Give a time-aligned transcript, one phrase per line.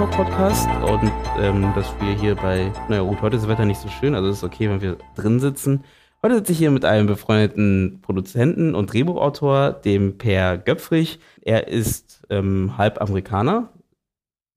[0.00, 3.82] Talk Podcast und ähm, dass wir hier bei, naja gut, heute ist das Wetter nicht
[3.82, 5.84] so schön, also es ist okay, wenn wir drin sitzen.
[6.22, 11.20] Heute sitze ich hier mit einem befreundeten Produzenten und Drehbuchautor, dem Per Göpfrich.
[11.42, 13.74] Er ist ähm, halb Amerikaner.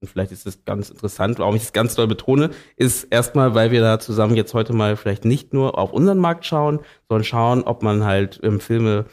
[0.00, 3.70] Und vielleicht ist das ganz interessant, warum ich das ganz doll betone, ist erstmal, weil
[3.70, 7.64] wir da zusammen jetzt heute mal vielleicht nicht nur auf unseren Markt schauen, sondern schauen,
[7.64, 9.04] ob man halt ähm, Filme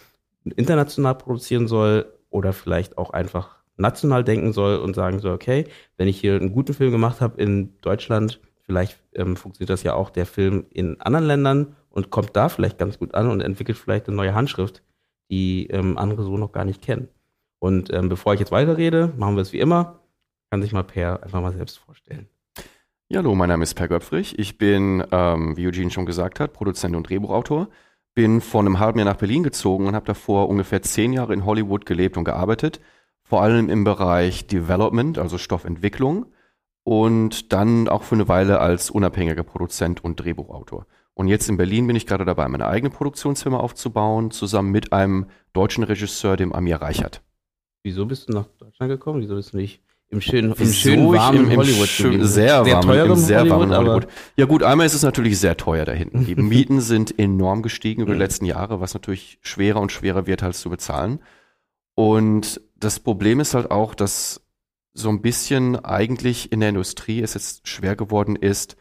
[0.45, 5.65] international produzieren soll oder vielleicht auch einfach national denken soll und sagen soll, okay,
[5.97, 9.93] wenn ich hier einen guten Film gemacht habe in Deutschland, vielleicht ähm, funktioniert das ja
[9.93, 13.77] auch der Film in anderen Ländern und kommt da vielleicht ganz gut an und entwickelt
[13.77, 14.83] vielleicht eine neue Handschrift,
[15.29, 17.09] die ähm, andere so noch gar nicht kennen.
[17.59, 19.99] Und ähm, bevor ich jetzt weiterrede, machen wir es wie immer.
[20.49, 22.27] Kann sich mal Per einfach mal selbst vorstellen.
[23.09, 24.39] Ja, hallo, mein Name ist Per Göpfrich.
[24.39, 27.67] Ich bin, ähm, wie Eugene schon gesagt hat, Produzent und Drehbuchautor.
[28.15, 31.45] Bin vor einem halben Jahr nach Berlin gezogen und habe davor ungefähr zehn Jahre in
[31.45, 32.79] Hollywood gelebt und gearbeitet.
[33.31, 36.25] Vor allem im Bereich Development, also Stoffentwicklung.
[36.83, 40.85] Und dann auch für eine Weile als unabhängiger Produzent und Drehbuchautor.
[41.13, 45.27] Und jetzt in Berlin bin ich gerade dabei, meine eigene Produktionsfirma aufzubauen, zusammen mit einem
[45.53, 47.21] deutschen Regisseur, dem Amir Reichert.
[47.83, 49.21] Wieso bist du nach Deutschland gekommen?
[49.21, 52.81] Wieso bist du nicht im schönen, im schönen warmen im, im Hollywood schön, sehr warmen,
[52.81, 54.07] teuren im sehr warmen aber- Hollywood.
[54.35, 56.25] Ja gut, einmal ist es natürlich sehr teuer da hinten.
[56.25, 58.21] Die Mieten sind enorm gestiegen über die Mhm.
[58.23, 61.19] letzten Jahre, was natürlich schwerer und schwerer wird halt zu bezahlen.
[61.95, 64.41] Und das Problem ist halt auch, dass
[64.93, 68.75] so ein bisschen eigentlich in der Industrie es jetzt schwer geworden ist,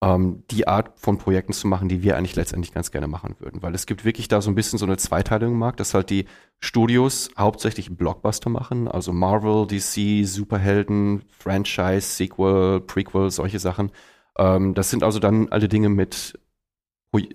[0.00, 3.62] ähm, die Art von Projekten zu machen, die wir eigentlich letztendlich ganz gerne machen würden.
[3.62, 6.10] Weil es gibt wirklich da so ein bisschen so eine Zweiteilung im Markt, dass halt
[6.10, 6.26] die
[6.60, 13.90] Studios hauptsächlich Blockbuster machen, also Marvel, DC, Superhelden, Franchise, Sequel, Prequel, solche Sachen.
[14.38, 16.38] Ähm, das sind also dann alle Dinge mit,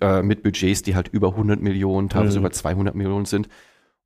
[0.02, 2.46] äh, mit Budgets, die halt über 100 Millionen, teilweise Mhm.
[2.46, 3.50] über 200 Millionen sind.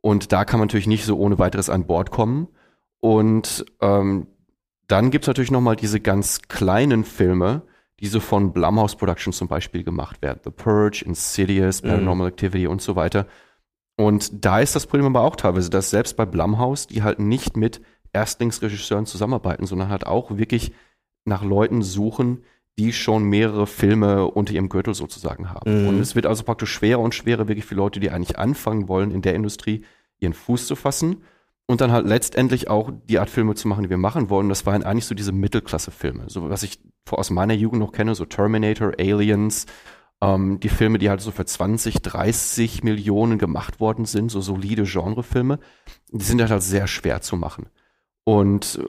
[0.07, 2.47] Und da kann man natürlich nicht so ohne weiteres an Bord kommen.
[3.01, 4.27] Und ähm,
[4.87, 7.63] dann gibt's natürlich noch mal diese ganz kleinen Filme,
[7.99, 10.39] die so von Blumhouse Productions zum Beispiel gemacht werden.
[10.45, 11.89] The Purge, Insidious, Mhm.
[11.89, 13.27] Paranormal Activity und so weiter.
[13.97, 17.57] Und da ist das Problem aber auch teilweise, dass selbst bei Blumhouse, die halt nicht
[17.57, 17.81] mit
[18.13, 20.71] Erstlingsregisseuren zusammenarbeiten, sondern halt auch wirklich
[21.25, 22.45] nach Leuten suchen,
[22.79, 25.81] die schon mehrere Filme unter ihrem Gürtel sozusagen haben.
[25.81, 25.87] Mhm.
[25.89, 29.11] Und es wird also praktisch schwerer und schwerer, wirklich für Leute, die eigentlich anfangen wollen,
[29.11, 29.83] in der Industrie
[30.19, 31.23] ihren Fuß zu fassen
[31.67, 34.49] und dann halt letztendlich auch die Art Filme zu machen, die wir machen wollen.
[34.49, 36.29] Das waren eigentlich so diese Mittelklasse-Filme.
[36.29, 36.79] So was ich
[37.09, 39.65] aus meiner Jugend noch kenne, so Terminator, Aliens,
[40.21, 44.83] ähm, die Filme, die halt so für 20, 30 Millionen gemacht worden sind, so solide
[44.83, 45.59] Genrefilme,
[46.11, 47.69] die sind halt, halt sehr schwer zu machen.
[48.23, 48.79] Und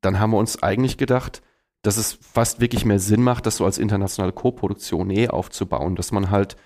[0.00, 1.42] dann haben wir uns eigentlich gedacht,
[1.82, 6.12] dass es fast wirklich mehr Sinn macht, das so als internationale Co-Produktion eh aufzubauen, dass
[6.12, 6.56] man halt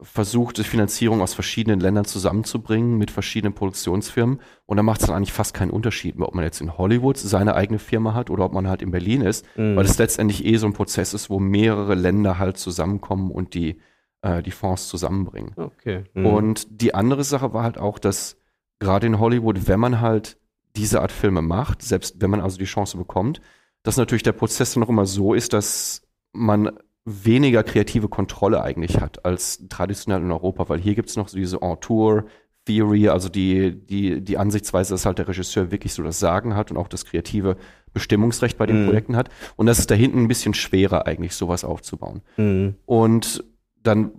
[0.00, 4.40] versucht, die Finanzierung aus verschiedenen Ländern zusammenzubringen mit verschiedenen Produktionsfirmen.
[4.66, 7.18] Und da macht es dann eigentlich fast keinen Unterschied mehr, ob man jetzt in Hollywood
[7.18, 9.74] seine eigene Firma hat oder ob man halt in Berlin ist, Mhm.
[9.76, 13.80] weil es letztendlich eh so ein Prozess ist, wo mehrere Länder halt zusammenkommen und die,
[14.22, 15.54] äh, die Fonds zusammenbringen.
[15.56, 16.04] Okay.
[16.14, 16.26] Mhm.
[16.26, 18.36] Und die andere Sache war halt auch, dass
[18.78, 20.38] gerade in Hollywood, wenn man halt
[20.76, 23.40] diese Art Filme macht, selbst wenn man also die Chance bekommt,
[23.82, 26.70] dass natürlich der Prozess dann noch immer so ist, dass man
[27.08, 31.62] weniger kreative Kontrolle eigentlich hat als traditionell in Europa, weil hier gibt's noch so diese
[31.62, 32.24] Auteur
[32.66, 36.70] Theory, also die, die, die Ansichtsweise, dass halt der Regisseur wirklich so das Sagen hat
[36.70, 37.56] und auch das kreative
[37.94, 38.86] Bestimmungsrecht bei den Mhm.
[38.86, 39.30] Projekten hat.
[39.56, 42.20] Und das ist da hinten ein bisschen schwerer eigentlich, sowas aufzubauen.
[42.36, 42.74] Mhm.
[42.84, 43.42] Und
[43.82, 44.12] dann,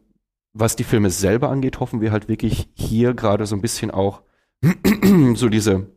[0.53, 4.23] was die Filme selber angeht, hoffen wir halt wirklich hier gerade so ein bisschen auch
[5.35, 5.88] so diese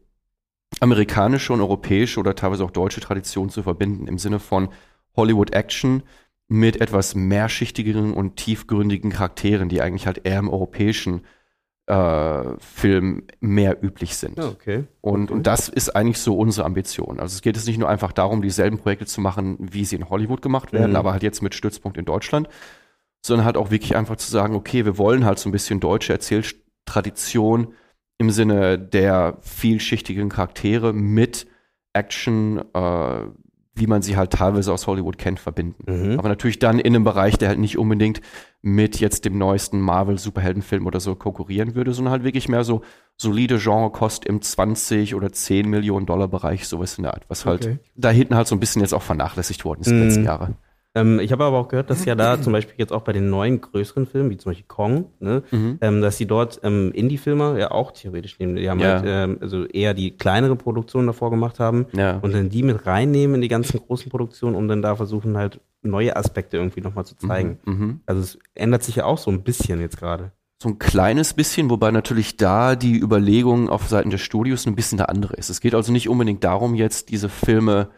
[0.80, 4.68] amerikanische und europäische oder teilweise auch deutsche Tradition zu verbinden im Sinne von
[5.16, 6.02] Hollywood Action
[6.52, 11.22] mit etwas mehrschichtigeren und tiefgründigen Charakteren, die eigentlich halt eher im europäischen
[11.86, 14.36] äh, Film mehr üblich sind.
[14.36, 14.84] Ja, okay.
[15.00, 15.32] Und, Okay.
[15.32, 17.20] und das ist eigentlich so unsere Ambition.
[17.20, 20.10] Also es geht jetzt nicht nur einfach darum, dieselben Projekte zu machen, wie sie in
[20.10, 20.96] Hollywood gemacht werden, Mhm.
[20.96, 22.48] aber halt jetzt mit Stützpunkt in Deutschland,
[23.24, 26.12] sondern halt auch wirklich einfach zu sagen, okay, wir wollen halt so ein bisschen deutsche
[26.12, 27.72] Erzähltradition
[28.18, 31.46] im Sinne der vielschichtigen Charaktere mit
[31.94, 33.20] Action, äh,
[33.74, 35.84] wie man sie halt teilweise aus Hollywood kennt, verbinden.
[36.12, 36.18] Mhm.
[36.18, 38.20] Aber natürlich dann in einem Bereich, der halt nicht unbedingt
[38.60, 42.82] mit jetzt dem neuesten Marvel-Superheldenfilm oder so konkurrieren würde, sondern halt wirklich mehr so
[43.16, 47.64] solide Genrekost im 20 oder 10 Millionen Dollar Bereich, sowas in der Art, was halt
[47.64, 47.78] Okay.
[47.96, 50.02] da hinten halt so ein bisschen jetzt auch vernachlässigt worden ist die Mhm.
[50.02, 50.54] letzten Jahre.
[50.94, 53.30] Ähm, ich habe aber auch gehört, dass ja da zum Beispiel jetzt auch bei den
[53.30, 55.78] neuen größeren Filmen, wie zum Beispiel Kong, ne, Mhm.
[55.80, 58.56] ähm, dass sie dort ähm, Indie-Filmer ja auch theoretisch nehmen.
[58.56, 58.94] Die haben Ja.
[58.96, 62.18] halt ähm, also eher die kleinere Produktion davor gemacht haben Ja.
[62.18, 65.60] und dann die mit reinnehmen in die ganzen großen Produktionen, um dann da versuchen halt
[65.82, 67.58] neue Aspekte irgendwie nochmal zu zeigen.
[67.64, 68.00] Mhm.
[68.06, 70.32] Also es ändert sich ja auch so ein bisschen jetzt gerade.
[70.62, 75.00] So ein kleines bisschen, wobei natürlich da die Überlegung auf Seiten des Studios ein bisschen
[75.00, 75.48] eine andere ist.
[75.50, 77.88] Es geht also nicht unbedingt darum, jetzt diese Filme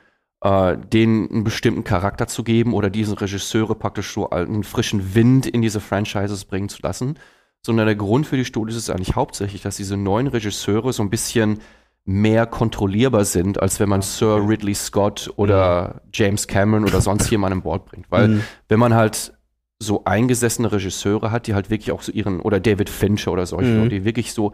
[0.45, 5.47] äh, denen einen bestimmten Charakter zu geben oder diesen Regisseure praktisch so einen frischen Wind
[5.47, 7.19] in diese Franchises bringen zu lassen,
[7.63, 11.09] sondern der Grund für die Studios ist eigentlich hauptsächlich, dass diese neuen Regisseure so ein
[11.11, 11.61] bisschen
[12.05, 17.59] mehr kontrollierbar sind, als wenn man Sir Ridley Scott oder James Cameron oder sonst jemanden
[17.59, 18.11] an Bord bringt.
[18.11, 18.41] Weil Mhm.
[18.69, 19.33] wenn man halt
[19.79, 23.71] so eingesessene Regisseure hat, die halt wirklich auch so ihren, oder David Fincher oder solche,
[23.73, 23.89] Mhm.
[23.89, 24.53] Die wirklich so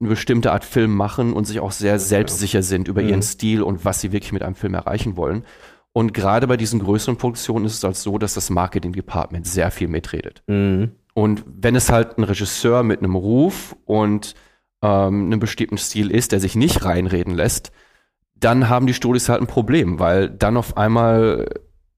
[0.00, 3.08] eine bestimmte Art Film machen und sich auch sehr selbstsicher sind über Mhm.
[3.08, 5.44] ihren Stil und was sie wirklich mit einem Film erreichen wollen.
[5.92, 9.70] Und gerade bei diesen größeren Produktionen ist es halt so, dass das Marketing Department sehr
[9.70, 10.42] viel mitredet.
[10.46, 10.92] Mhm.
[11.14, 14.34] Und wenn es halt ein Regisseur mit einem Ruf und
[14.82, 17.70] ähm, einem bestimmten Stil ist, der sich nicht reinreden lässt,
[18.36, 21.46] dann haben die Studios halt ein Problem, weil dann auf einmal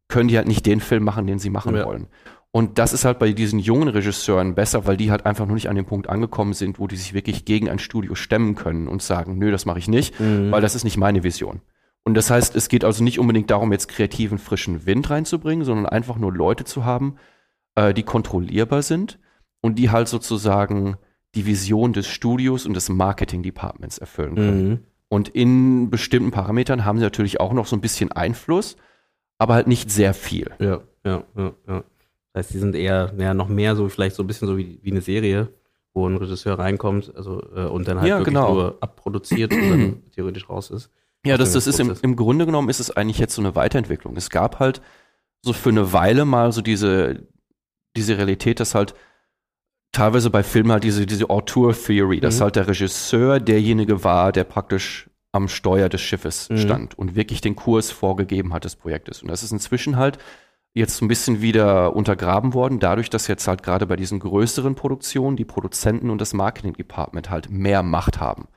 [0.09, 1.85] können die halt nicht den Film machen, den sie machen Ja.
[1.85, 2.09] wollen.
[2.55, 5.71] Und das ist halt bei diesen jungen Regisseuren besser, weil die halt einfach noch nicht
[5.71, 9.03] an dem Punkt angekommen sind, wo die sich wirklich gegen ein Studio stemmen können und
[9.03, 10.51] sagen, nö, das mache ich nicht, Mhm.
[10.51, 11.63] weil das ist nicht meine Vision.
[12.05, 15.87] Und das heißt, es geht also nicht unbedingt darum, jetzt kreativen, frischen Wind reinzubringen, sondern
[15.87, 17.17] einfach nur Leute zu haben,
[17.75, 19.19] äh, die kontrollierbar sind
[19.63, 20.97] und die halt sozusagen
[21.35, 24.69] die Vision des Studios und des Marketing-Departments erfüllen können.
[24.69, 24.79] Mhm.
[25.09, 28.77] Und in bestimmten Parametern haben sie natürlich auch noch so ein bisschen Einfluss,
[29.39, 30.51] aber halt nicht sehr viel.
[30.59, 31.85] Ja, ja, ja, ja.
[32.33, 34.79] Das heißt, die sind eher, ja, noch mehr so, vielleicht so ein bisschen so wie,
[34.83, 35.49] wie eine Serie,
[35.95, 38.55] wo ein Regisseur reinkommt, also, äh, und dann halt Ja, wirklich genau.
[38.55, 40.91] nur abproduziert und dann theoretisch raus ist.
[41.27, 44.17] Ja, das, das ist im, im Grunde genommen ist es eigentlich jetzt so eine Weiterentwicklung.
[44.17, 44.81] Es gab halt
[45.43, 47.29] so für eine Weile mal so diese,
[47.97, 48.95] diese Realität, dass halt
[49.93, 52.43] teilweise bei Filmen halt diese, diese Auteur-Theory, dass Mhm.
[52.45, 56.57] halt der Regisseur derjenige war, der praktisch am Steuer des Schiffes Mhm.
[56.59, 59.23] stand und wirklich den Kurs vorgegeben hat des Projektes.
[59.23, 60.19] Und das ist inzwischen halt
[60.75, 64.75] jetzt so ein bisschen wieder untergraben worden, dadurch, dass jetzt halt gerade bei diesen größeren
[64.75, 68.49] Produktionen die Produzenten und das Marketing-Department halt mehr Macht haben.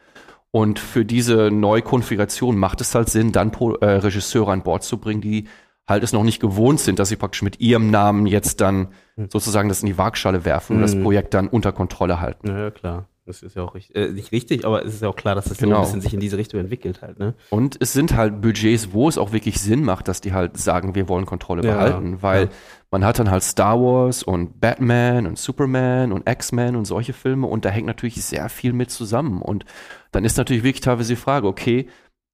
[0.52, 4.98] Und für diese Neukonfiguration macht es halt Sinn, dann Pro äh, Regisseure an Bord zu
[4.98, 5.48] bringen, die
[5.88, 8.88] halt es noch nicht gewohnt sind, dass sie praktisch mit ihrem Namen jetzt dann
[9.30, 11.04] sozusagen das in die Waagschale werfen und das Mhm.
[11.04, 12.48] Projekt dann unter Kontrolle halten.
[12.48, 13.08] Ja, klar.
[13.28, 15.46] Das ist ja auch richtig, äh, nicht richtig, aber es ist ja auch klar, dass
[15.46, 15.78] das so Genau.
[15.78, 17.34] ein bisschen sich in diese Richtung entwickelt halt, ne?
[17.50, 20.94] Und es sind halt Budgets, wo es auch wirklich Sinn macht, dass die halt sagen,
[20.94, 22.50] wir wollen Kontrolle Ja, behalten, weil ja.
[22.92, 27.48] man hat dann halt Star Wars und Batman und Superman und X-Men und solche Filme
[27.48, 29.66] und da hängt natürlich sehr viel mit zusammen und
[30.12, 31.88] dann ist natürlich wirklich teilweise die Frage, okay,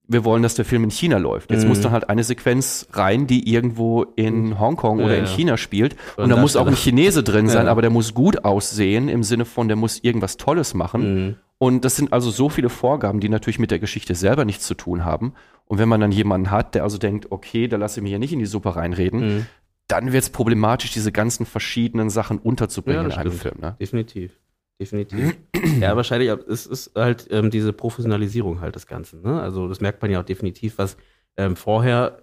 [0.07, 1.51] wir wollen, dass der Film in China läuft.
[1.51, 1.69] Jetzt Mhm.
[1.69, 5.29] muss dann halt eine Sequenz rein, die irgendwo in Hongkong Ja, oder in ja.
[5.29, 6.75] China spielt Oder und da muss auch ein.
[6.75, 7.71] Chinese drin sein, Ja.
[7.71, 11.25] aber der muss gut aussehen im Sinne von, der muss irgendwas Tolles machen.
[11.27, 11.35] Mhm.
[11.59, 14.73] Und das sind also so viele Vorgaben, die natürlich mit der Geschichte selber nichts zu
[14.73, 15.33] tun haben.
[15.65, 18.17] Und wenn man dann jemanden hat, der also denkt, okay, da lasse ich mich ja
[18.19, 19.45] nicht in die Suppe reinreden, Mhm.
[19.87, 23.41] dann wird es problematisch, diese ganzen verschiedenen Sachen unterzubringen Ja, in einem stimmt.
[23.41, 23.55] Film.
[23.61, 23.75] Ne?
[23.79, 24.31] Definitiv.
[24.81, 25.35] Definitiv.
[25.79, 29.21] ja, wahrscheinlich, aber es ist halt ähm, diese Professionalisierung halt des Ganzen.
[29.21, 29.39] Ne?
[29.39, 30.97] Also das merkt man ja auch definitiv, was
[31.37, 32.17] ähm, vorher,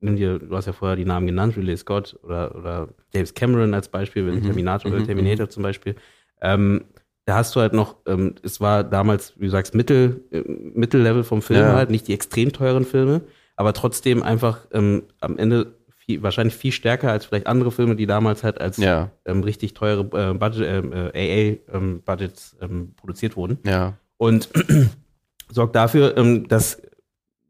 [0.00, 3.74] nimm dir, du hast ja vorher die Namen genannt, Ridley Scott oder, oder James Cameron
[3.74, 5.94] als Beispiel, Mhm, Terminator, mhm, Terminator zum Beispiel.
[6.40, 6.84] Ähm,
[7.26, 11.22] da hast du halt noch, ähm, es war damals, wie du sagst, Mittel, äh, Mittellevel
[11.22, 11.74] vom Film Ja.
[11.74, 13.20] halt, nicht die extrem teuren Filme,
[13.56, 15.74] aber trotzdem einfach ähm, am Ende
[16.10, 19.42] viel, wahrscheinlich viel stärker als vielleicht andere Filme, die damals halt als Ja, ähm, ähm,
[19.44, 23.58] richtig teure äh, Budget, ähm, äh, AA-Budgets ähm, produziert wurden.
[23.64, 24.48] ja, Und
[25.50, 26.82] sorgt dafür, ähm, dass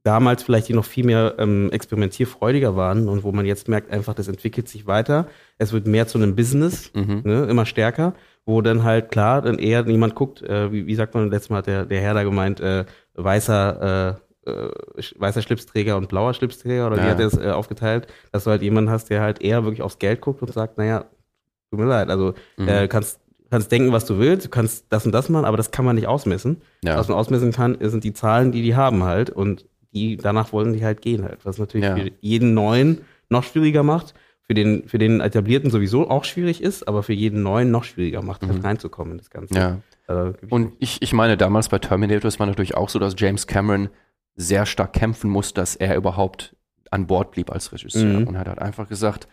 [0.02, 4.14] damals vielleicht die noch viel mehr ähm, experimentierfreudiger waren und wo man jetzt merkt einfach,
[4.14, 5.26] das entwickelt sich weiter.
[5.58, 7.22] Es wird mehr zu einem Business, mhm.
[7.24, 8.14] ne, immer stärker,
[8.46, 11.58] wo dann halt klar, dann eher niemand guckt, äh, wie, wie sagt man, letztes Mal
[11.58, 16.96] hat der, der Herr da gemeint, äh, weißer, äh, weißer Schlipsträger und blauer Schlipsträger oder
[16.96, 17.10] wie Ja.
[17.10, 19.98] hat er es äh, aufgeteilt, dass du halt jemanden hast, der halt eher wirklich aufs
[19.98, 21.04] Geld guckt und sagt, naja,
[21.70, 22.68] tut mir leid, also Mhm.
[22.68, 23.20] äh, kannst
[23.50, 25.96] kannst denken, was du willst, du kannst das und das machen, aber das kann man
[25.96, 26.62] nicht ausmessen.
[26.84, 26.96] ja.
[26.96, 30.72] Was man ausmessen kann, sind die Zahlen, die die haben halt und die danach wollen
[30.72, 31.96] die halt gehen halt, was natürlich Ja.
[31.96, 36.86] für jeden neuen noch schwieriger macht, für den für den etablierten sowieso auch schwierig ist,
[36.86, 38.60] aber für jeden neuen noch schwieriger macht, halt Mhm.
[38.64, 39.54] reinzukommen in das Ganze.
[39.54, 39.78] ja.
[40.06, 43.46] Also, Und ich, ich meine, damals bei Terminator ist man natürlich auch so, dass James
[43.48, 43.88] Cameron
[44.40, 46.56] sehr stark kämpfen muss, dass er überhaupt
[46.90, 48.20] an Bord blieb als Regisseur.
[48.20, 48.26] Mhm.
[48.28, 49.28] Und er hat halt einfach gesagt,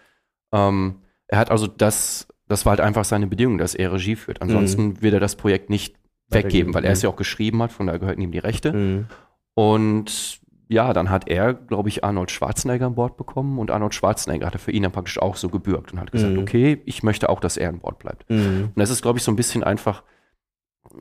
[0.51, 4.41] ähm, er hat also das, das war halt einfach seine Bedingung, dass er Regie führt.
[4.41, 5.95] Ansonsten wird er das Projekt nicht
[6.29, 7.07] weggeben, weil er es Mhm.
[7.07, 8.73] ja auch geschrieben hat, von daher gehörten ihm die Rechte.
[8.73, 9.05] Mhm.
[9.55, 14.45] Und ja, dann hat er, glaube ich, Arnold Schwarzenegger an Bord bekommen und Arnold Schwarzenegger
[14.45, 16.39] hatte für ihn dann praktisch auch so gebürgt und hat gesagt, Mhm.
[16.39, 18.29] okay, ich möchte auch, dass er an Bord bleibt.
[18.29, 18.65] Mhm.
[18.75, 20.03] Und das ist, glaube ich, so ein bisschen einfach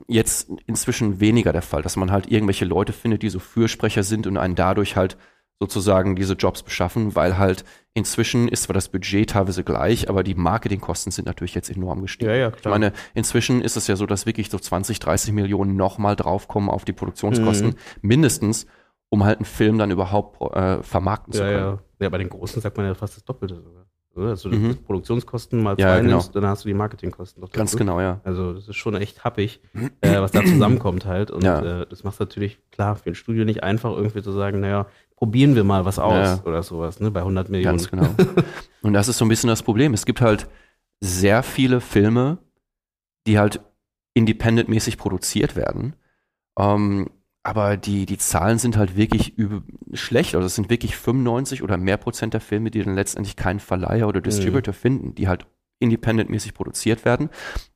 [0.07, 4.27] jetzt inzwischen weniger der Fall, dass man halt irgendwelche Leute findet, die so Fürsprecher sind
[4.27, 5.17] und einen dadurch halt
[5.59, 10.35] sozusagen diese Jobs beschaffen, weil halt inzwischen ist zwar das Budget teilweise gleich, aber die
[10.35, 12.29] Marketingkosten sind natürlich jetzt enorm gestiegen.
[12.29, 12.71] Ja, ja, Ich klar.
[12.75, 16.85] meine, inzwischen ist es ja so, dass wirklich so 20, 30 Millionen nochmal draufkommen auf
[16.85, 17.75] die Produktionskosten, Mhm.
[18.01, 18.67] mindestens,
[19.09, 21.59] um halt einen Film dann überhaupt äh, vermarkten zu ja, können.
[21.65, 21.79] ja.
[22.01, 23.86] ja, bei den Großen sagt man ja fast das Doppelte sogar.
[24.17, 24.29] Oder?
[24.29, 24.69] Also Mhm.
[24.69, 26.11] das Produktionskosten mal Ja, zwei genau.
[26.17, 28.19] nimmst, dann hast du die Marketingkosten doch Ganz genau, ja.
[28.23, 29.61] Also das ist schon echt happig,
[30.01, 31.31] äh, was da zusammenkommt halt.
[31.31, 31.81] Und Ja.
[31.81, 35.55] äh, das macht natürlich klar für ein Studio nicht einfach irgendwie zu sagen, naja, probieren
[35.55, 36.41] wir mal was aus Ja.
[36.45, 37.11] oder sowas, ne?
[37.11, 37.77] Bei 100 Millionen.
[37.77, 38.13] Ganz genau.
[38.81, 39.93] Und das ist so ein bisschen das Problem.
[39.93, 40.47] Es gibt halt
[40.99, 42.37] sehr viele Filme,
[43.27, 43.59] die halt
[44.13, 45.95] independent-mäßig produziert werden.
[46.57, 47.09] Ähm,
[47.47, 49.33] aber die, die Zahlen sind halt wirklich
[49.93, 50.35] schlecht.
[50.35, 54.09] Also es sind wirklich 95 oder mehr Prozent der Filme, die dann letztendlich keinen Verleiher
[54.09, 55.45] oder Distributor finden, die halt
[55.79, 57.29] independent-mäßig produziert werden.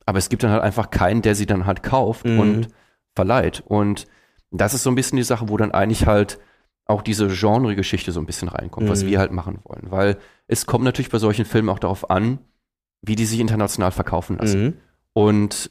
[0.04, 2.38] Aber es gibt dann halt einfach keinen, der sie dann halt kauft Mhm.
[2.38, 2.68] und
[3.14, 3.62] verleiht.
[3.66, 4.06] Und
[4.50, 6.38] das ist so ein bisschen die Sache, wo dann eigentlich halt
[6.84, 9.08] auch diese Genre-Geschichte so ein bisschen reinkommt, was Mhm.
[9.08, 9.90] wir halt machen wollen.
[9.90, 12.40] Weil es kommt natürlich bei solchen Filmen auch darauf an,
[13.00, 14.62] wie die sich international verkaufen lassen.
[14.64, 14.74] Mhm.
[15.14, 15.70] Und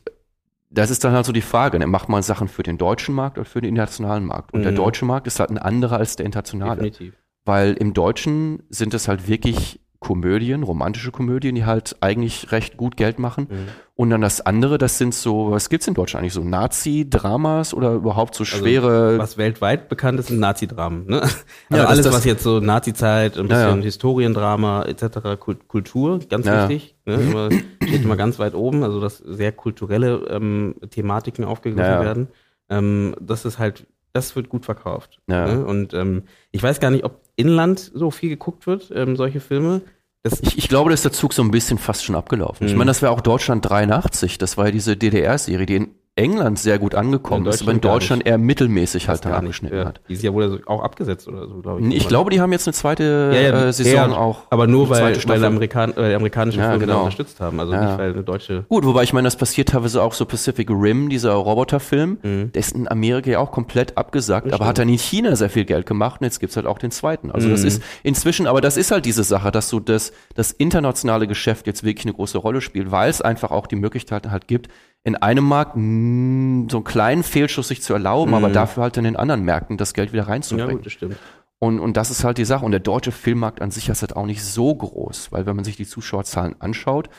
[0.71, 1.85] das ist dann halt so die Frage, ne?
[1.87, 4.53] macht man Sachen für den deutschen Markt oder für den internationalen Markt?
[4.53, 4.77] Und der Mhm.
[4.77, 6.81] deutsche Markt ist halt ein anderer als der internationale.
[6.83, 7.13] Definitiv.
[7.45, 12.97] Weil im Deutschen sind es halt wirklich Komödien, romantische Komödien, die halt eigentlich recht gut
[12.97, 13.47] Geld machen.
[13.51, 13.67] Mhm.
[13.95, 16.33] Und dann das andere, das sind so, was gibt's in Deutschland eigentlich?
[16.33, 19.17] So Nazi-Dramas oder überhaupt so Also, schwere.
[19.19, 21.05] Was weltweit bekannt ist, sind Nazi-Dramen.
[21.07, 21.21] Ne?
[21.21, 21.35] Also
[21.69, 23.81] das- alles, das- was jetzt so Nazi-Zeit, ein bisschen Ja, ja.
[23.83, 26.69] Historiendrama etc., Kult- Kultur, ganz Ja, ja.
[26.69, 26.95] wichtig.
[27.17, 27.23] Ne?
[27.23, 27.49] Immer,
[27.87, 32.05] steht immer ganz weit oben, also dass sehr kulturelle ähm, Thematiken aufgegriffen Ja, ja.
[32.05, 32.27] werden.
[32.69, 35.19] Ähm, das ist halt, das wird gut verkauft.
[35.27, 35.47] Ja.
[35.55, 35.65] Ne?
[35.65, 39.81] Und ähm, ich weiß gar nicht, ob Inland so viel geguckt wird, ähm, solche Filme.
[40.23, 42.67] Ich, ich glaube, da ist der Zug so ein bisschen fast schon abgelaufen.
[42.67, 42.77] Ich Mhm.
[42.79, 44.37] meine, das wäre auch Deutschland 83.
[44.37, 48.25] Das war ja diese DDR-Serie, die in England sehr gut angekommen ist, aber in Deutschland
[48.25, 49.85] eher mittelmäßig halt dann abgeschnitten Ja.
[49.85, 50.01] hat.
[50.07, 51.95] Die ist ja wohl auch abgesetzt oder so, glaube ich.
[51.95, 54.43] Ich glaube, die haben jetzt eine zweite Ja, ja, äh, Saison auch.
[54.49, 55.43] Aber nur weil, weil.
[55.43, 56.99] Amerikan äh, amerikanische Filme genau.
[56.99, 57.59] unterstützt haben.
[57.59, 58.65] Also nicht, weil eine deutsche.
[58.69, 62.17] Gut, wobei ich meine, das passiert teilweise auch so Pacific Rim, dieser Roboterfilm.
[62.21, 62.51] Mhm.
[62.53, 65.49] Der ist in Amerika ja auch komplett abgesagt, Das aber hat dann in China sehr
[65.49, 67.31] viel Geld gemacht und jetzt gibt's halt auch den zweiten.
[67.31, 67.67] Also das Mhm.
[67.67, 71.83] ist inzwischen, aber das ist halt diese Sache, dass so das, das internationale Geschäft jetzt
[71.83, 74.69] wirklich eine große Rolle spielt, weil es einfach auch die Möglichkeit halt gibt,
[75.03, 78.53] in einem Markt mh, so einen kleinen Fehlschuss sich zu erlauben, aber Mhm.
[78.53, 80.77] dafür halt in den anderen Märkten das Geld wieder Ja, reinzubringen.
[80.77, 81.17] gut, das stimmt.
[81.59, 82.65] Und, und das ist halt die Sache.
[82.65, 85.65] Und der deutsche Filmmarkt an sich ist halt auch nicht so groß, weil wenn man
[85.65, 87.09] sich die Zuschauerzahlen anschaut,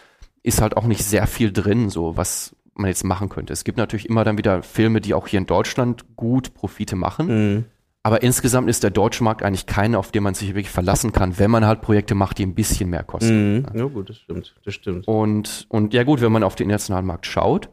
[0.43, 3.53] ist halt auch nicht sehr viel drin, so was man jetzt machen könnte.
[3.53, 7.27] Es gibt natürlich immer dann wieder Filme, die auch hier in Deutschland gut Profite machen.
[7.55, 7.65] Mhm.
[8.05, 11.39] Aber insgesamt ist der deutsche Markt eigentlich keiner, auf den man sich wirklich verlassen kann,
[11.39, 13.59] wenn man halt Projekte macht, die ein bisschen mehr kosten.
[13.59, 13.67] Mhm.
[13.75, 14.55] Ja, gut, das stimmt.
[14.65, 15.07] Das stimmt.
[15.07, 17.69] Und, und ja gut, wenn man auf den internationalen Markt schaut,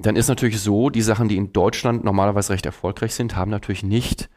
[0.00, 3.84] dann ist natürlich so, die Sachen, die in Deutschland normalerweise recht erfolgreich sind, haben natürlich
[3.84, 4.28] nicht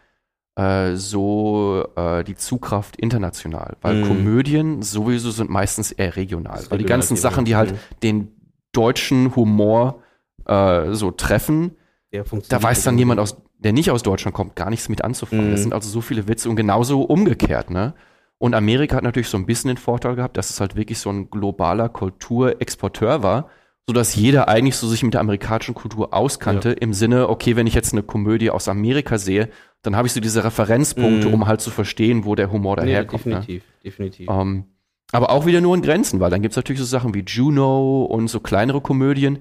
[0.55, 3.75] äh, so äh, die Zugkraft international.
[3.81, 4.07] Weil Mhm.
[4.07, 6.63] Komödien sowieso sind meistens eher regional.
[6.69, 7.15] Weil die ganzen.
[7.17, 7.77] Sachen, die halt Mhm.
[8.03, 8.27] den
[8.71, 10.03] deutschen Humor
[10.45, 11.75] äh, so treffen,
[12.49, 15.47] da weiß dann jemand, aus, der nicht aus Deutschland kommt, gar nichts mit anzufangen.
[15.47, 15.51] Mhm.
[15.51, 17.93] Das sind also so viele Witze und genauso umgekehrt, ne?
[18.39, 21.09] Und Amerika hat natürlich so ein bisschen den Vorteil gehabt, dass es halt wirklich so
[21.09, 23.49] ein globaler Kulturexporteur war,
[23.87, 27.73] sodass jeder eigentlich so sich mit der amerikanischen Kultur auskannte, im Sinne, okay, wenn ich
[27.73, 29.49] jetzt eine Komödie aus Amerika sehe,
[29.81, 31.33] dann habe ich so diese Referenzpunkte, Mhm.
[31.33, 33.25] um halt zu verstehen, wo der Humor Nee, daherkommt.
[33.25, 33.35] ne?
[33.35, 34.29] definitiv, definitiv.
[34.29, 34.65] Ähm,
[35.13, 38.27] aber auch wieder nur in Grenzen, weil dann gibt's natürlich so Sachen wie Juno und
[38.27, 39.39] so kleinere Komödien,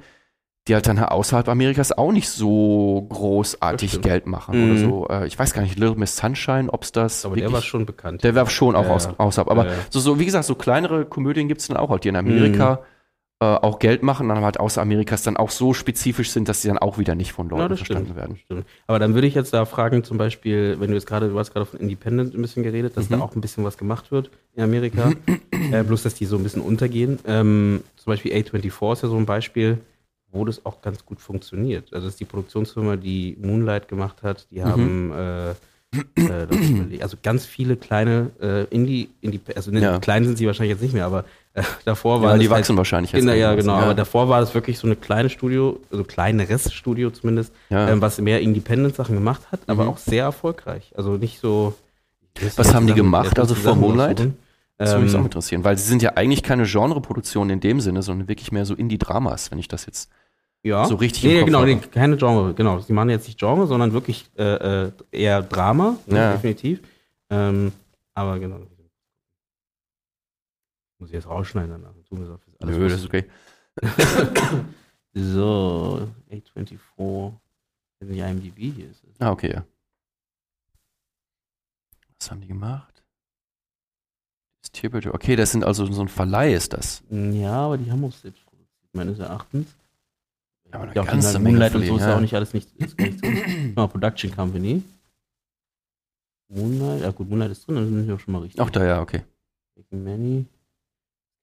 [0.68, 4.00] die halt dann außerhalb Amerikas auch nicht so großartig.
[4.00, 4.70] Geld machen Mhm.
[4.70, 5.08] oder so.
[5.08, 7.86] Äh, ich weiß gar nicht, Little Miss Sunshine, ob's das aber der wirklich- war schon
[7.86, 8.24] bekannt.
[8.24, 9.50] der war schon auch Ja, aus, außerhalb.
[9.50, 9.78] Aber Ja, ja.
[9.90, 12.80] So, so, wie gesagt, so kleinere Komödien gibt's dann auch halt, die in Amerika
[13.38, 16.68] äh, auch Geld machen, dann halt außer Amerikas dann auch so spezifisch sind, dass sie
[16.68, 18.36] dann auch wieder nicht von Leuten Ja, verstanden stimmt, werden.
[18.42, 18.64] stimmt.
[18.86, 21.52] Aber dann würde ich jetzt da fragen, zum Beispiel, wenn du jetzt gerade, du hast
[21.52, 23.18] gerade von Independent ein bisschen geredet, dass Mhm.
[23.18, 25.12] da auch ein bisschen was gemacht wird in Amerika.
[25.70, 27.18] äh, bloß, dass die so ein bisschen untergehen.
[27.26, 29.78] Ähm, zum Beispiel A24 ist ja so ein Beispiel,
[30.36, 31.92] wo das auch ganz gut funktioniert.
[31.92, 34.54] Also das ist die Produktionsfirma, die Moonlight gemacht hat, Mhm.
[34.54, 35.54] die haben äh, äh,
[36.44, 39.98] überlegen, also ganz viele kleine äh, Indie, Indie also ne, Ja.
[39.98, 41.24] klein sind sie wahrscheinlich jetzt nicht mehr, aber
[41.54, 43.20] äh, davor war Ja, die halt- wachsen wahrscheinlich jetzt.
[43.22, 43.74] Genau, ja, genau.
[43.74, 47.88] Aber davor war das wirklich so eine kleine Studio, also kleineres Studio zumindest, Ja.
[47.88, 49.90] ähm, was mehr Independent-Sachen gemacht hat, aber Mhm.
[49.90, 50.92] auch sehr erfolgreich.
[50.96, 51.74] Also nicht so.
[52.56, 54.28] Was haben die gemacht, also vor Moonlight?
[54.78, 58.02] Das würde mich auch interessieren, weil sie sind ja eigentlich keine Genreproduktionen in dem Sinne,
[58.02, 60.10] sondern wirklich mehr so Indie-Dramas, wenn ich das jetzt
[60.66, 60.84] Ja.
[60.84, 62.80] So richtig Nee, genau, nee, keine Genre, genau.
[62.80, 66.32] Sie machen jetzt nicht Genre, sondern wirklich äh, äh, eher Drama, ne, Ja.
[66.32, 66.80] definitiv.
[67.30, 67.72] Ähm,
[68.14, 68.58] aber genau.
[70.98, 71.94] Muss ich jetzt rausschneiden danach.
[72.08, 73.24] Tun wir für alles, Nö, das ist okay.
[75.18, 76.78] So, 824.
[78.00, 79.02] In die IMDb hier ist.
[79.18, 79.64] Ah, okay, ja.
[82.18, 83.02] Was haben die gemacht?
[84.60, 85.06] Das.
[85.06, 87.02] Okay, das sind also so ein Verleih, ist das.
[87.08, 89.74] Ja, aber die haben auch selbst produziert, meines Erachtens.
[90.72, 92.74] Ja, aber eine Ja, auch ganze Moonlight und so ist ja auch nicht alles nicht.
[92.76, 93.72] Ist nicht drin.
[93.74, 94.82] Mal Production Company.
[96.48, 98.60] Moonlight, ja gut, Moonlight ist drin, dann sind wir auch schon mal richtig.
[98.60, 99.22] Auch da, ja, okay.
[99.76, 100.46] Making Many.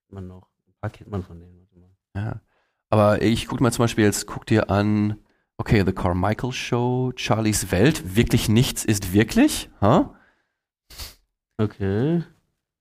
[0.10, 0.48] Man noch.
[0.68, 1.60] Ein paar kennt man von denen.
[1.60, 1.90] Warte mal.
[2.16, 2.42] Ja.
[2.90, 5.18] Aber ich guck mal zum Beispiel jetzt, guck dir an,
[5.58, 10.14] okay, The Carmichael Show, Charlies Welt, wirklich nichts ist wirklich, ha?
[11.58, 12.24] Okay.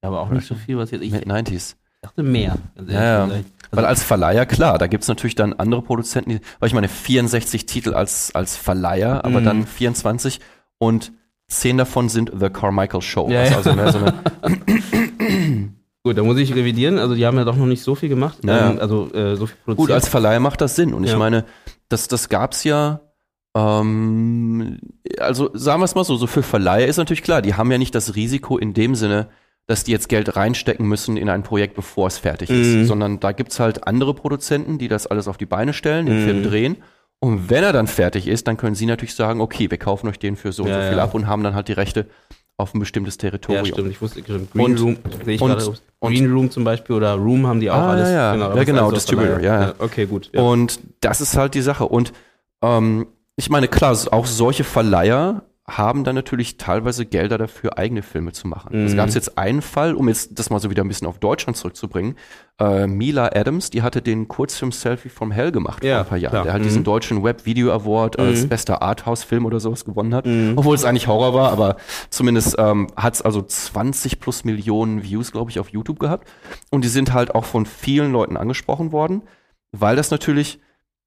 [0.01, 1.03] Aber auch nicht so viel, was jetzt.
[1.03, 1.77] Ich Mid 90s.
[2.03, 2.59] dachte mehr.
[2.87, 3.41] Ja, ja.
[3.73, 3.77] Gesagt.
[3.77, 7.67] Weil als Verleiher, klar, da gibt's natürlich dann andere Produzenten, die, weil ich meine, 64
[7.67, 9.45] Titel als, als Verleiher, aber Mhm.
[9.45, 10.41] dann 24
[10.79, 11.13] und
[11.49, 13.29] 10 davon sind The Carmichael Show.
[13.31, 13.57] Ja, was ja.
[13.57, 14.15] also mehr so eine,
[16.05, 16.99] Gut, da muss ich revidieren.
[16.99, 18.39] Also, die haben ja doch noch nicht so viel gemacht.
[18.45, 19.77] Ja, Ähm, also, äh, so viel produziert.
[19.89, 20.95] Gut, als Verleiher macht das Sinn.
[20.95, 21.19] Und ich Ja.
[21.19, 21.45] meine,
[21.89, 23.01] das, das gab's ja,
[23.57, 24.79] ähm,
[25.21, 27.79] also sagen wir es mal so, so für Verleiher ist natürlich klar, die haben ja
[27.79, 29.29] nicht das Risiko in dem Sinne,
[29.67, 32.83] dass die jetzt Geld reinstecken müssen in ein Projekt, bevor es fertig Mhm.
[32.83, 32.89] ist.
[32.89, 36.25] Sondern da gibt's halt andere Produzenten, die das alles auf die Beine stellen, den Mhm.
[36.25, 36.77] Film drehen.
[37.21, 40.19] Und wenn er dann fertig ist, dann können sie natürlich sagen, okay, wir kaufen euch
[40.19, 41.05] den für so und Ja, so viel ja.
[41.05, 42.07] ab und haben dann halt die Rechte
[42.57, 43.65] auf ein bestimmtes ja, Territorium.
[43.67, 43.91] stimmt.
[43.91, 45.75] Ich wusste Green Und- Room, sehe ich und- gerade.
[46.01, 48.09] Green Room zum Beispiel oder Room haben die auch Ah, alles.
[48.09, 48.45] ja, ja.
[48.45, 49.75] aber Ja, genau, Distributor, ja, ja.
[49.79, 50.31] Okay, gut.
[50.33, 50.43] Ja.
[50.43, 51.87] Und das ist halt die Sache.
[51.87, 52.13] Und
[52.61, 58.33] ähm, ich meine, klar, auch solche Verleiher haben dann natürlich teilweise Gelder dafür, eigene Filme
[58.33, 58.85] zu machen.
[58.85, 58.97] Es Mhm.
[58.97, 62.17] gab jetzt einen Fall, um jetzt das mal so wieder ein bisschen auf Deutschland zurückzubringen.
[62.59, 66.19] Äh, Mila Adams, die hatte den Kurzfilm Selfie from Hell gemacht Ja, vor ein paar
[66.19, 66.31] Jahren.
[66.33, 66.43] klar.
[66.45, 66.67] Der halt Mhm.
[66.67, 68.49] diesen deutschen Web Video Award als Mhm.
[68.49, 70.27] bester Arthouse-Film oder sowas gewonnen hat.
[70.27, 70.55] Mhm.
[70.57, 71.77] Obwohl es eigentlich Horror war, aber
[72.11, 76.27] zumindest ähm, hat es also 20 plus Millionen Views, glaube ich, auf YouTube gehabt.
[76.71, 79.23] Und die sind halt auch von vielen Leuten angesprochen worden,
[79.71, 80.59] weil das natürlich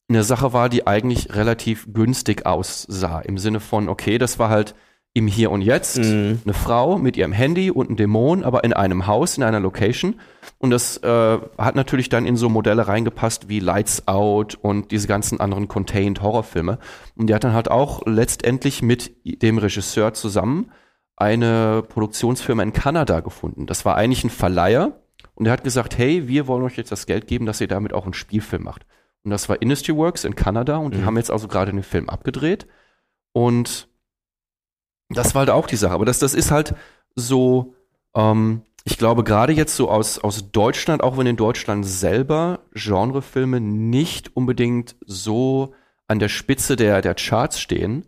[0.08, 3.20] eine Sache war, die eigentlich relativ günstig aussah.
[3.20, 4.74] Im Sinne von, okay, das war halt
[5.14, 6.40] im Hier und Jetzt Mhm.
[6.44, 10.20] eine Frau mit ihrem Handy und einem Dämon, aber in einem Haus, in einer Location.
[10.58, 15.08] Und das äh, hat natürlich dann in so Modelle reingepasst wie Lights Out und diese
[15.08, 16.78] ganzen anderen Contained Horrorfilme.
[17.16, 20.70] Und die hat dann halt auch letztendlich mit dem Regisseur zusammen
[21.16, 23.66] eine Produktionsfirma in Kanada gefunden.
[23.66, 25.00] Das war eigentlich ein Verleiher
[25.34, 27.94] und der hat gesagt, hey, wir wollen euch jetzt das Geld geben, dass ihr damit
[27.94, 28.84] auch einen Spielfilm macht.
[29.26, 31.06] Und das war Industry Works in Kanada und die Mhm.
[31.06, 32.68] haben jetzt also gerade den Film abgedreht.
[33.32, 33.88] Und
[35.08, 35.92] das war halt auch die Sache.
[35.94, 36.76] Aber das, das ist halt
[37.16, 37.74] so,
[38.14, 43.60] ähm, ich glaube, gerade jetzt so aus, aus Deutschland, auch wenn in Deutschland selber Genrefilme
[43.60, 45.74] nicht unbedingt so
[46.06, 48.06] an der Spitze der, der Charts stehen,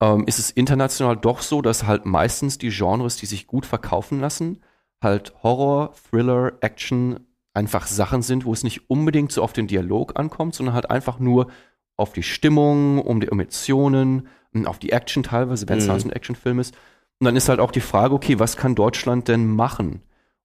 [0.00, 4.20] ähm, ist es international doch so, dass halt meistens die Genres, die sich gut verkaufen
[4.20, 4.62] lassen,
[5.02, 10.18] halt Horror, Thriller, Action einfach Sachen sind, wo es nicht unbedingt so auf den Dialog
[10.18, 11.48] ankommt, sondern halt einfach nur
[11.96, 15.90] auf die Stimmung, um die Emotionen, und auf die Action teilweise, wenn es Mhm.
[15.92, 16.74] halt so ein Actionfilm ist.
[17.20, 20.02] Und dann ist halt auch die Frage, okay, was kann Deutschland denn machen?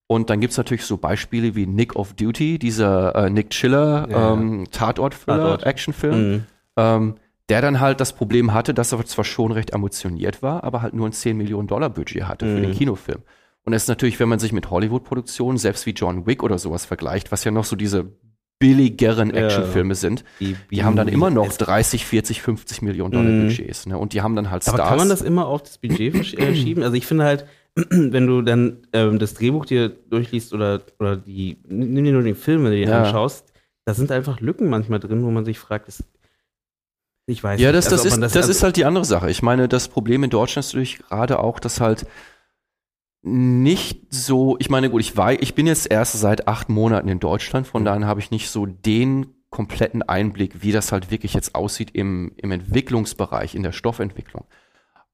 [0.07, 4.33] Und dann gibt's natürlich so Beispiele wie Nick of Duty, dieser äh, Nick Chiller Ja,
[4.33, 5.13] ähm, Tatort.
[5.25, 6.43] Tatort-Thriller-Actionfilm Mhm.
[6.77, 7.15] ähm,
[7.49, 10.93] der dann halt das Problem hatte, dass er zwar schon recht ambitioniert war, aber halt
[10.93, 12.63] nur ein 10 Millionen Dollar Budget hatte für Mhm.
[12.63, 13.21] den Kinofilm.
[13.67, 16.85] Und es ist natürlich, wenn man sich mit Hollywood-Produktionen, selbst wie John Wick oder sowas
[16.85, 18.05] vergleicht, was ja noch so diese
[18.59, 19.41] billigeren Ja.
[19.45, 23.47] Actionfilme sind, die haben dann immer noch 30, 40, 50 Millionen Dollar Mhm.
[23.47, 23.85] Budgets.
[23.85, 23.97] Ne?
[23.97, 24.79] Und die haben dann halt Stars.
[24.79, 26.81] Aber kann man das immer auf das Budget äh, schieben?
[26.81, 31.57] Also ich finde halt, wenn du dann ähm, das Drehbuch dir durchliest oder, oder die,
[31.67, 33.03] nimm dir nur den Film, wenn du dir Ja.
[33.03, 33.51] anschaust,
[33.83, 36.05] da sind einfach Lücken manchmal drin, wo man sich fragt, das,
[37.25, 37.77] ich weiß Ja, nicht.
[37.79, 39.29] das, Also das, ist, das, also- ist halt die andere Sache.
[39.29, 42.05] Ich meine, das Problem in Deutschland ist natürlich gerade auch, dass halt
[43.27, 47.19] nicht so, ich meine, gut, ich war, ich bin jetzt erst seit acht Monaten in
[47.19, 51.55] Deutschland, von daher habe ich nicht so den kompletten Einblick, wie das halt wirklich jetzt
[51.55, 54.45] aussieht im, im Entwicklungsbereich, in der Stoffentwicklung.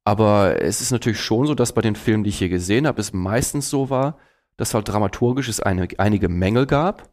[0.04, 3.00] Aber es ist natürlich schon so, dass bei den Filmen, die ich hier gesehen habe,
[3.00, 4.18] es meistens so war,
[4.58, 7.10] dass halt dramaturgisch es eine, einige Mängel gab.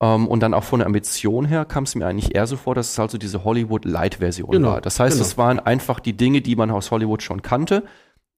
[0.00, 2.74] Ähm, und dann auch von der Ambition her kam es mir eigentlich eher so vor,
[2.74, 4.80] dass es halt so diese Hollywood-Light-Version Genau, war.
[4.82, 5.26] Das heißt, genau.
[5.26, 7.84] es waren einfach die Dinge, die man aus Hollywood schon kannte,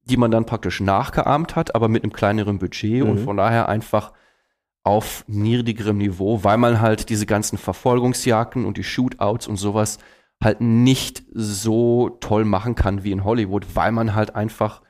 [0.08, 3.24] die man dann praktisch nachgeahmt hat, aber mit einem kleineren Budget und Mhm.
[3.24, 4.12] von daher einfach
[4.84, 9.98] auf niedrigerem Niveau, weil man halt diese ganzen Verfolgungsjagden und die Shootouts und sowas
[10.42, 14.80] halt nicht so toll machen kann wie in Hollywood, weil man halt einfach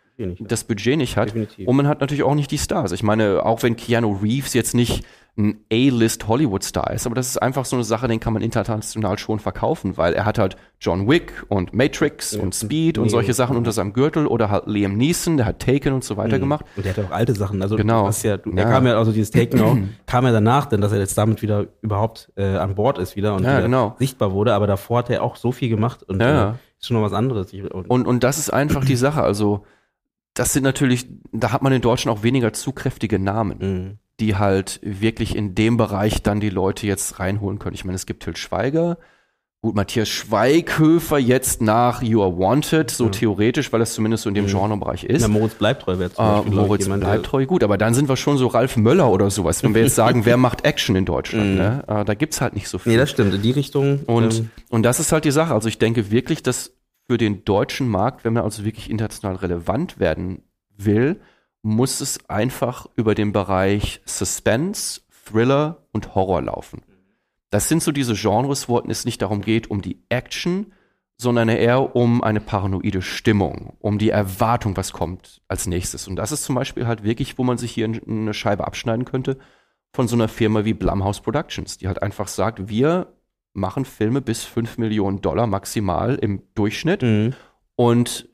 [0.41, 1.29] das Budget nicht hat.
[1.29, 1.67] definitiv.
[1.67, 2.93] Und man hat natürlich auch nicht die Stars.
[2.93, 5.05] Ich meine, auch wenn Keanu Reeves jetzt nicht
[5.39, 9.19] ein A-List Hollywood-Star ist, aber das ist einfach so eine Sache, den kann man international
[9.19, 12.43] schon verkaufen, weil er hat halt John Wick und Matrix Ja.
[12.43, 13.11] und Speed und Nee.
[13.11, 16.37] solche Sachen unter seinem Gürtel oder halt Liam Neeson, der hat Taken und so weiter
[16.37, 16.41] Mhm.
[16.41, 16.65] gemacht.
[16.77, 17.63] Und der hat auch alte Sachen.
[17.63, 18.11] Also Genau.
[18.11, 18.57] ja, du, Ja.
[18.57, 21.41] er kam ja, also dieses Taken auch, kam ja danach, denn dass er jetzt damit
[21.41, 23.95] wieder überhaupt äh, an Bord ist wieder und Ja, wieder genau.
[24.01, 26.51] sichtbar wurde, aber davor hat er auch so viel gemacht und Ja.
[26.51, 27.53] äh, ist schon noch was anderes.
[27.53, 29.23] Ich, und, Und, und das ist einfach die Sache.
[29.23, 29.65] Also,
[30.35, 33.95] das sind natürlich, da hat man in Deutschland auch weniger zu kräftige Namen, mh.
[34.21, 37.75] Die halt wirklich in dem Bereich dann die Leute jetzt reinholen können.
[37.75, 38.99] Ich meine, es gibt Til Schweiger.
[39.61, 43.11] Gut, Matthias Schweighöfer jetzt nach You Are Wanted, so Ja.
[43.11, 44.51] theoretisch, weil das zumindest so in dem Mhm.
[44.51, 45.23] Genrebereich ist.
[45.23, 47.65] Na, Moritz bleibt treu wäre zum Äh, Beispiel, ich, Moritz jemand, bleibt der- treu, gut,
[47.65, 50.37] aber dann sind wir schon so Ralf Möller oder sowas, wenn wir jetzt sagen, wer
[50.37, 51.51] macht Action in Deutschland.
[51.53, 51.57] Mhm.
[51.57, 51.85] Ne?
[51.89, 52.93] Äh, da gibt's halt nicht so viel.
[52.93, 53.35] Nee, das stimmt.
[53.35, 54.01] In die Richtung.
[54.07, 55.53] Und, ähm, und das ist halt die Sache.
[55.55, 56.73] Also ich denke wirklich, dass
[57.11, 60.43] für den deutschen Markt, wenn man also wirklich international relevant werden
[60.77, 61.19] will,
[61.63, 66.83] muss es einfach über den Bereich Suspense, Thriller und Horror laufen.
[67.51, 70.73] Das sind so diese Genres, wo es nicht darum geht, um die Action,
[71.17, 76.07] sondern eher um eine paranoide Stimmung, um die Erwartung, was kommt als nächstes.
[76.07, 79.39] Und das ist zum Beispiel halt wirklich, wo man sich hier eine Scheibe abschneiden könnte
[79.93, 83.15] von so einer Firma wie Blumhouse Productions, die halt einfach sagt, wir
[83.53, 87.35] machen Filme bis 5 Millionen Dollar maximal im Durchschnitt mh.
[87.75, 88.29] und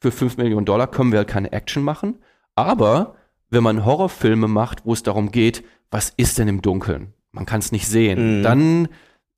[0.00, 2.18] für 5 Millionen Dollar können wir halt keine Action machen.
[2.54, 3.14] Aber
[3.50, 7.14] wenn man Horrorfilme macht, wo es darum geht, was ist denn im Dunkeln?
[7.32, 8.38] Man kann es nicht sehen.
[8.38, 8.42] Mhm.
[8.42, 8.88] Dann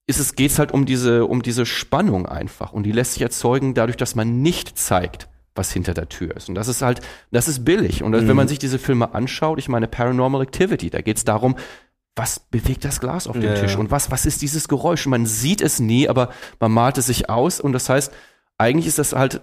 [0.07, 2.72] ist es, geht's halt um diese, um diese Spannung einfach.
[2.72, 6.48] Und die lässt sich erzeugen dadurch, dass man nicht zeigt, was hinter der Tür ist.
[6.48, 8.03] Und das ist halt, das ist billig.
[8.03, 8.29] Und Mhm.
[8.29, 11.57] wenn man sich diese Filme anschaut, ich meine Paranormal Activity, da geht's darum,
[12.16, 15.07] was bewegt das Glas auf dem Ja, Tisch und was, was ist dieses Geräusch?
[15.07, 17.61] Und man sieht es nie, aber man malt es sich aus.
[17.61, 18.12] Und das heißt,
[18.59, 19.40] eigentlich ist das halt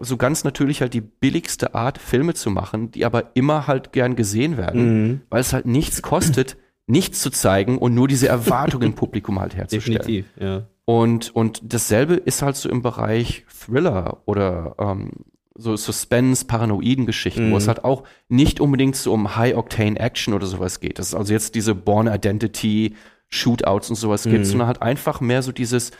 [0.00, 4.16] so ganz natürlich halt die billigste Art, Filme zu machen, die aber immer halt gern
[4.16, 5.20] gesehen werden, Mhm.
[5.30, 6.56] weil es halt nichts kostet,
[6.86, 9.98] nichts zu zeigen und nur diese Erwartung im Publikum halt herzustellen.
[9.98, 10.66] Definitiv, ja.
[10.84, 15.10] Und, und dasselbe ist halt so im Bereich Thriller oder ähm,
[15.54, 17.52] so Suspense, paranoiden Geschichten, Mhm.
[17.52, 20.98] wo es halt auch nicht unbedingt so um High-Octane-Action oder sowas geht.
[20.98, 22.94] Das ist also jetzt diese Born Identity,
[23.28, 24.30] Shootouts und sowas Mhm.
[24.30, 25.90] gibt, sondern halt einfach mehr so dieses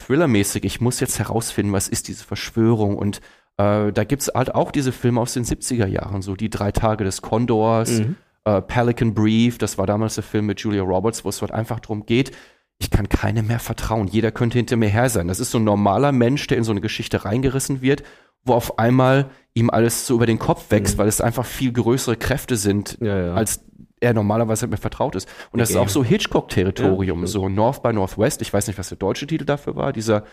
[0.00, 3.18] Thriller-mäßig, ich muss jetzt herausfinden, was ist diese Verschwörung und
[3.56, 7.04] äh, da gibt's halt auch diese Filme aus den 70er Jahren, so die drei Tage
[7.04, 8.16] des Kondors, Mhm.
[8.44, 11.78] äh, Pelican Brief, das war damals der Film mit Julia Roberts, wo es halt einfach
[11.80, 12.32] darum geht,
[12.78, 14.06] ich kann keinem mehr vertrauen.
[14.08, 15.28] Jeder könnte hinter mir her sein.
[15.28, 18.02] Das ist so ein normaler Mensch, der in so eine Geschichte reingerissen wird,
[18.42, 20.98] wo auf einmal ihm alles so über den Kopf wächst, Mhm.
[21.00, 23.34] weil es einfach viel größere Kräfte sind, Ja, ja.
[23.34, 23.66] als
[24.00, 25.28] er normalerweise mit vertraut ist.
[25.52, 28.42] Und das ist auch so Hitchcock-Territorium, Ja, so North by Northwest.
[28.42, 29.92] Ich weiß nicht, was der deutsche Titel dafür war.
[29.92, 30.24] Dieser,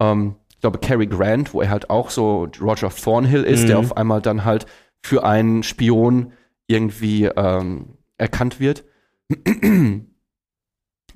[0.00, 3.66] ähm, ich glaube, Cary Grant, wo er halt auch so Roger Thornhill ist, Mhm.
[3.68, 4.66] der auf einmal dann halt
[5.02, 6.32] für einen Spion
[6.66, 8.84] irgendwie ähm, erkannt wird.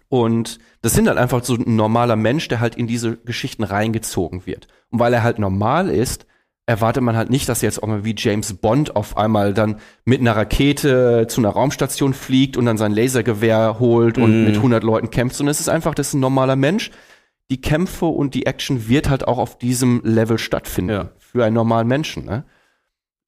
[0.08, 4.46] Und das sind halt einfach so ein normaler Mensch, der halt in diese Geschichten reingezogen
[4.46, 4.68] wird.
[4.90, 6.26] Und weil er halt normal ist,
[6.66, 10.20] erwartet man halt nicht, dass jetzt auch mal wie James Bond auf einmal dann mit
[10.20, 14.44] einer Rakete zu einer Raumstation fliegt und dann sein Lasergewehr holt und Mhm.
[14.46, 16.90] mit 100 Leuten kämpft, sondern es ist einfach, das ist ein normaler Mensch.
[17.50, 20.90] Die Kämpfe und die Action wird halt auch auf diesem Level stattfinden.
[20.90, 21.10] Ja.
[21.18, 22.44] Für einen normalen Menschen, ne?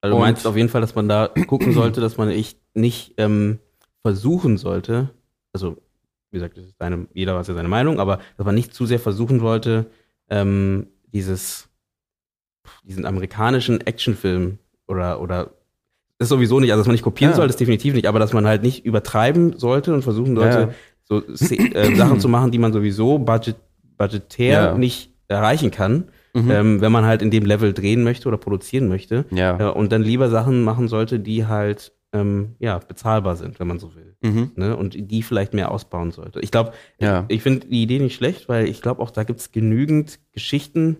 [0.00, 2.58] Also du Und- meinst auf jeden Fall, dass man da gucken sollte, dass man echt
[2.74, 3.58] nicht ähm,
[4.02, 5.10] versuchen sollte,
[5.52, 5.76] also
[6.30, 8.86] wie gesagt, das ist deine, jeder hat ja seine Meinung, aber dass man nicht zu
[8.86, 9.86] sehr versuchen sollte,
[10.30, 11.65] ähm, dieses,
[12.84, 15.50] diesen amerikanischen Actionfilm oder, oder
[16.18, 17.36] das ist sowieso nicht, also dass man nicht kopieren Ja.
[17.36, 20.70] sollte, ist definitiv nicht, aber dass man halt nicht übertreiben sollte und versuchen sollte, Ja.
[21.04, 23.56] so äh, Sachen zu machen, die man sowieso budget,
[23.98, 24.78] budgetär Ja.
[24.78, 26.50] nicht erreichen kann, Mhm.
[26.50, 29.24] ähm, wenn man halt in dem Level drehen möchte oder produzieren möchte.
[29.30, 29.58] ja.
[29.58, 33.78] Ja, und dann lieber Sachen machen sollte, die halt ähm, ja, bezahlbar sind, wenn man
[33.78, 34.14] so will.
[34.22, 34.52] Mhm.
[34.54, 34.74] Ne?
[34.76, 36.40] Und die vielleicht mehr ausbauen sollte.
[36.40, 37.24] Ich glaube, Ja.
[37.28, 40.96] ich finde die Idee nicht schlecht, weil ich glaube auch, da gibt es genügend Geschichten,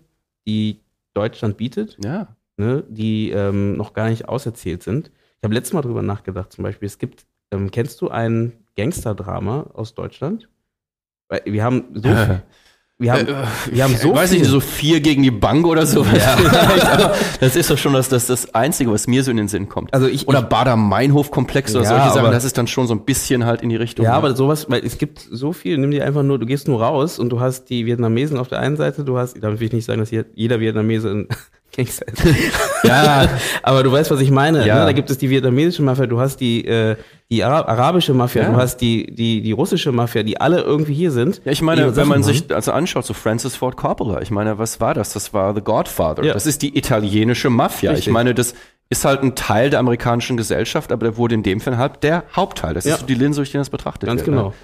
[0.46, 0.80] die
[1.16, 2.36] Deutschland bietet, Ja.
[2.56, 2.84] ne?
[2.88, 5.10] die ähm, noch gar nicht auserzählt sind.
[5.38, 9.70] Ich habe letztes Mal drüber nachgedacht, zum Beispiel, es gibt, ähm, kennst du ein Gangsterdrama
[9.74, 10.48] aus Deutschland?
[11.28, 12.42] Weil wir haben so viel,
[12.98, 13.26] wir haben,
[13.70, 16.02] wir haben so weiß viel- nicht, so vier gegen die Bank oder so.
[16.04, 17.12] Ja.
[17.40, 19.92] das ist doch schon das, das, das Einzige, was mir so in den Sinn kommt.
[19.92, 23.04] also ich, Oder Bader-Meinhof-Komplex oder Ja, solche Sachen, aber- das ist dann schon so ein
[23.04, 24.04] bisschen halt in die Richtung.
[24.04, 24.16] Ja, ne?
[24.16, 27.18] aber sowas, weil es gibt so viel, nimm dir einfach nur, du gehst nur raus
[27.18, 29.84] und du hast die Vietnamesen auf der einen Seite, du hast, damit will ich nicht
[29.84, 31.28] sagen, dass jeder Vietnamese ein
[31.76, 32.22] Gangster ist.
[32.84, 33.28] ja,
[33.62, 34.66] aber du weißt, was ich meine.
[34.66, 34.76] Ja.
[34.80, 34.84] Ne?
[34.86, 36.96] Da gibt es die vietnamesische Mafia, du hast die, äh,
[37.30, 38.50] die Ara arabische Mafia, Ja.
[38.50, 41.40] du hast die, die, die russische Mafia, die alle irgendwie hier sind.
[41.44, 42.32] Ja, ich meine, wenn man machen.
[42.32, 45.12] sich also anschaut, so Francis Ford Coppola, ich meine, was war das?
[45.12, 46.22] Das war The Godfather.
[46.24, 46.32] Ja.
[46.34, 47.90] Das ist die italienische Mafia.
[47.90, 48.06] Richtig.
[48.08, 48.54] Ich meine, das
[48.90, 52.22] ist halt ein Teil der amerikanischen Gesellschaft, aber der wurde in dem Fall halt der
[52.36, 52.74] Hauptteil.
[52.74, 52.94] Das Ja.
[52.94, 54.26] ist so die Linse, durch die das betrachtet Ganz wird.
[54.28, 54.54] genau.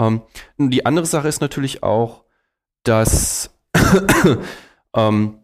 [0.00, 0.22] Ne?
[0.58, 2.24] Ähm, die andere Sache ist natürlich auch,
[2.82, 3.50] dass
[4.96, 5.38] ähm,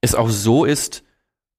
[0.00, 1.02] es auch so ist,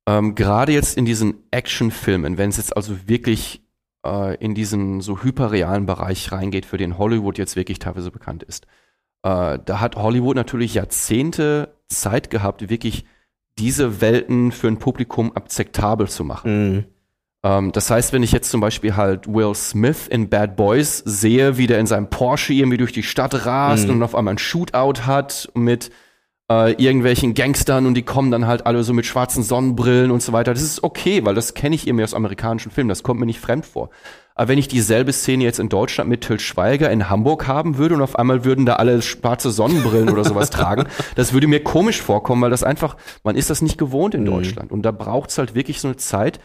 [0.08, 3.62] ähm, gerade jetzt in diesen Actionfilmen, wenn es jetzt also wirklich
[4.06, 8.66] äh, in diesen so hyperrealen Bereich reingeht, für den Hollywood jetzt wirklich teilweise bekannt ist,
[9.24, 13.06] äh, da hat Hollywood natürlich Jahrzehnte Zeit gehabt, wirklich
[13.60, 16.74] diese Welten für ein Publikum akzeptabel zu machen.
[16.74, 16.86] Mhm.
[17.44, 21.58] Ähm, das heißt, wenn ich jetzt zum Beispiel halt Will Smith in Bad Boys sehe,
[21.58, 23.96] wie der in seinem Porsche irgendwie durch die Stadt rast Mhm.
[23.96, 25.92] und auf einmal ein Shootout hat mit
[26.52, 30.34] äh, irgendwelchen Gangstern und die kommen dann halt alle so mit schwarzen Sonnenbrillen und so
[30.34, 30.54] weiter.
[30.54, 33.40] Das ist okay, weil das kenne ich irgendwie aus amerikanischen Filmen, das kommt mir nicht
[33.40, 33.90] fremd vor.
[34.36, 37.94] Aber wenn ich dieselbe Szene jetzt in Deutschland mit Till Schweiger in Hamburg haben würde
[37.96, 42.02] und auf einmal würden da alle schwarze Sonnenbrillen oder sowas tragen, das würde mir komisch
[42.02, 44.28] vorkommen, weil das einfach, man ist das nicht gewohnt in Mhm.
[44.28, 44.72] Deutschland.
[44.72, 46.40] Und da braucht es halt wirklich so eine Zeit,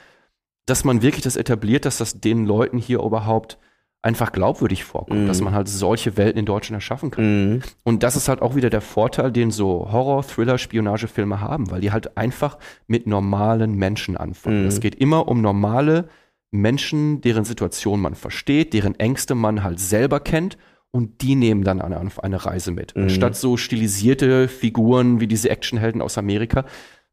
[0.66, 3.56] dass man wirklich das etabliert, dass das den Leuten hier überhaupt
[4.02, 5.26] einfach glaubwürdig vorkommt, Mhm.
[5.26, 7.24] dass man halt solche Welten in Deutschland erschaffen kann.
[7.54, 7.62] Mhm.
[7.82, 11.80] Und das ist halt auch wieder der Vorteil, den so Horror, Thriller, Spionagefilme haben, weil
[11.80, 14.62] die halt einfach mit normalen Menschen anfangen.
[14.62, 14.68] Mhm.
[14.68, 16.08] Es geht immer um normale
[16.50, 20.56] Menschen, deren Situation man versteht, deren Ängste man halt selber kennt
[20.90, 22.96] und die nehmen dann eine, auf eine Reise mit.
[22.96, 23.04] Mhm.
[23.04, 26.64] Anstatt so stilisierte Figuren wie diese Actionhelden aus Amerika,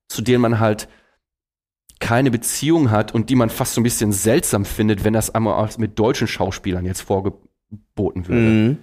[0.07, 0.87] zu denen man halt
[1.99, 5.69] keine Beziehung hat und die man fast so ein bisschen seltsam findet, wenn das einmal
[5.77, 8.41] mit deutschen Schauspielern jetzt vorgeboten würde.
[8.41, 8.77] Mhm.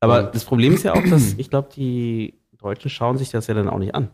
[0.00, 3.46] Aber Und- das Problem ist ja auch, dass ich glaube, die Deutschen schauen sich das
[3.46, 4.10] ja dann auch nicht an.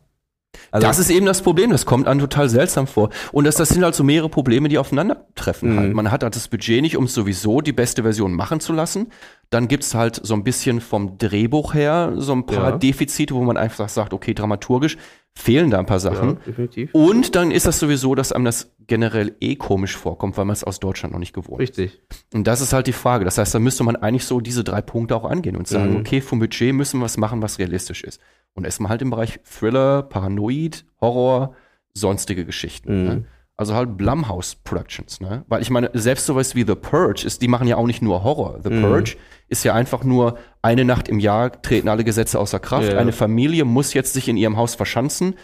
[0.70, 3.08] Also, das ist eben das Problem, das kommt einem total seltsam vor.
[3.32, 5.72] Und das, das sind halt so mehrere Probleme, die aufeinandertreffen.
[5.72, 5.78] Mhm.
[5.78, 5.94] Halt.
[5.94, 9.06] Man hat halt das Budget nicht, um sowieso die beste Version machen zu lassen.
[9.48, 12.76] Dann gibt's halt so ein bisschen vom Drehbuch her so ein paar Ja.
[12.76, 14.98] Defizite, wo man einfach sagt, okay, dramaturgisch
[15.34, 16.28] fehlen da ein paar Sachen.
[16.30, 16.94] ja, definitiv.
[16.94, 20.62] Und dann ist das sowieso, dass einem das generell eh komisch vorkommt, weil man es
[20.64, 21.78] aus Deutschland noch nicht gewohnt ist.
[21.78, 22.00] Richtig.
[22.34, 23.24] Und das ist halt die Frage.
[23.24, 25.96] Das heißt, da müsste man eigentlich so diese drei Punkte auch angehen und sagen, Mhm.
[26.00, 28.20] okay, vom Budget müssen wir was machen, was realistisch ist.
[28.54, 31.54] Und erstmal halt im Bereich Thriller, Paranoid, Horror,
[31.94, 33.00] sonstige Geschichten.
[33.02, 33.08] Mhm.
[33.08, 33.24] Ne?
[33.56, 35.44] Also halt Blumhouse Productions, ne?
[35.46, 38.24] Weil ich meine, selbst sowas wie The Purge ist, die machen ja auch nicht nur
[38.24, 38.60] Horror.
[38.64, 38.82] The Mhm.
[38.82, 39.16] Purge
[39.48, 42.88] ist ja einfach nur eine Nacht im Jahr treten alle Gesetze außer Kraft.
[42.92, 42.98] Ja.
[42.98, 45.34] Eine Familie muss jetzt sich in ihrem Haus verschanzen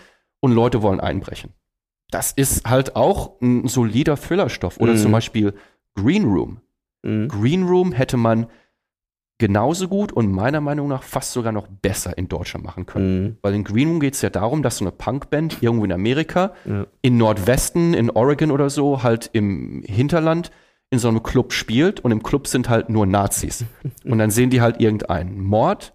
[0.41, 1.53] und Leute wollen einbrechen.
[2.11, 4.79] Das ist halt auch ein solider Thrillerstoff.
[4.81, 4.99] Oder Mhm.
[4.99, 5.55] zum Beispiel
[5.95, 6.61] Green Room.
[7.03, 7.29] Mhm.
[7.29, 8.47] Green Room hätte man
[9.39, 13.23] genauso gut und meiner Meinung nach fast sogar noch besser in Deutschland machen können.
[13.23, 13.37] Mhm.
[13.43, 16.53] Weil in Green Room geht es ja darum, dass so eine Punkband irgendwo in Amerika,
[16.65, 16.87] Ja.
[17.03, 20.51] in Nordwesten, in Oregon oder so, halt im Hinterland
[20.91, 23.65] in so einem Club spielt und im Club sind halt nur Nazis.
[24.05, 25.93] Und dann sehen die halt irgendeinen Mord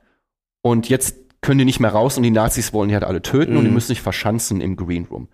[0.61, 3.57] und jetzt können die nicht mehr raus und die Nazis wollen die halt alle töten
[3.57, 3.73] und die Mhm.
[3.73, 5.27] müssen sich verschanzen im Green Room.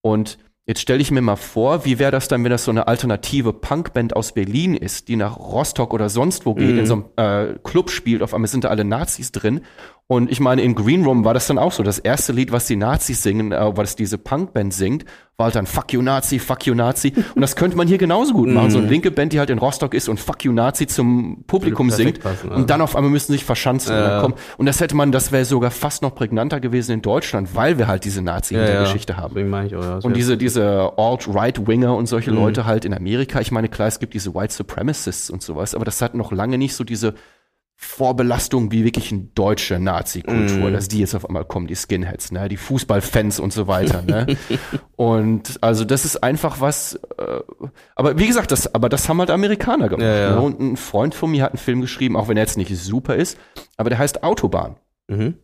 [0.00, 2.86] Und jetzt stelle ich mir mal vor, wie wäre das dann, wenn das so eine
[2.88, 6.78] alternative Punkband aus Berlin ist, die nach Rostock oder sonst wo geht, Mhm.
[6.78, 9.60] in so einem äh, Club spielt, auf einmal sind da alle Nazis drin.
[10.06, 11.82] Und ich meine, in Green Room war das dann auch so.
[11.82, 15.06] Das erste Lied, was die Nazis singen, äh, was diese Punkband singt,
[15.38, 17.14] war halt dann Fuck you Nazi, Fuck you Nazi.
[17.34, 18.70] Und das könnte man hier genauso gut machen.
[18.70, 18.92] So eine Mhm.
[18.92, 22.20] linke Band, die halt in Rostock ist und Fuck you Nazi zum Publikum singt.
[22.20, 23.94] passen, und dann auf einmal müssen sie sich verschanzen.
[23.96, 24.20] Und, Ja.
[24.20, 27.78] kommen, und das hätte man, das wäre sogar fast noch prägnanter gewesen in Deutschland, weil
[27.78, 29.32] wir halt diese Nazi-Geschichte haben.
[29.34, 30.00] Deswegen meine ich ja.
[30.02, 32.36] Und diese, diese Alt-Right-Winger und solche Mhm.
[32.36, 35.86] Leute halt in Amerika, ich meine, klar, es gibt diese White Supremacists und sowas, aber
[35.86, 37.14] das hat noch lange nicht so diese
[37.76, 40.72] Vorbelastung wie wirklich eine deutsche Nazi-Kultur, Mhm.
[40.72, 44.36] dass die jetzt auf einmal kommen, die Skinheads, ne, die Fußballfans und so weiter, ne.
[44.96, 47.40] und also das ist einfach was, äh,
[47.96, 50.04] aber wie gesagt, das, aber das haben halt Amerikaner gemacht.
[50.06, 50.34] Ja, ja.
[50.36, 50.40] Ne?
[50.40, 53.16] Und ein Freund von mir hat einen Film geschrieben, auch wenn er jetzt nicht super
[53.16, 53.38] ist,
[53.76, 54.76] aber der heißt Autobahn.
[55.08, 55.34] Mhm.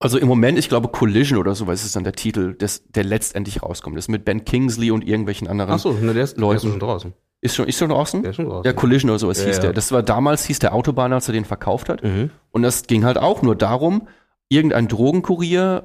[0.00, 3.62] Also im Moment, ich glaube, Collision oder sowas ist dann der Titel, des, der letztendlich
[3.62, 3.96] rauskommt.
[3.96, 5.70] Das ist mit Ben Kingsley und irgendwelchen anderen.
[5.72, 6.56] Achso, ne, der ist, der Leuten.
[6.56, 7.14] ist schon draußen.
[7.44, 8.22] Ist schon, ist schon draußen?
[8.22, 8.64] Der ist schon draußen.
[8.64, 9.62] Ja, Collision oder sowas Ja, hieß ja.
[9.64, 9.72] der.
[9.74, 12.02] Das war damals, hieß der Autobahn, als er den verkauft hat.
[12.02, 12.30] Mhm.
[12.52, 14.08] Und das ging halt auch nur darum,
[14.48, 15.84] irgendein Drogenkurier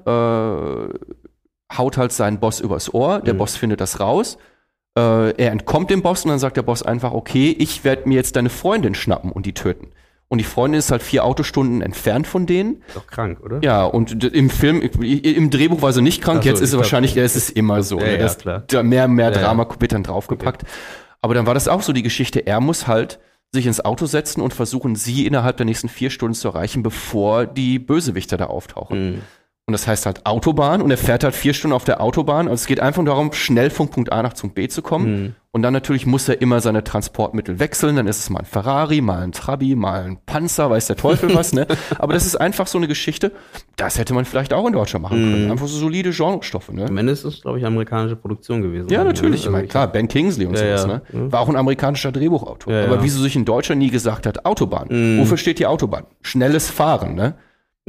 [0.93, 3.39] äh, haut halt seinen Boss übers Ohr, der Mhm.
[3.39, 4.38] Boss findet das raus,
[4.98, 8.15] äh, er entkommt dem Boss und dann sagt der Boss einfach, okay, ich werde mir
[8.15, 9.89] jetzt deine Freundin schnappen und die töten.
[10.32, 12.84] Und die Freundin ist halt vier Autostunden entfernt von denen.
[12.88, 13.60] Ist doch krank, oder?
[13.63, 16.84] Ja, und im Film, im Drehbuch war sie nicht krank, so, jetzt ist sie glaub-
[16.84, 17.98] wahrscheinlich, ja, es ist immer so.
[18.00, 18.12] Ja, ne?
[18.13, 18.63] ja, das, klar.
[18.67, 19.41] Da mehr, mehr Ja, ja.
[19.41, 20.63] Drama wird dann draufgepackt.
[21.21, 23.19] Aber dann war das auch so die Geschichte, er muss halt
[23.51, 27.47] sich ins Auto setzen und versuchen, sie innerhalb der nächsten vier Stunden zu erreichen, bevor
[27.47, 29.12] die Bösewichter da auftauchen.
[29.12, 29.21] Mhm.
[29.69, 32.47] Und das heißt halt Autobahn und er fährt halt vier Stunden auf der Autobahn.
[32.47, 35.12] Also es geht einfach darum, schnell von Punkt A nach Punkt B zu kommen.
[35.25, 35.36] Mhm.
[35.51, 37.95] Und dann natürlich muss er immer seine Transportmittel wechseln.
[37.95, 41.36] Dann ist es mal ein Ferrari, mal ein Trabi, mal ein Panzer, weiß der Teufel
[41.36, 41.67] was, ne?
[41.99, 43.32] Aber das ist einfach so eine Geschichte,
[43.75, 45.45] das hätte man vielleicht auch in Deutschland machen können.
[45.45, 45.51] Mhm.
[45.51, 46.86] Einfach so solide Genrestoffe, ne?
[46.88, 48.89] Am Ende ist es, glaube ich, amerikanische Produktion gewesen.
[48.89, 49.45] Ja, natürlich.
[49.45, 50.88] Ich meine, klar, Ben Kingsley und Ja, sowas, ja.
[50.88, 51.25] ne?
[51.25, 51.32] Mhm.
[51.32, 52.73] War auch ein amerikanischer Drehbuchautor.
[52.73, 54.88] Ja, Aber wieso sich in Deutschland nie gesagt hat, Autobahn.
[54.89, 55.19] Mhm.
[55.19, 56.05] Wofür steht die Autobahn?
[56.23, 57.36] Schnelles Fahren, ne?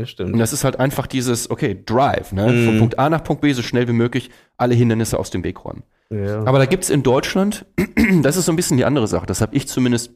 [0.00, 0.32] Das stimmt.
[0.32, 2.50] Und das ist halt einfach dieses, okay, Drive, ne?
[2.50, 2.64] Mhm.
[2.66, 5.64] Von Punkt A nach Punkt B so schnell wie möglich alle Hindernisse aus dem Weg
[5.64, 5.82] räumen.
[6.10, 6.42] ja.
[6.44, 7.66] Aber da gibt's in Deutschland,
[8.22, 9.26] das ist so ein bisschen die andere Sache.
[9.26, 10.12] Das habe ich zumindest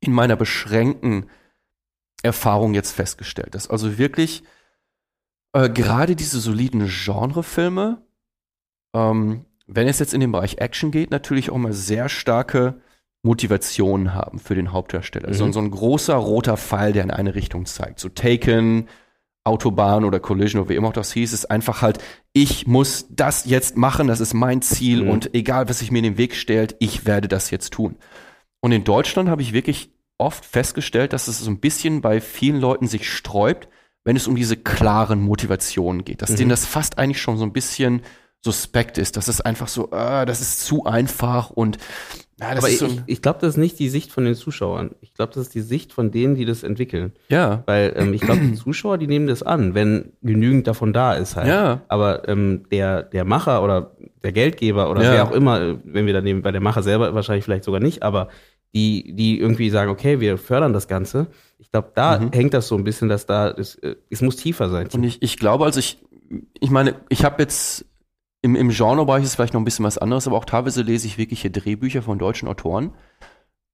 [0.00, 1.26] in meiner beschränkten
[2.22, 3.54] Erfahrung jetzt festgestellt.
[3.54, 4.42] Dass also wirklich
[5.52, 8.02] äh, gerade diese soliden Genrefilme,
[8.94, 12.80] ähm, wenn es jetzt in den Bereich Action geht, natürlich auch mal sehr starke
[13.22, 15.28] Motivationen haben für den Hauptdarsteller.
[15.28, 15.34] Mhm.
[15.34, 18.00] So, so ein großer roter Pfeil, der in eine Richtung zeigt.
[18.00, 18.88] So Taken,
[19.44, 21.98] Autobahn oder Collision oder wie immer auch das hieß, ist einfach halt,
[22.32, 25.10] ich muss das jetzt machen, das ist mein Ziel Mhm.
[25.10, 27.96] und egal, was sich mir in den Weg stellt, ich werde das jetzt tun.
[28.60, 32.60] Und in Deutschland habe ich wirklich oft festgestellt, dass es so ein bisschen bei vielen
[32.60, 33.68] Leuten sich sträubt,
[34.04, 36.20] wenn es um diese klaren Motivationen geht.
[36.22, 36.36] Dass Mhm.
[36.36, 38.02] denen das fast eigentlich schon so ein bisschen
[38.42, 39.16] suspekt ist.
[39.16, 41.78] Das ist einfach so, äh, das ist zu einfach und
[42.40, 44.90] ja, das Aber so ich, ich glaube, das ist nicht die Sicht von den Zuschauern.
[45.00, 47.12] Ich glaube, das ist die Sicht von denen, die das entwickeln.
[47.28, 51.14] ja, Weil ähm, ich glaube, die Zuschauer, die nehmen das an, wenn genügend davon da
[51.14, 51.48] ist halt.
[51.48, 51.82] Ja.
[51.88, 55.12] Aber ähm, der, der Macher oder der Geldgeber oder Ja.
[55.12, 58.28] wer auch immer, wenn wir daneben bei der Macher selber wahrscheinlich vielleicht sogar nicht, aber
[58.74, 61.26] die, die irgendwie sagen, okay, wir fördern das Ganze.
[61.58, 62.30] Ich glaube, da Mhm.
[62.32, 64.88] hängt das so ein bisschen, dass da, es, äh, es muss tiefer sein.
[64.92, 65.98] Und ich, ich glaube, also ich,
[66.60, 67.84] ich meine, ich habe jetzt
[68.42, 71.18] im, im Genrebereich ist vielleicht noch ein bisschen was anderes, aber auch teilweise lese ich
[71.18, 72.92] wirkliche Drehbücher von deutschen Autoren,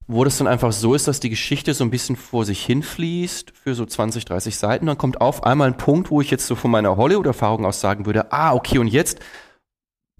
[0.07, 3.51] wo das dann einfach so ist, dass die Geschichte so ein bisschen vor sich hinfließt
[3.51, 4.85] für so 20, 30 Seiten.
[4.85, 8.05] Dann kommt auf einmal ein Punkt, wo ich jetzt so von meiner Hollywood-Erfahrung aus sagen
[8.05, 9.19] würde, ah, okay, und jetzt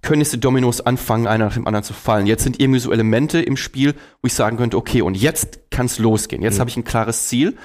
[0.01, 2.27] können jetzt die Dominos anfangen, einer nach dem anderen zu fallen.
[2.27, 5.87] Jetzt sind irgendwie so Elemente im Spiel, wo ich sagen könnte, okay, und jetzt kann
[5.87, 6.41] es losgehen.
[6.43, 6.59] Jetzt Mhm.
[6.61, 7.57] habe ich ein klares Ziel.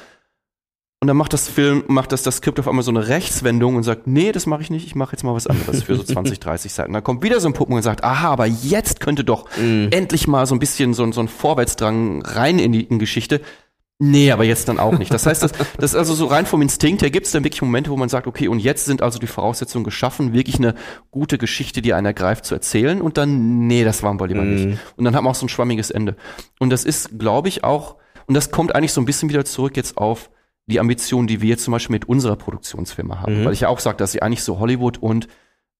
[1.03, 3.83] Und dann macht das Film, macht das das Skript auf einmal so eine Rechtswendung und
[3.83, 6.39] sagt, nee, das mache ich nicht, ich mache jetzt mal was anderes für so 20,
[6.39, 6.93] 30 Seiten.
[6.93, 9.89] Dann kommt wieder so ein Punkt und sagt, aha, aber jetzt könnte doch Mhm.
[9.91, 13.41] endlich mal so ein bisschen so, ein- so ein Vorwärtsdrang rein in die in Geschichte.
[13.99, 15.13] Nee, aber jetzt dann auch nicht.
[15.13, 17.63] Das heißt, das, das ist also so rein vom Instinkt her gibt es dann wirklich
[17.63, 20.77] Momente, wo man sagt, okay, und jetzt sind also die Voraussetzungen geschaffen, wirklich eine
[21.11, 23.01] gute Geschichte, die einen ergreift, zu erzählen.
[23.01, 24.55] Und dann, nee, das wollen wir lieber Mhm.
[24.55, 24.79] nicht.
[24.97, 26.15] Und dann hat man auch so ein schwammiges Ende.
[26.61, 29.77] Und das ist, glaube ich, auch, und das kommt eigentlich so ein bisschen wieder zurück
[29.77, 30.31] jetzt auf
[30.67, 33.41] die Ambitionen, die wir jetzt zum Beispiel mit unserer Produktionsfirma haben.
[33.41, 33.45] Mhm.
[33.45, 35.29] Weil ich ja auch sage, dass ich eigentlich so Hollywood und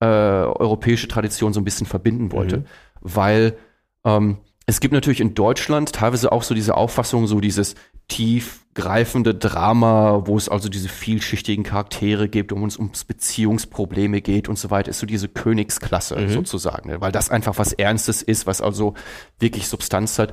[0.01, 2.59] äh, europäische Tradition so ein bisschen verbinden wollte.
[2.59, 2.65] Mhm.
[3.01, 3.57] Weil
[4.05, 7.75] ähm, es gibt natürlich in Deutschland teilweise auch so diese Auffassung, so dieses
[8.09, 14.59] tiefgreifende Drama, wo es also diese vielschichtigen Charaktere gibt, um uns ums Beziehungsprobleme geht und
[14.59, 16.31] so weiter, ist so diese Königsklasse Mhm.
[16.31, 17.01] sozusagen, ne?
[17.01, 18.95] weil das einfach was Ernstes ist, was also
[19.39, 20.33] wirklich Substanz hat.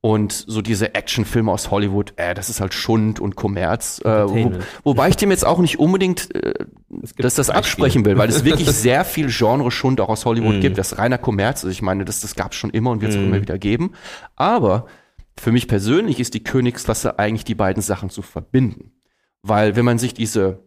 [0.00, 4.00] Und so diese Actionfilme aus Hollywood, äh, das ist halt Schund und Kommerz.
[4.04, 4.52] Äh, wo,
[4.84, 6.54] wobei ich dem jetzt auch nicht unbedingt äh,
[7.16, 10.60] dass das absprechen will, weil es wirklich sehr viel Genre-Schund auch aus Hollywood Mhm.
[10.60, 11.72] gibt, das reiner Kommerz ist.
[11.72, 13.28] Ich meine, das, das gab es schon immer und wird es auch Mhm.
[13.28, 13.92] immer wieder geben.
[14.36, 14.86] Aber
[15.36, 18.92] für mich persönlich ist die Königsklasse eigentlich die beiden Sachen zu verbinden.
[19.42, 20.64] Weil wenn man sich diese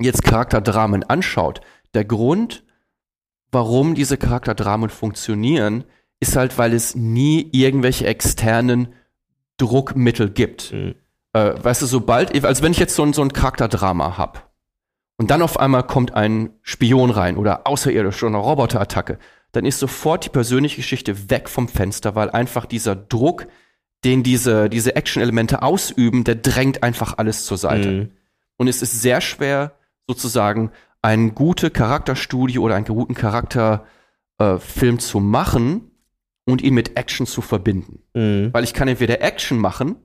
[0.00, 1.60] jetzt Charakterdramen anschaut,
[1.94, 2.64] der Grund,
[3.52, 5.84] warum diese Charakterdramen funktionieren,
[6.22, 8.88] ist halt, weil es nie irgendwelche externen
[9.58, 10.94] Druckmittel gibt Mhm.
[11.34, 14.50] äh, weißt du, sobald, als wenn ich jetzt so ein, so ein Charakterdrama hab
[15.18, 19.18] und dann auf einmal kommt ein Spion rein oder außerirdisch oder eine Roboterattacke,
[19.50, 23.46] dann ist sofort die persönliche Geschichte weg vom Fenster, weil einfach dieser Druck,
[24.04, 27.90] den diese, diese Action-Elemente ausüben, der drängt einfach alles zur Seite.
[27.90, 28.10] Mhm.
[28.56, 29.72] Und es ist sehr schwer,
[30.06, 30.70] sozusagen
[31.02, 35.91] eine gute Charakterstudie oder einen guten Charakterfilm äh, zu machen
[36.44, 38.00] und ihn mit Action zu verbinden.
[38.14, 38.50] Mhm.
[38.52, 39.96] Weil ich kann entweder Action machen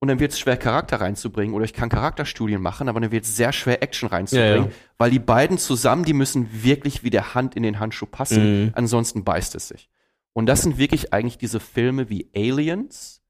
[0.00, 3.24] und dann wird es schwer, Charakter reinzubringen, oder ich kann Charakterstudien machen, aber dann wird
[3.24, 4.70] es sehr schwer, Action reinzubringen, Ja, ja.
[4.98, 8.70] weil die beiden zusammen, die müssen wirklich wie der Hand in den Handschuh passen, Mhm.
[8.74, 9.88] ansonsten beißt es sich.
[10.34, 13.22] Und das sind wirklich eigentlich diese Filme wie Aliens.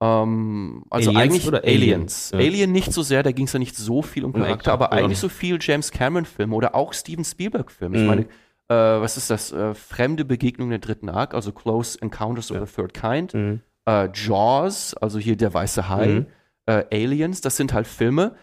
[0.00, 1.82] Ähm, also Aliens eigentlich oder Aliens.
[1.82, 2.30] Aliens?
[2.32, 2.38] Ja.
[2.38, 4.72] Alien nicht so sehr, da ging es ja nicht so viel um Um Charakter, Action,
[4.72, 7.96] aber eigentlich so viel James Cameron-Filme oder auch Steven Spielberg-Filme.
[7.96, 8.08] Ich Mhm.
[8.08, 8.26] meine,
[8.68, 9.52] äh, was ist das?
[9.52, 12.66] Äh, Fremde Begegnung der dritten Arc, also Close Encounters of Ja.
[12.66, 13.60] the Third Kind Mhm.
[13.86, 16.26] äh, Jaws, also hier der weiße Hai, Mhm.
[16.66, 18.34] äh, Aliens, das sind halt Filme.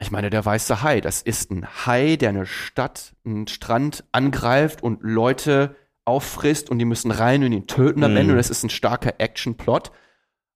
[0.00, 4.82] Ich meine, der weiße Hai, das ist ein Hai, der eine Stadt, einen Strand angreift
[4.82, 8.16] und Leute auffrisst und die müssen rein und ihn töten am Mhm.
[8.18, 8.32] Ende.
[8.32, 9.90] Und das ist ein starker Action-Plot.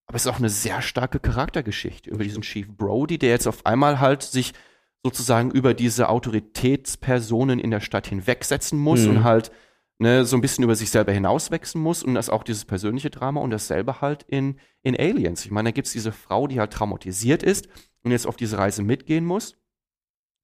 [0.06, 3.64] Aber es ist auch eine sehr starke Charaktergeschichte über diesen Chief Brody, der jetzt auf
[3.64, 4.52] einmal halt sich
[5.08, 9.10] sozusagen über diese Autoritätspersonen in der Stadt hinwegsetzen muss Mhm.
[9.10, 9.50] und halt
[9.98, 13.40] ne, so ein bisschen über sich selber hinauswachsen muss und das auch dieses persönliche Drama
[13.40, 15.44] und dasselbe halt in, in Aliens.
[15.44, 17.68] Ich meine, da gibt's diese Frau, die halt traumatisiert ist
[18.04, 19.56] und jetzt auf diese Reise mitgehen muss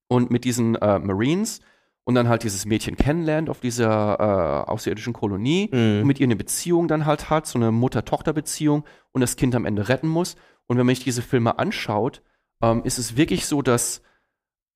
[0.09, 1.61] und mit diesen äh, Marines
[2.03, 4.19] und dann halt dieses Mädchen kennenlernt auf dieser
[4.67, 6.07] äh, außerirdischen Kolonie und Mhm.
[6.07, 9.87] mit ihr eine Beziehung dann halt hat, so eine Mutter-Tochter-Beziehung und das Kind am Ende
[9.89, 10.35] retten muss.
[10.67, 12.21] Und wenn man sich diese Filme anschaut,
[12.61, 14.01] ähm, ist es wirklich so, dass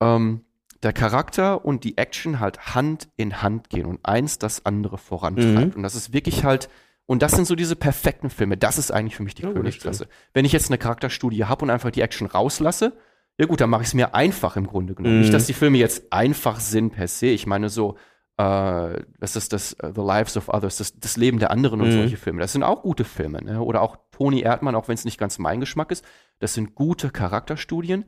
[0.00, 0.44] ähm,
[0.82, 5.72] der Charakter und die Action halt Hand in Hand gehen und eins das andere vorantreibt.
[5.72, 5.76] Mhm.
[5.76, 6.68] Und das ist wirklich halt,
[7.06, 8.56] und das sind so diese perfekten Filme.
[8.56, 10.06] Das ist eigentlich für mich die Ja, Königsklasse.
[10.32, 12.96] Wenn ich jetzt eine Charakterstudie habe und einfach die Action rauslasse,
[13.38, 15.16] ja gut, dann mache ich es mir einfach im Grunde genommen.
[15.16, 15.20] Mhm.
[15.22, 17.26] Nicht, dass die Filme jetzt einfach sind per se.
[17.26, 17.96] Ich meine so,
[18.38, 21.88] äh, das ist das äh, The Lives of Others, das, das Leben der anderen und
[21.88, 21.92] Mhm.
[21.92, 22.40] solche Filme.
[22.40, 23.42] Das sind auch gute Filme.
[23.42, 23.60] Ne?
[23.60, 26.04] Oder auch Toni Erdmann, auch wenn es nicht ganz mein Geschmack ist.
[26.38, 28.06] Das sind gute Charakterstudien.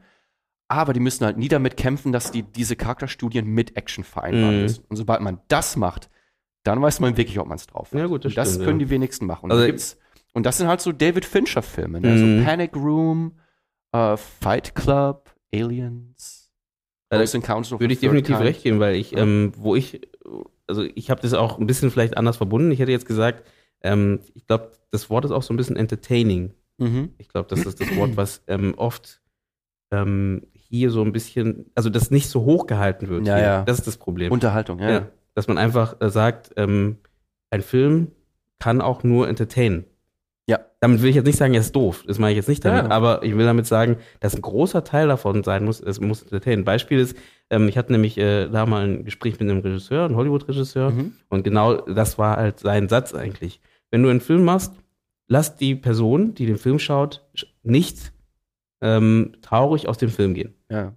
[0.73, 4.63] Aber die müssen halt nie damit kämpfen, dass die diese Charakterstudien mit Action vereinbaren Mhm.
[4.63, 4.85] müssen.
[4.89, 6.09] Und sobald man das macht,
[6.65, 7.99] dann weiß man wirklich, ob man es drauf hat.
[7.99, 8.87] Ja, gut, das und das stimmt, können ja.
[8.87, 9.45] die wenigsten machen.
[9.47, 9.99] Und, Also- gibt's,
[10.33, 12.01] und das sind halt so David Fincher-Filme.
[12.01, 12.09] Ne?
[12.09, 12.39] Mhm.
[12.39, 13.39] So Panic Room,
[13.93, 16.51] äh, Fight Club, Aliens,
[17.13, 18.49] of Würde ich definitiv Kind.
[18.49, 20.01] recht geben, weil ich, ähm, wo ich,
[20.67, 22.71] also ich habe das auch ein bisschen vielleicht anders verbunden.
[22.71, 23.47] Ich hätte jetzt gesagt,
[23.83, 26.55] ähm, ich glaube, das Wort ist auch so ein bisschen entertaining.
[26.79, 27.11] Mhm.
[27.19, 29.21] Ich glaube, das ist das Wort, was ähm, oft
[29.91, 33.27] ähm, hier so ein bisschen, also das nicht so hoch gehalten wird.
[33.27, 33.45] Ja, hier.
[33.45, 33.63] ja.
[33.65, 34.33] Das ist das Problem.
[34.33, 34.91] Unterhaltung, ja.
[34.91, 35.09] ja.
[35.35, 36.97] Dass man einfach äh, sagt, ähm,
[37.51, 38.13] ein Film
[38.59, 39.85] kann auch nur entertainen.
[40.49, 40.61] Ja.
[40.81, 42.05] Damit will ich jetzt nicht sagen, er ist doof.
[42.07, 42.85] Das meine ich jetzt nicht damit.
[42.85, 42.91] Ja.
[42.91, 46.65] Aber ich will damit sagen, dass ein großer Teil davon sein muss, es muss entertainen.
[46.65, 47.17] Beispiel ist,
[47.51, 50.91] ähm, ich hatte nämlich äh, da mal ein Gespräch mit einem Regisseur, einem Hollywood-Regisseur.
[50.91, 51.13] Mhm.
[51.29, 53.61] Und genau das war halt sein Satz eigentlich.
[53.91, 54.75] Wenn du einen Film machst,
[55.29, 58.13] lass die Person, die den Film schaut, sch- nicht
[58.81, 60.55] ähm, traurig aus dem Film gehen.
[60.73, 60.93] Ja.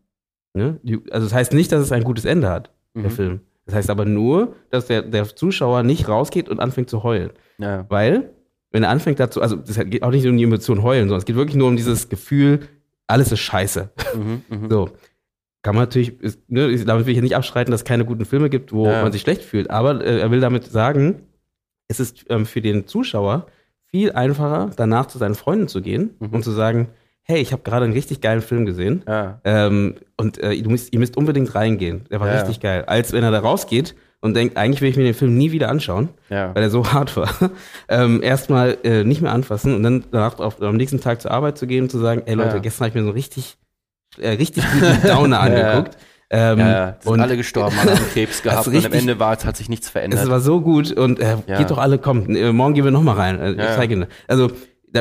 [0.53, 0.80] Ne?
[1.11, 3.09] Also das heißt nicht, dass es ein gutes Ende hat, der Mhm.
[3.11, 3.39] Film.
[3.65, 7.32] Das heißt aber nur, dass der, der Zuschauer nicht rausgeht und anfängt zu heulen.
[7.57, 7.86] ja.
[7.89, 8.30] Weil,
[8.71, 11.26] wenn er anfängt dazu, also das geht auch nicht um die Emotion heulen, sondern es
[11.26, 12.59] geht wirklich nur um dieses Gefühl,
[13.07, 13.89] alles ist scheiße.
[14.15, 14.41] Mhm.
[14.49, 14.69] Mhm.
[14.71, 14.89] So.
[15.61, 18.23] Kann man natürlich, ist, ne, damit will ich ja nicht abstreiten, dass es keine guten
[18.26, 19.01] Filme gibt, wo Ja.
[19.01, 19.71] man sich schlecht fühlt.
[19.71, 21.23] Aber äh, er will damit sagen,
[21.88, 23.47] es ist ähm, für den Zuschauer
[23.88, 26.30] viel einfacher, danach zu seinen Freunden zu gehen Mhm.
[26.34, 26.89] und zu sagen,
[27.28, 29.03] hey, ich habe gerade einen richtig geilen Film gesehen.
[29.07, 29.39] Ja.
[29.43, 32.05] Ähm, und äh, du müsst, ihr müsst unbedingt reingehen.
[32.11, 32.36] Der war Ja.
[32.39, 32.84] richtig geil.
[32.86, 35.69] Als wenn er da rausgeht und denkt, eigentlich will ich mir den Film nie wieder
[35.69, 36.53] anschauen, Ja.
[36.55, 37.30] weil er so hart war.
[37.89, 41.57] ähm, Erstmal äh, nicht mehr anfassen und dann danach auf, am nächsten Tag zur Arbeit
[41.57, 43.57] zu gehen und zu sagen, ey Leute, gestern habe ich mir so einen richtig,
[44.19, 45.97] äh, richtig guten Downer angeguckt.
[46.32, 46.95] Ähm, Ja, ja.
[47.01, 49.69] Sind und alle gestorben, alle haben Krebs gehabt und am richtig- Ende war, hat sich
[49.69, 50.21] nichts verändert.
[50.23, 51.57] es war so gut und äh, Ja.
[51.57, 53.39] geht doch alle, kommt, äh, morgen gehen wir nochmal rein.
[53.39, 53.76] Äh, ich Ja, ja.
[53.76, 54.05] zeige Ihnen.
[54.28, 54.49] Also,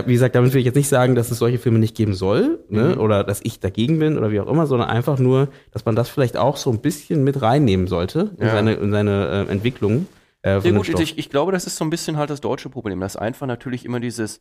[0.07, 2.65] wie gesagt, damit will ich jetzt nicht sagen, dass es solche Filme nicht geben soll,
[2.69, 2.95] ne?
[2.95, 3.01] Mhm.
[3.01, 6.09] oder dass ich dagegen bin oder wie auch immer, sondern einfach nur, dass man das
[6.09, 8.53] vielleicht auch so ein bisschen mit reinnehmen sollte in Ja.
[8.53, 10.07] seine, in seine äh, Entwicklung.
[10.43, 12.69] Äh, von Ja gut, ich, ich glaube, das ist so ein bisschen halt das deutsche
[12.71, 14.41] Problem, dass einfach natürlich immer dieses,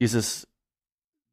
[0.00, 0.48] dieses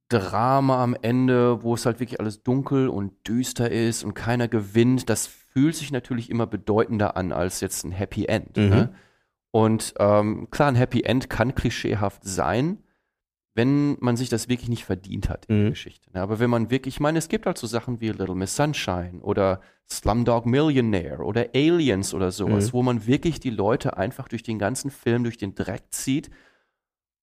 [0.10, 5.10] Drama am Ende, wo es halt wirklich alles dunkel und düster ist und keiner gewinnt,
[5.10, 8.56] das fühlt sich natürlich immer bedeutender an als jetzt ein Happy End.
[8.58, 8.70] Mhm.
[8.70, 8.96] Ne?
[9.52, 12.80] Und ähm, klar, ein Happy End kann klischeehaft sein,
[13.56, 15.70] wenn man sich das wirklich nicht verdient hat in der Mhm.
[15.72, 16.12] Geschichte.
[16.14, 16.22] Ne?
[16.22, 19.22] Aber wenn man wirklich, ich meine, es gibt halt so Sachen wie Little Miss Sunshine
[19.22, 22.74] oder Slumdog Millionaire oder Aliens oder sowas, Mhm.
[22.74, 26.30] wo man wirklich die Leute einfach durch den ganzen Film, durch den Dreck zieht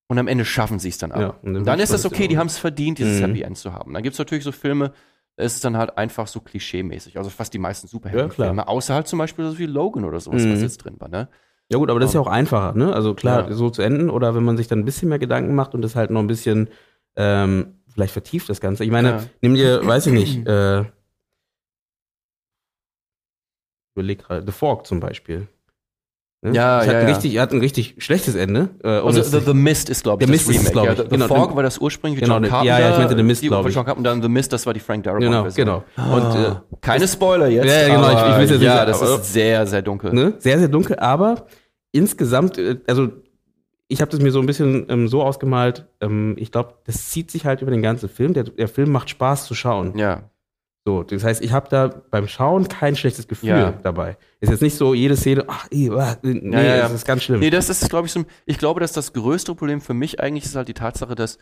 [0.08, 1.42] und am Ende schaffen sie es dann Ja, aber.
[1.44, 3.26] und dann dann ist das es okay, ja die haben es verdient, dieses Mhm.
[3.26, 3.92] Happy End zu haben.
[3.92, 4.92] Dann gibt es natürlich so Filme,
[5.36, 7.18] da ist es dann halt einfach so klischee-mäßig.
[7.18, 8.52] Also fast die meisten Ja, Superheldenfilme.
[8.62, 8.68] klar.
[8.68, 10.52] außer halt zum Beispiel so wie Logan oder sowas, Mhm.
[10.52, 11.28] was jetzt drin war, ne?
[11.72, 12.92] Ja gut, aber das ist ja auch einfacher, ne?
[12.94, 13.54] Also klar, Ja.
[13.54, 15.96] so zu enden oder wenn man sich dann ein bisschen mehr Gedanken macht und das
[15.96, 16.68] halt noch ein bisschen
[17.16, 18.84] ähm, vielleicht vertieft das Ganze.
[18.84, 19.20] Ich meine, Ja.
[19.40, 20.84] nimm dir, weiß ich nicht, äh,
[23.94, 25.48] überleg gerade, The Fork zum Beispiel.
[26.44, 26.54] Ne?
[26.54, 27.14] Ja, das ja, hat ein ja.
[27.14, 28.70] richtig, hat ein richtig schlechtes Ende.
[28.82, 30.72] Äh, Also The, The Mist ist, glaube ich, The das Mist ist es, Remake.
[30.72, 30.98] glaub ja, ich.
[30.98, 32.64] The Genau, den- war das ursprüngliche Genau, John Carpenter.
[32.78, 33.74] ja, ja, ich meinte The Mist, die- glaub ich.
[33.74, 36.14] John Carpenter, dann The Mist, das war die Frank Darabont Genau, genau.
[36.16, 37.66] Und Und, äh, keine Spoiler jetzt.
[37.66, 40.12] Ja, genau, ich- ich will's jetzt ja, sagen, das aber- ist sehr, sehr dunkel.
[40.12, 40.34] ne?
[40.38, 41.46] Sehr, sehr dunkel, aber
[41.92, 43.10] insgesamt, äh, also
[43.88, 47.30] ich habe das mir so ein bisschen ähm, so ausgemalt, ähm, ich glaube, das zieht
[47.30, 48.32] sich halt über den ganzen Film.
[48.32, 49.96] Der, der Film macht Spaß zu schauen.
[49.98, 50.30] Ja,
[50.84, 53.70] So, das heißt, ich habe da beim Schauen kein schlechtes Gefühl Ja.
[53.82, 54.16] dabei.
[54.40, 56.82] Ist jetzt nicht so jede Szene, ach, ih, ah, nee, ja, ja.
[56.82, 57.40] das ist ganz schlimm.
[57.40, 58.24] Nee, das ist, glaube ich, so.
[58.46, 61.38] Ich glaube, dass das größte Problem für mich eigentlich ist halt die Tatsache, dass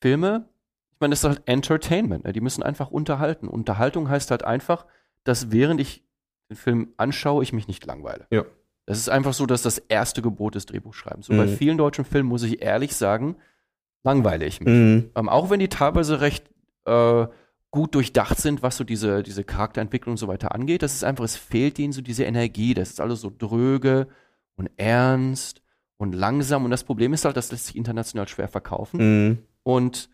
[0.00, 0.48] Filme,
[0.92, 2.24] ich meine, das ist halt Entertainment.
[2.24, 2.32] Ne?
[2.32, 3.48] Die müssen einfach unterhalten.
[3.48, 4.86] Unterhaltung heißt halt einfach,
[5.24, 6.04] dass während ich
[6.48, 8.26] den Film anschaue, ich mich nicht langweile.
[8.30, 8.44] Ja.
[8.90, 11.28] Das ist einfach so, dass das erste Gebot des Drehbuchschreibens.
[11.28, 11.56] Und bei Mhm.
[11.56, 13.36] vielen deutschen Filmen muss ich ehrlich sagen,
[14.02, 14.68] langweile ich mich.
[14.68, 15.10] Mhm.
[15.14, 16.44] Ähm, auch wenn die teilweise recht
[16.86, 17.26] äh,
[17.70, 20.82] gut durchdacht sind, was so diese, diese Charakterentwicklung und so weiter angeht.
[20.82, 22.74] Das ist einfach, es fehlt ihnen so diese Energie.
[22.74, 24.08] Das ist alles so dröge
[24.56, 25.62] und ernst
[25.96, 26.64] und langsam.
[26.64, 28.98] Und das Problem ist halt, das lässt sich international schwer verkaufen.
[29.28, 29.38] Mhm.
[29.62, 30.10] Und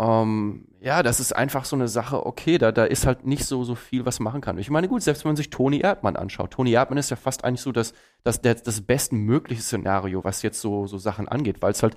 [0.00, 3.64] ähm, ja, das ist einfach so eine Sache, okay, da, da ist halt nicht so,
[3.64, 4.56] so viel, was machen kann.
[4.56, 6.52] Ich meine, gut, selbst wenn man sich Toni Erdmann anschaut.
[6.52, 7.92] Toni Erdmann ist ja fast eigentlich so das,
[8.24, 11.96] das, das, das bestmögliche Szenario, was jetzt so, so Sachen angeht, weil es halt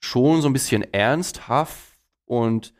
[0.00, 2.72] schon so ein bisschen ernsthaft und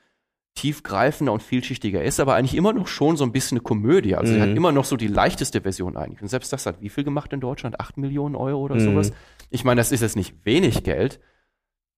[0.54, 4.16] tiefgreifender und vielschichtiger ist, aber eigentlich immer noch schon so ein bisschen eine Komödie.
[4.16, 4.56] Also sie hat Mhm.
[4.56, 6.20] immer noch so die leichteste Version eigentlich.
[6.20, 7.80] Und selbst das hat wie viel gemacht in Deutschland?
[7.80, 8.80] Acht Millionen Euro oder Mhm.
[8.80, 9.12] sowas?
[9.50, 11.20] Ich meine, das ist jetzt nicht wenig Geld.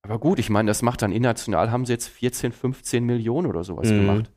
[0.05, 3.65] Aber gut, ich meine, das macht dann international, haben sie jetzt 14, 15 Millionen oder
[3.65, 3.97] sowas Mhm.
[4.01, 4.31] gemacht.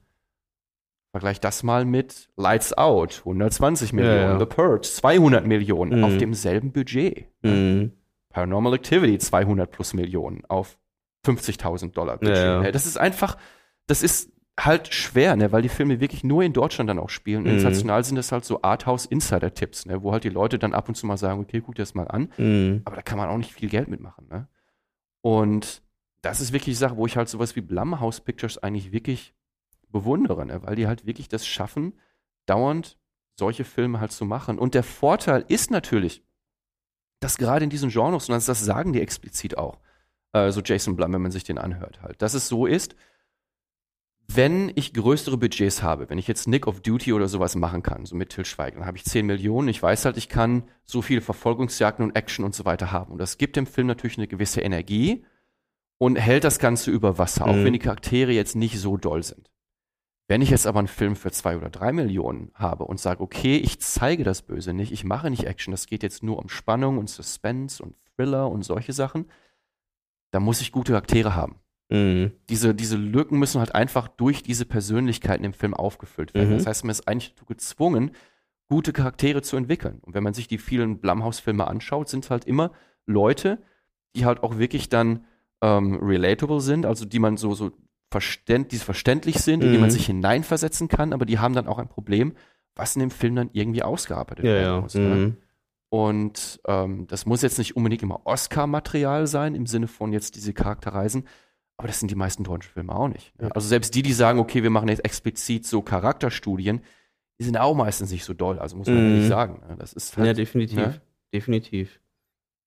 [1.11, 4.39] Vergleich das mal mit Lights Out, 120 Millionen, ja.
[4.39, 6.03] The Purge, 200 Millionen Mhm.
[6.05, 7.26] auf demselben Budget.
[7.41, 7.91] Mhm.
[8.30, 10.78] Paranormal Activity 200 plus Millionen auf
[11.26, 12.36] 50.000 Dollar Budget.
[12.38, 12.72] Ja, ja.
[12.72, 13.38] Das ist einfach,
[13.88, 15.51] das ist halt schwer, ne?
[15.51, 17.43] weil die Filme wirklich nur in Deutschland dann auch spielen.
[17.43, 17.49] Mhm.
[17.49, 20.01] International sind das halt so Arthouse-Insider-Tipps, ne?
[20.03, 22.07] wo halt die Leute dann ab und zu mal sagen, okay, guck dir das mal
[22.07, 22.32] an.
[22.38, 22.82] Mhm.
[22.86, 24.28] Aber da kann man auch nicht viel Geld mitmachen.
[24.30, 24.47] Ne?
[25.22, 25.82] Und
[26.22, 29.34] das ist wirklich die Sache, wo ich halt sowas wie Blumhouse Pictures eigentlich wirklich
[29.89, 30.61] bewundere, ne?
[30.63, 31.93] weil die halt wirklich das schaffen,
[32.45, 32.97] dauernd
[33.36, 34.59] solche Filme halt zu machen.
[34.59, 36.24] Und der Vorteil ist natürlich,
[37.20, 39.80] dass gerade in diesen Genres, und das, das sagen die explizit auch,
[40.34, 42.95] äh, so Jason Blum, wenn man sich den anhört, halt, dass es so ist,
[44.30, 48.05] wenn ich größere Budgets habe, wenn ich jetzt Nick of Duty oder sowas machen kann,
[48.05, 49.69] so mit Till Schweiger, dann habe ich 10 Millionen.
[49.69, 53.13] Ich weiß halt, ich kann so viele Verfolgungsjagden und Action und so weiter haben.
[53.13, 55.25] Und das gibt dem Film natürlich eine gewisse Energie
[55.97, 57.63] und hält das Ganze über Wasser, auch Mhm.
[57.63, 59.49] wenn die Charaktere jetzt nicht so doll sind.
[60.28, 63.55] Wenn ich jetzt aber einen Film für zwei oder drei Millionen habe und sage, okay,
[63.55, 66.97] ich zeige das Böse nicht, ich mache nicht Action, das geht jetzt nur um Spannung
[66.97, 69.30] und Suspense und Thriller und solche Sachen,
[70.32, 71.55] dann muss ich gute Charaktere haben
[71.89, 72.31] Mhm.
[72.49, 76.49] diese, diese Lücken müssen halt einfach durch diese Persönlichkeiten im Film aufgefüllt werden.
[76.49, 76.57] Mhm.
[76.57, 78.11] Das heißt, man ist eigentlich gezwungen,
[78.67, 79.99] gute Charaktere zu entwickeln.
[80.01, 82.71] Und wenn man sich die vielen Blumhouse-Filme anschaut, sind halt immer
[83.05, 83.61] Leute,
[84.15, 85.23] die halt auch wirklich dann
[85.61, 87.71] ähm, relatable sind, also die man so, so
[88.11, 89.81] verständ, die verständlich sind, in die Mhm.
[89.81, 92.33] man sich hineinversetzen kann, aber die haben dann auch ein Problem,
[92.75, 94.81] was in dem Film dann irgendwie ausgearbeitet Ja, werden ja.
[94.81, 94.93] muss.
[94.95, 95.01] Ne?
[95.15, 95.38] Mhm.
[95.89, 100.53] Und ähm, das muss jetzt nicht unbedingt immer Oscar-Material sein, im Sinne von jetzt diese
[100.53, 101.23] Charakterreisen,
[101.78, 103.34] aber das sind die meisten deutschen Filme auch nicht.
[103.41, 103.49] Ja.
[103.49, 106.82] Also selbst die, die sagen, okay, wir machen jetzt explizit so Charakterstudien,
[107.39, 109.13] die sind auch meistens nicht so doll, also muss man Mhm.
[109.13, 109.61] ehrlich sagen.
[109.67, 109.75] Ne?
[109.78, 110.78] Das ist halt, Ja, definitiv.
[110.78, 111.01] ne?
[111.34, 111.99] Definitiv.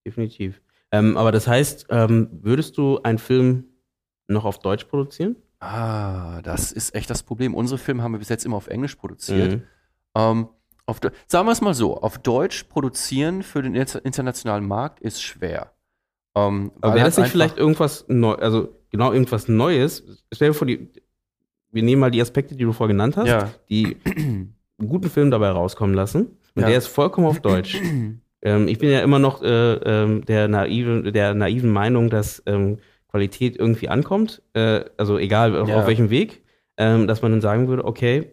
[0.06, 0.60] Definitiv.
[0.92, 3.64] Ähm, aber das heißt, ähm, würdest du einen Film
[4.28, 5.36] noch auf Deutsch produzieren?
[5.60, 7.54] Ah, das ist echt das Problem.
[7.54, 9.52] Unsere Filme haben wir bis jetzt immer auf Englisch produziert.
[9.56, 9.62] Mhm.
[10.16, 10.48] Ähm,
[10.86, 15.22] auf, sagen wir es mal so, auf Deutsch produzieren für den inter- internationalen Markt ist
[15.22, 15.72] schwer.
[16.34, 20.24] Ähm, Aber wäre halt das nicht vielleicht irgendwas neu, also genau irgendwas Neues?
[20.32, 20.88] Stell dir vor, die,
[21.72, 23.50] wir nehmen mal die Aspekte, die du vorher genannt hast, Ja.
[23.68, 24.54] die einen
[24.88, 26.36] guten Film dabei rauskommen lassen.
[26.54, 26.68] Und Ja.
[26.68, 27.76] der ist vollkommen auf Deutsch.
[28.42, 32.78] ähm, ich bin ja immer noch äh, ähm, der, naiven, der naiven Meinung, dass ähm,
[33.08, 35.76] Qualität irgendwie ankommt, äh, also egal auf, Ja.
[35.80, 36.42] auf welchem Weg,
[36.76, 38.30] ähm, dass man dann sagen würde, okay,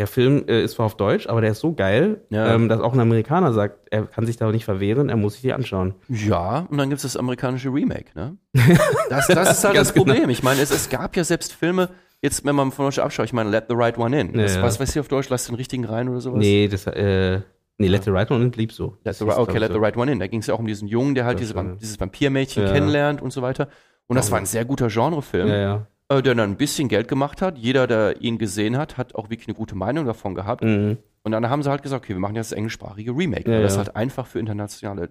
[0.00, 2.54] der Film äh, ist zwar auf Deutsch, aber der ist so geil, Ja.
[2.54, 5.42] ähm, dass auch ein Amerikaner sagt, er kann sich da nicht verwehren, er muss sich
[5.42, 5.94] die anschauen.
[6.08, 8.36] Ja, und dann gibt es das amerikanische Remake, ne?
[9.10, 10.28] Das, das ist halt das Problem.
[10.30, 11.90] Ich meine, es, es gab ja selbst Filme,
[12.22, 14.34] jetzt, wenn man von Deutsch abschaut, ich meine, Let the Right One In.
[14.34, 14.60] Ja, Das.
[14.62, 16.38] Was weiß ich auf Deutsch, lass den richtigen rein oder sowas?
[16.38, 17.40] Nee, das, äh,
[17.78, 18.96] nee, Let the Right One In blieb so.
[19.04, 20.18] Let the, right- okay, Let the Right One In.
[20.18, 22.72] Da ging es ja auch um diesen Jungen, der halt diese, dieses Vampirmädchen Ja.
[22.72, 23.68] kennenlernt und so weiter.
[24.06, 25.86] Und das war ein sehr guter Genrefilm, Ja, ja.
[26.10, 27.56] Äh, der dann ein bisschen Geld gemacht hat.
[27.56, 30.62] Jeder, der ihn gesehen hat, hat auch wirklich eine gute Meinung davon gehabt.
[30.62, 30.98] Mhm.
[31.22, 33.62] Und dann haben sie halt gesagt, okay, wir machen jetzt das englischsprachige Remake, Ja, weil
[33.62, 35.10] das halt einfach für internationales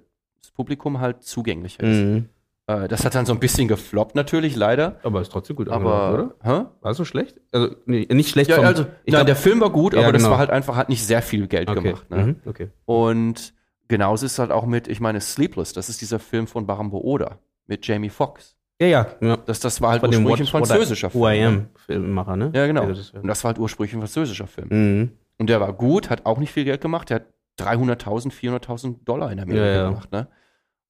[0.55, 1.97] Publikum halt zugänglicher ist.
[1.97, 2.29] Mhm.
[2.67, 4.99] Äh, das hat dann so ein bisschen gefloppt natürlich, leider.
[5.03, 6.35] Aber ist trotzdem gut Aber, oder?
[6.43, 6.65] hä?
[6.81, 7.39] War so schlecht?
[7.51, 10.01] Also, nee, nicht schlecht Ja, vom- also, ich nein, glaub- der Film war gut, Ja,
[10.01, 10.31] aber das genau.
[10.31, 11.81] war halt einfach, hat nicht sehr viel Geld okay.
[11.81, 12.09] gemacht.
[12.09, 12.17] Ne?
[12.25, 12.35] Mhm.
[12.45, 12.69] okay.
[12.85, 13.53] Und
[13.87, 16.97] genauso ist es halt auch mit, ich meine, Sleepless, das ist dieser Film von Barambo
[16.99, 18.55] Oda mit Jamie Foxx.
[18.81, 19.07] Ja, ja.
[19.21, 19.37] ja.
[19.37, 21.23] Das, das war halt Von dem ursprünglich ein französischer Film.
[21.23, 21.47] ne?
[21.47, 22.51] Am Filmemacher, ne?
[22.53, 22.83] Ja, genau.
[22.85, 24.67] Und das war halt ursprünglich ein französischer Film.
[24.69, 25.11] Mhm.
[25.37, 27.09] Und der war gut, hat auch nicht viel Geld gemacht.
[27.09, 27.25] Der hat
[27.59, 29.89] 300.000, 400.000 Dollar in Amerika Ja, ja.
[29.89, 30.11] gemacht.
[30.11, 30.27] Ne?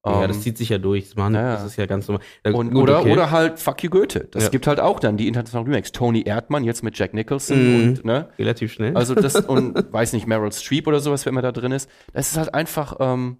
[0.06, 1.04] Ja, Ähm, das zieht sich ja durch.
[1.06, 1.52] Das, machen, ja, ja.
[1.54, 2.24] das ist ja ganz normal.
[2.44, 3.12] Und, gut, oder, okay.
[3.12, 4.28] oder halt Fuck You Goethe.
[4.30, 4.48] Das Ja.
[4.50, 5.92] gibt halt auch dann die internationalen Remakes.
[5.92, 7.88] Tony Erdmann jetzt mit Jack Nicholson Mhm.
[7.88, 8.28] und ne?
[8.38, 8.96] Relativ schnell.
[8.96, 11.90] Also das und weiß nicht, Meryl Streep oder sowas, wenn man da drin ist.
[12.12, 13.38] Das ist halt einfach, ähm,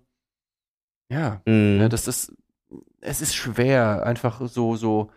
[1.11, 1.79] ja, Mhm.
[1.81, 2.33] ja, das ist,
[3.01, 5.11] es ist schwer, einfach so, so,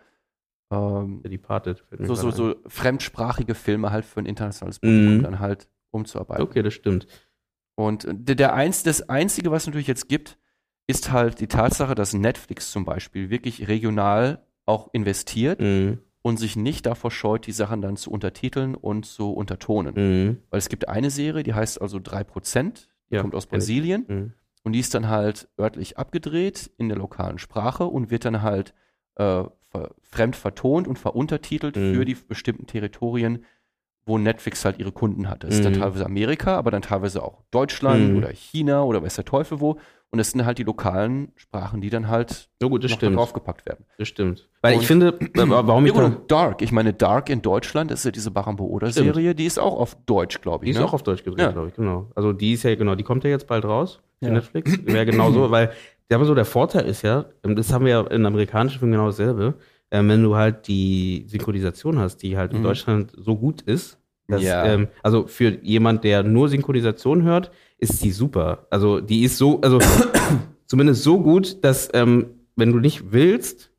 [0.70, 1.22] ähm,
[2.00, 5.22] so, so, so fremdsprachige Filme halt für ein internationales Publikum Mhm.
[5.22, 6.42] dann halt umzuarbeiten.
[6.42, 7.06] Okay, das stimmt.
[7.76, 10.38] Und der, der eins, das Einzige, was natürlich jetzt gibt,
[10.86, 15.98] ist halt die Tatsache, dass Netflix zum Beispiel wirklich regional auch investiert Mhm.
[16.22, 19.94] und sich nicht davor scheut, die Sachen dann zu untertiteln und zu untertonen.
[19.94, 20.38] Mhm.
[20.50, 23.46] Weil es gibt eine Serie, die heißt also 3%, die Ja, kommt aus.
[23.46, 24.32] Brasilien Mhm.
[24.64, 28.74] Und die ist dann halt örtlich abgedreht in der lokalen Sprache und wird dann halt
[29.16, 29.44] äh,
[30.02, 31.94] fremd vertont und veruntertitelt Mhm.
[31.94, 33.44] für die bestimmten Territorien,
[34.06, 35.44] wo Netflix halt ihre Kunden hat.
[35.44, 35.78] Das ist dann Mhm.
[35.80, 38.16] teilweise Amerika, aber dann teilweise auch Deutschland Mhm.
[38.16, 39.78] oder China oder weiß der Teufel wo.
[40.14, 43.16] Und das sind halt die lokalen Sprachen, die dann halt Ja gut, das noch stimmt.
[43.16, 43.84] draufgepackt werden.
[43.98, 44.48] Das stimmt.
[44.62, 46.62] Weil Und- ich finde, warum Ja, ich gut, da, und Dark.
[46.62, 49.96] Ich meine, Dark in Deutschland, das ist ja diese Barambo Oder-Serie, die ist auch auf
[50.06, 50.76] Deutsch, glaube die ich.
[50.76, 50.86] ist ne?
[50.86, 51.50] auch auf Deutsch gedreht, Ja.
[51.50, 52.12] glaube ich, genau.
[52.14, 54.34] Also die ist ja, genau, die kommt ja jetzt bald raus für Ja.
[54.34, 54.78] Netflix.
[54.86, 55.72] Wäre genau so, weil
[56.08, 59.06] ja, so der Vorteil ist ja, ähm, das haben wir ja in amerikanischen Filmen genau
[59.06, 59.54] dasselbe,
[59.90, 62.62] ähm, wenn du halt die Synchronisation hast, die halt in Mhm.
[62.64, 63.98] Deutschland so gut ist,
[64.28, 64.64] dass, Ja.
[64.64, 68.66] ähm, also für jemand, der nur Synchronisation hört, ist sie super.
[68.70, 69.78] Also die ist so, also
[70.66, 73.70] zumindest so gut, dass ähm, wenn du nicht willst,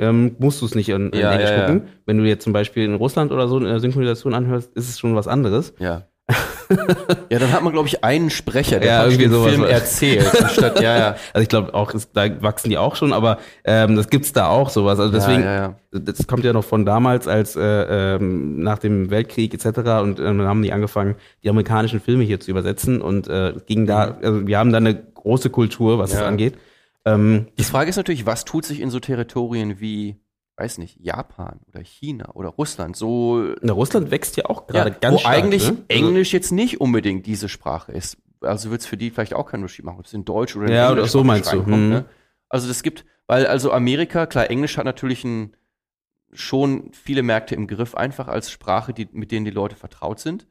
[0.00, 1.66] ähm, musst du es nicht in, in Ja, Englisch ja, ja.
[1.66, 1.88] gucken.
[2.06, 5.14] Wenn du jetzt zum Beispiel in Russland oder so eine Synchronisation anhörst, ist es schon
[5.14, 5.74] was anderes.
[5.78, 6.07] Ja.
[7.30, 9.50] Ja, dann hat man, glaube ich, einen Sprecher, der Ja, irgendwie den sowas.
[9.50, 10.42] Film erzählt.
[10.42, 11.16] anstatt, ja, ja.
[11.32, 14.48] Also ich glaube auch, ist, da wachsen die auch schon, aber ähm, das gibt's da
[14.48, 14.98] auch sowas.
[14.98, 15.98] Also deswegen, ja, ja, ja.
[16.00, 19.78] das kommt ja noch von damals, als äh, ähm, nach dem Weltkrieg etc.
[20.02, 23.66] Und ähm, dann haben die angefangen, die amerikanischen Filme hier zu übersetzen und äh, es
[23.66, 26.16] ging da, also wir haben da eine große Kultur, was Mhm.
[26.16, 26.54] Das angeht.
[27.04, 30.16] Ähm, Die Frage ist natürlich, was tut sich in so Territorien wie,
[30.58, 34.96] weiß nicht, Japan oder China oder Russland so na, Russland wächst ja auch gerade ja,
[34.98, 35.34] ganz wo stark.
[35.34, 35.68] eigentlich ne?
[35.70, 38.16] Also- Englisch jetzt nicht unbedingt diese Sprache ist.
[38.40, 40.66] Also wird es für die vielleicht auch keinen Unterschied machen, ob es in Deutsch oder
[40.66, 41.56] in Ja, Englisch oder so meinst du.
[41.58, 41.88] reinkommt, Mhm.
[41.88, 42.04] ne?
[42.48, 45.54] Also das gibt, weil also Amerika, klar, Englisch hat natürlich ein,
[46.32, 50.46] schon viele Märkte im Griff, einfach als Sprache, die, mit denen die Leute vertraut sind.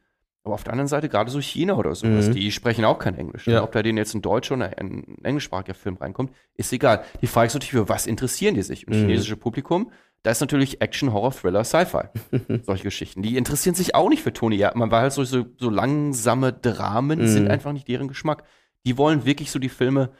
[0.48, 2.32] Aber auf der anderen Seite, gerade so China oder sowas, Mhm.
[2.32, 3.48] die sprechen auch kein Englisch.
[3.48, 3.64] Ja.
[3.64, 7.04] Ob da denen jetzt ein deutscher oder ein englischsprachiger Film reinkommt, ist egal.
[7.22, 8.88] Die Frage ist natürlich, für was interessieren die sich?
[8.88, 9.08] Und das Mhm.
[9.08, 9.92] chinesische Publikum,
[10.24, 12.04] da ist natürlich Action, Horror, Thriller, Sci-Fi.
[12.64, 13.22] Solche Geschichten.
[13.24, 17.20] Die interessieren sich auch nicht für Tony Erdmann, weil halt so, so, so langsame Dramen
[17.20, 17.28] Mhm.
[17.28, 18.44] sind einfach nicht deren Geschmack.
[18.86, 20.12] Die wollen wirklich so die Filme,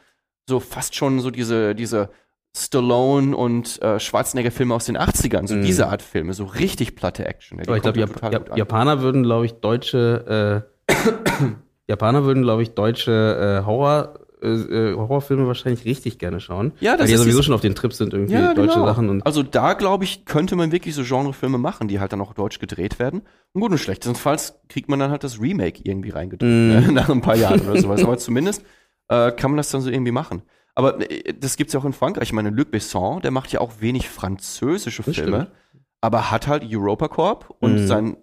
[0.46, 2.10] so fast schon so diese, diese
[2.56, 5.62] Stallone und äh, Schwarzenegger-Filme aus den 80ern, so Mhm.
[5.62, 7.58] diese Art Filme, so richtig platte Action.
[7.58, 8.56] Die Aber ich glaube, Jap Jap.
[8.56, 10.92] Japaner würden, glaube ich, deutsche äh,
[11.88, 16.72] Japaner würden, glaube ich, deutsche äh, Horror äh, äh, Horrorfilme wahrscheinlich richtig gerne schauen.
[16.80, 18.74] Ja, das weil die ja ist sowieso schon auf den Trip sind irgendwie Ja, deutsche
[18.74, 18.86] genau.
[18.86, 22.20] Sachen und Also da, glaube ich, könnte man wirklich so Genrefilme machen, die halt dann
[22.20, 23.22] auch deutsch gedreht werden.
[23.52, 26.68] Und gut und schlechtestenfalls kriegt man dann halt das Remake irgendwie reingedrückt, Mm.
[26.68, 26.88] ne?
[26.92, 28.00] nach ein paar Jahren oder sowas.
[28.04, 28.62] Aber zumindest
[29.08, 30.42] äh, kann man das dann so irgendwie machen.
[30.78, 32.28] Aber äh, das gibt's ja auch in Frankreich.
[32.28, 35.82] Ich meine, Luc Besson, der macht ja auch wenig französische Das Filme, stimmt.
[36.00, 37.86] aber hat halt EuropaCorp und Mhm.
[37.86, 38.16] sein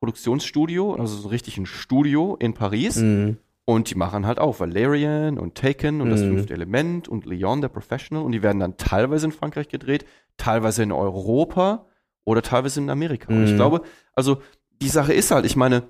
[0.00, 2.96] Produktionsstudio, also so richtig ein Studio in Paris.
[2.96, 3.36] Mhm.
[3.66, 6.28] Und die machen halt auch Valerian und Taken und das Mhm.
[6.28, 8.24] fünfte Element und Leon, der Professional.
[8.24, 10.04] Und die werden dann teilweise in Frankreich gedreht,
[10.36, 11.86] teilweise in Europa
[12.24, 13.32] oder teilweise in Amerika.
[13.32, 13.56] Und ich Mhm.
[13.56, 13.82] glaube,
[14.14, 14.42] also
[14.82, 15.84] die Sache ist halt, ich meine,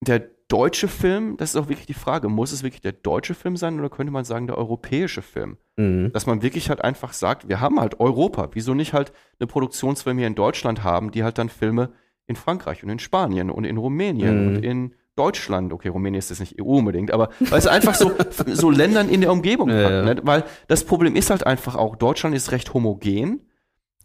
[0.00, 3.56] der deutsche Film, das ist auch wirklich die Frage, muss es wirklich der deutsche Film
[3.56, 5.58] sein oder könnte man sagen der europäische Film?
[5.76, 6.10] Mhm.
[6.12, 8.48] Dass man wirklich halt einfach sagt, wir haben halt Europa.
[8.52, 11.90] Wieso nicht halt eine Produktionsfirma hier in Deutschland haben, die halt dann Filme
[12.26, 14.48] in Frankreich und in Spanien und in Rumänien Mhm.
[14.56, 18.12] und in Deutschland, okay, Rumänien ist jetzt nicht EU unbedingt, aber weil es einfach so,
[18.46, 20.04] so Ländern in der Umgebung Ja, hat.
[20.04, 20.20] Ne?
[20.22, 23.40] Weil das Problem ist halt einfach auch, Deutschland ist recht homogen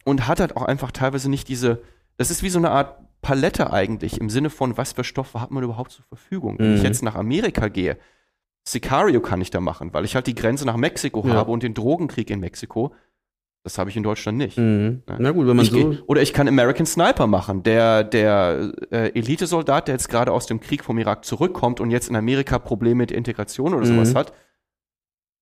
[0.06, 1.82] und hat halt auch einfach teilweise nicht diese,
[2.18, 5.50] das ist wie so eine Art Palette eigentlich, im Sinne von, was für Stoffe hat
[5.50, 6.60] man überhaupt zur Verfügung.
[6.60, 6.86] Wenn ich Mhm.
[6.86, 7.98] jetzt nach Amerika gehe,
[8.68, 11.34] Sicario kann ich da machen, weil ich halt die Grenze nach Mexiko Ja.
[11.34, 12.94] habe und den Drogenkrieg in Mexiko.
[13.66, 14.58] Das habe ich in Deutschland nicht.
[14.58, 15.04] Mhm.
[15.08, 15.16] Ja.
[15.20, 15.90] Na gut, wenn man Ich so.
[15.92, 17.64] geh, oder ich kann American Sniper machen.
[17.64, 22.10] Der, der äh, Elitesoldat, der jetzt gerade aus dem Krieg vom Irak zurückkommt und jetzt
[22.10, 24.18] in Amerika Probleme mit Integration oder sowas Mhm.
[24.18, 24.34] hat.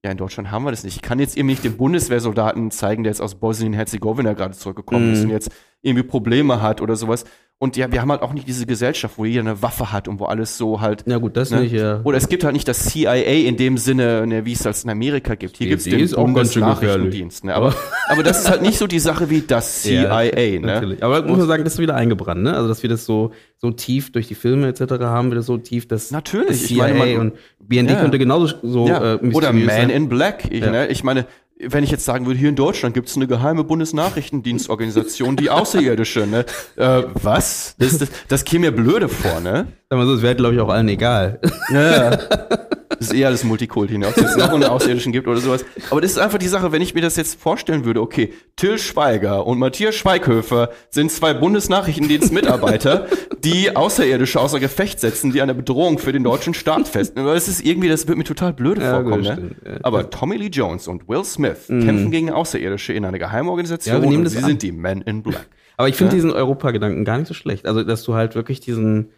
[0.03, 0.95] Ja, in Deutschland haben wir das nicht.
[0.95, 5.13] Ich kann jetzt eben nicht den Bundeswehrsoldaten zeigen, der jetzt aus Bosnien-Herzegowina gerade zurückgekommen Mhm.
[5.13, 5.51] ist und jetzt
[5.83, 7.23] irgendwie Probleme hat oder sowas.
[7.63, 10.19] Und ja, wir haben halt auch nicht diese Gesellschaft, wo jeder eine Waffe hat und
[10.19, 11.59] wo alles so halt Ja gut, das Ne?
[11.61, 12.01] nicht, ja.
[12.03, 14.89] oder es gibt halt nicht das CIA in dem Sinne, ne, wie es das in
[14.89, 15.57] Amerika gibt.
[15.57, 17.43] Hier Die gibt es den Bundesnachrichtendienst.
[17.45, 17.53] Ne?
[17.53, 17.75] Aber,
[18.09, 20.23] aber das ist halt nicht so die Sache wie das CIA.
[20.33, 20.59] ne?
[20.61, 21.03] Natürlich.
[21.03, 22.53] Aber muss man sagen, das ist wieder eingebrannt, ne?
[22.55, 24.81] Also dass wir das so so tief durch die Filme etc.
[25.01, 28.01] haben, wir das so tief, dass Natürlich, das ich CIA meine, man- und BND Ja.
[28.01, 29.13] könnte genauso so Ja.
[29.15, 29.89] äh, Oder Man sein.
[29.91, 30.45] in Black.
[30.49, 30.71] Ich, Ja.
[30.71, 30.87] ne?
[30.87, 31.27] ich meine,
[31.67, 36.27] wenn ich jetzt sagen würde, hier in Deutschland gibt es eine geheime Bundesnachrichtendienstorganisation, die Außerirdische,
[36.27, 36.45] ne?
[36.75, 37.75] Äh, was?
[37.77, 39.67] Das, das, das käme mir blöde vor, ne?
[39.89, 41.39] Sag mal so, es wäre glaube ich auch allen egal.
[41.71, 42.17] Ja.
[42.99, 44.07] Das ist eher alles Multikulti, ne?
[44.07, 45.65] ob es jetzt noch einen Außerirdischen gibt oder sowas.
[45.89, 48.77] Aber das ist einfach die Sache, wenn ich mir das jetzt vorstellen würde, okay, Till
[48.77, 53.07] Schweiger und Matthias Schweighöfer sind zwei Bundesnachrichtendienstmitarbeiter,
[53.43, 57.17] die Außerirdische außer Gefecht setzen, die eine Bedrohung für den deutschen Staat fest.
[57.17, 59.23] Aber das ist irgendwie, das wird mir total blöde Ja, vorkommen.
[59.23, 59.79] Ne?
[59.83, 64.07] Aber Tommy Lee Jones und Will Smith kämpfen gegen Außerirdische in einer Geheimen Organisation Ja,
[64.07, 64.43] und sie an.
[64.45, 65.47] sind die Men in Black.
[65.77, 66.15] Aber ich finde Ja.
[66.17, 67.65] diesen Europagedanken gar nicht so schlecht.
[67.65, 69.09] Also, dass du halt wirklich diesen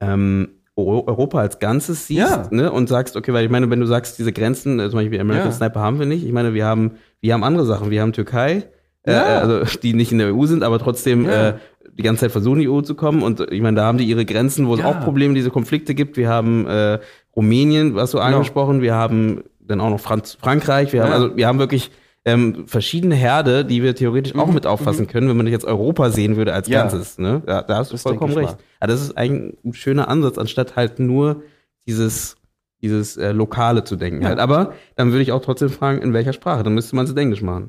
[0.00, 2.48] ähm, Europa als Ganzes siehst Ja.
[2.50, 5.20] ne, und sagst, okay, weil ich meine, wenn du sagst, diese Grenzen, äh, zum Beispiel
[5.20, 5.56] American Ja.
[5.56, 6.24] Sniper haben wir nicht.
[6.24, 7.90] Ich meine, wir haben, wir haben andere Sachen.
[7.90, 8.64] Wir haben Türkei,
[9.04, 9.38] äh, Ja.
[9.40, 11.54] also die nicht in der EU sind, aber trotzdem äh,
[11.96, 13.22] die ganze Zeit versuchen, in die EU zu kommen.
[13.22, 15.94] Und äh, ich meine, da haben die ihre Grenzen, wo es auch Probleme, diese Konflikte
[15.94, 16.16] gibt.
[16.16, 16.98] Wir haben äh,
[17.36, 18.36] Rumänien, was du Genau.
[18.36, 21.90] angesprochen, wir haben dann auch noch Franz Frankreich, wir haben, also wir haben wirklich
[22.24, 26.10] ähm, verschiedene Herde, die wir theoretisch auch Mhm, mit auffassen können, wenn man jetzt Europa
[26.10, 26.80] sehen würde als Ja.
[26.82, 27.18] Ganzes.
[27.18, 27.42] Ne?
[27.46, 28.56] Da, da hast du Das vollkommen recht.
[28.78, 31.42] Aber das ist ein schöner Ansatz, anstatt halt nur
[31.86, 32.36] dieses
[32.82, 34.22] dieses äh, Lokale zu denken.
[34.22, 34.28] Ja.
[34.30, 34.38] Halt.
[34.38, 36.62] Aber dann würde ich auch trotzdem fragen, in welcher Sprache?
[36.62, 37.68] Dann müsste man es in Englisch machen.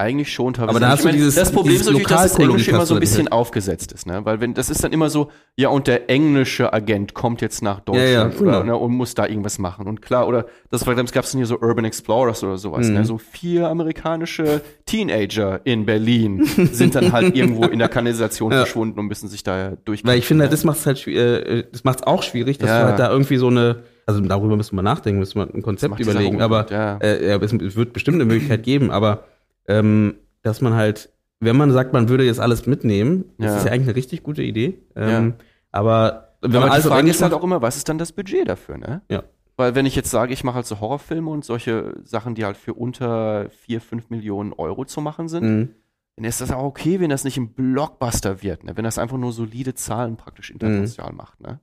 [0.00, 0.70] Eigentlich schon teilweise.
[0.70, 2.86] Aber da hast du meine, dieses- das Problem dieses ist natürlich, dass das Englische immer
[2.86, 4.24] so ein bisschen aufgesetzt ist, ne?
[4.24, 7.80] Weil wenn das ist dann immer so, ja und der englische Agent kommt jetzt nach
[7.80, 8.62] Deutschland Ja, ja, oder, genau.
[8.64, 11.60] ne, und muss da irgendwas machen und klar oder das war gab es hier so
[11.60, 12.94] Urban Explorers oder sowas, Mhm.
[12.94, 13.04] ne?
[13.04, 18.58] So vier amerikanische Teenager in Berlin sind dann halt irgendwo in der Kanalisation Ja.
[18.58, 20.04] verschwunden und müssen sich da durch.
[20.04, 22.58] Weil ich finde, halt, das macht es halt, schwi- äh, das macht es auch schwierig,
[22.58, 22.80] dass Ja.
[22.82, 26.00] du halt da irgendwie so eine, also darüber müssen wir nachdenken, müssen wir ein Konzept
[26.00, 26.96] überlegen, aber ja.
[26.98, 29.24] äh, es wird bestimmt eine Möglichkeit geben, aber
[29.70, 33.56] ähm, dass man halt, wenn man sagt, man würde jetzt alles mitnehmen, das Ja.
[33.58, 34.78] ist ja eigentlich eine richtig gute Idee.
[34.96, 35.08] Ähm,
[35.38, 35.44] Ja.
[35.72, 38.48] Aber wenn Aber man alles Frage ist halt auch immer, was ist dann das Budget
[38.48, 39.02] dafür, ne?
[39.10, 39.22] Ja.
[39.56, 42.56] Weil wenn ich jetzt sage, ich mache halt so Horrorfilme und solche Sachen, die halt
[42.56, 45.74] für unter 4, 5 Millionen Euro zu machen sind, Mhm.
[46.16, 48.76] dann ist das auch okay, wenn das nicht ein Blockbuster wird, ne?
[48.76, 51.60] wenn das einfach nur solide Zahlen praktisch international macht, ne?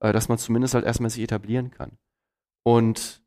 [0.00, 1.98] Äh, dass man zumindest halt erstmal sich etablieren kann.
[2.64, 3.20] Und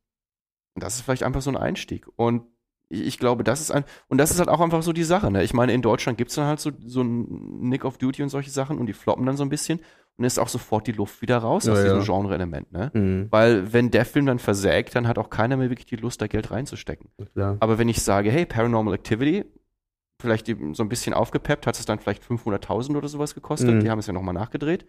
[0.76, 2.08] das ist vielleicht einfach so ein Einstieg.
[2.16, 2.44] Und
[2.92, 5.32] ich, ich glaube, das ist ein, und das ist halt auch einfach so die Sache,
[5.32, 5.44] ne?
[5.44, 8.50] Ich meine, in Deutschland gibt's dann halt so, so ein Nick of Duty und solche
[8.52, 9.80] Sachen und die floppen dann so ein bisschen
[10.18, 11.84] und ist auch sofort die Luft wieder raus Ja, aus ja.
[11.86, 12.92] diesem Genre-Element, ne?
[12.94, 13.28] Mhm.
[13.32, 16.28] Weil wenn der Film dann versägt, dann hat auch keiner mehr wirklich die Lust, da
[16.28, 17.10] Geld reinzustecken.
[17.34, 17.58] Klar.
[17.60, 19.46] Aber wenn ich sage, hey, Paranormal Activity,
[20.22, 23.76] vielleicht so ein bisschen aufgepeppt, hat es dann vielleicht 500.000 oder sowas gekostet.
[23.76, 23.80] Mhm.
[23.80, 24.86] Die haben es ja nochmal nachgedreht.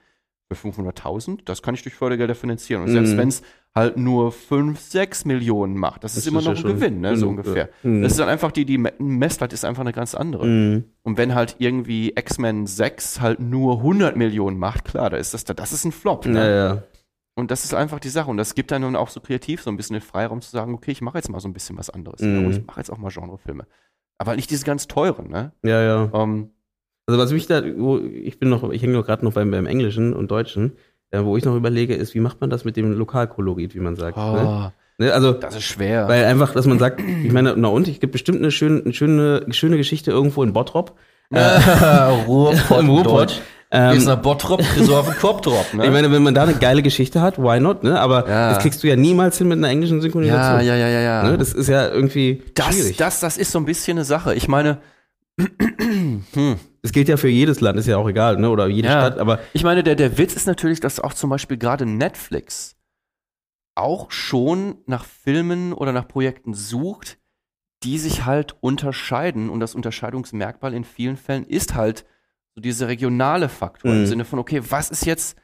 [0.51, 2.83] Für 500.000, das kann ich durch Fördergelder finanzieren.
[2.83, 3.19] Und selbst Mhm.
[3.19, 3.43] wenn es
[3.75, 7.17] halt nur 5, 6 Millionen macht, das, ist immer ja noch ein schon Gewinn, ne,
[7.17, 7.71] so ungefähr.
[7.83, 7.89] ja.
[7.91, 8.03] Mhm.
[8.03, 10.47] Das ist dann einfach die, die Me- Messlatte ist einfach eine ganz andere.
[10.47, 10.85] Mhm.
[11.03, 15.45] Und wenn halt irgendwie X-Men 6 halt nur 100 Millionen macht, klar, da ist das,
[15.45, 16.27] das ist ein Flop.
[16.27, 16.39] Ne?
[16.39, 16.83] Ja, ja.
[17.35, 18.31] Und das ist einfach die Sache.
[18.31, 20.75] Und das gibt dann nun auch so kreativ so ein bisschen den Freiraum zu sagen,
[20.75, 22.21] okay, ich mache jetzt mal so ein bisschen was anderes.
[22.21, 22.47] Ne?
[22.51, 23.67] Ich mache jetzt auch mal Genrefilme.
[24.19, 25.53] Aber nicht diese ganz teuren, ne?
[25.65, 26.11] Ja, ja.
[26.13, 26.51] Ähm,
[27.07, 29.67] Also was mich da, wo ich bin noch, ich hänge noch gerade noch beim, beim
[29.67, 30.73] Englischen und Deutschen,
[31.11, 33.97] äh, wo ich noch überlege, ist, wie macht man das mit dem Lokalkolorit, wie man
[33.97, 34.17] sagt.
[34.17, 34.23] Ne?
[34.23, 35.13] ah, Ne?
[35.13, 36.07] Also das ist schwer.
[36.09, 38.93] Weil einfach, dass man sagt, ich meine, na und, es gibt bestimmt eine schöne, eine
[38.93, 40.97] schöne, schöne Geschichte irgendwo in Bottrop.
[41.33, 43.41] Ruhrpott, Im Ruhrpott.
[43.71, 45.85] Ähm, Gehst nach Bottrop, du auf den drauf, ne?
[45.87, 47.99] ich meine, wenn man da eine geile Geschichte hat, why not, ne?
[47.99, 48.51] Aber Ja.
[48.51, 50.61] das kriegst du ja niemals hin mit einer englischen ja, Synchronisation.
[50.67, 51.23] ja, ja, ja, ja.
[51.23, 51.39] Ne?
[51.39, 52.99] Das ist ja irgendwie das, schwierig.
[52.99, 54.35] das, das ist so ein bisschen eine Sache.
[54.35, 54.77] Ich meine,
[56.33, 58.51] hm, Das gilt ja für jedes Land, ist ja auch egal, ne?
[58.51, 58.95] Oder jede Ja.
[59.07, 62.77] Stadt, aber Ich meine, der, der Witz ist natürlich, dass auch zum Beispiel gerade Netflix
[63.75, 67.19] auch schon nach Filmen oder nach Projekten sucht,
[67.83, 69.49] die sich halt unterscheiden.
[69.51, 72.05] Und das Unterscheidungsmerkmal in vielen Fällen ist halt
[72.55, 74.01] so diese regionale Faktor Mhm.
[74.01, 75.37] im Sinne von, okay, was ist jetzt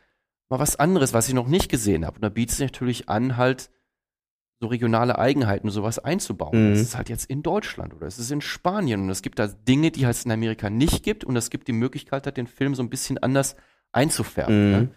[0.50, 2.16] mal was anderes, was ich noch nicht gesehen habe?
[2.16, 3.70] Und da bietet es sich natürlich an, halt
[4.60, 6.68] so regionale Eigenheiten, sowas einzubauen.
[6.68, 6.70] Mhm.
[6.72, 9.46] Das ist halt jetzt in Deutschland oder es ist in Spanien und es gibt da
[9.46, 12.74] Dinge, die es in Amerika nicht gibt und es gibt die Möglichkeit, halt den Film
[12.74, 13.54] so ein bisschen anders
[13.92, 14.72] einzufärben, Mhm.
[14.72, 14.88] ne?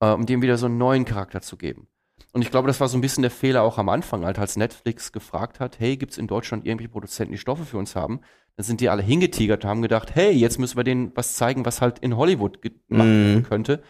[0.00, 1.88] äh, um dem wieder so einen neuen Charakter zu geben.
[2.32, 4.56] Und ich glaube, das war so ein bisschen der Fehler auch am Anfang, halt, als
[4.56, 8.20] Netflix gefragt hat, hey, gibt es in Deutschland irgendwelche Produzenten, die Stoffe für uns haben?
[8.56, 11.64] Dann sind die alle hingetigert und haben gedacht, hey, jetzt müssen wir denen was zeigen,
[11.64, 13.42] was halt in Hollywood gemacht werden Mhm.
[13.44, 13.82] könnte.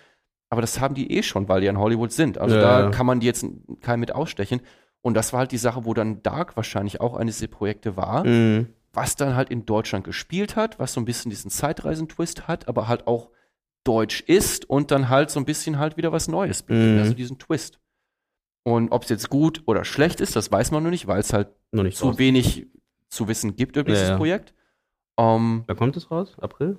[0.51, 2.39] Aber das haben die eh schon, weil die in Hollywood sind.
[2.39, 2.91] Also Ja, da ja.
[2.91, 3.45] kann man die jetzt
[3.81, 4.61] keinen mit ausstechen.
[5.09, 8.25] Und das war halt die Sache, wo dann Dark wahrscheinlich auch eines dieser Projekte war,
[8.25, 12.69] mh, was dann halt in Deutschland gespielt hat, was so ein bisschen diesen Zeitreisen-Twist hat,
[12.69, 13.31] aber halt auch
[13.85, 16.99] deutsch ist und dann halt so ein bisschen halt wieder was Neues bietet, Mhm.
[17.01, 17.81] also diesen Twist.
[18.65, 21.33] Und ob es jetzt gut oder schlecht ist, das weiß man nur nicht, weil es
[21.33, 22.19] halt nicht zu raus.
[22.19, 22.67] wenig
[23.09, 24.17] zu wissen gibt über Ja, dieses ja.
[24.17, 24.53] Projekt.
[25.19, 26.37] Ähm, Da kommt es raus?
[26.41, 26.77] April?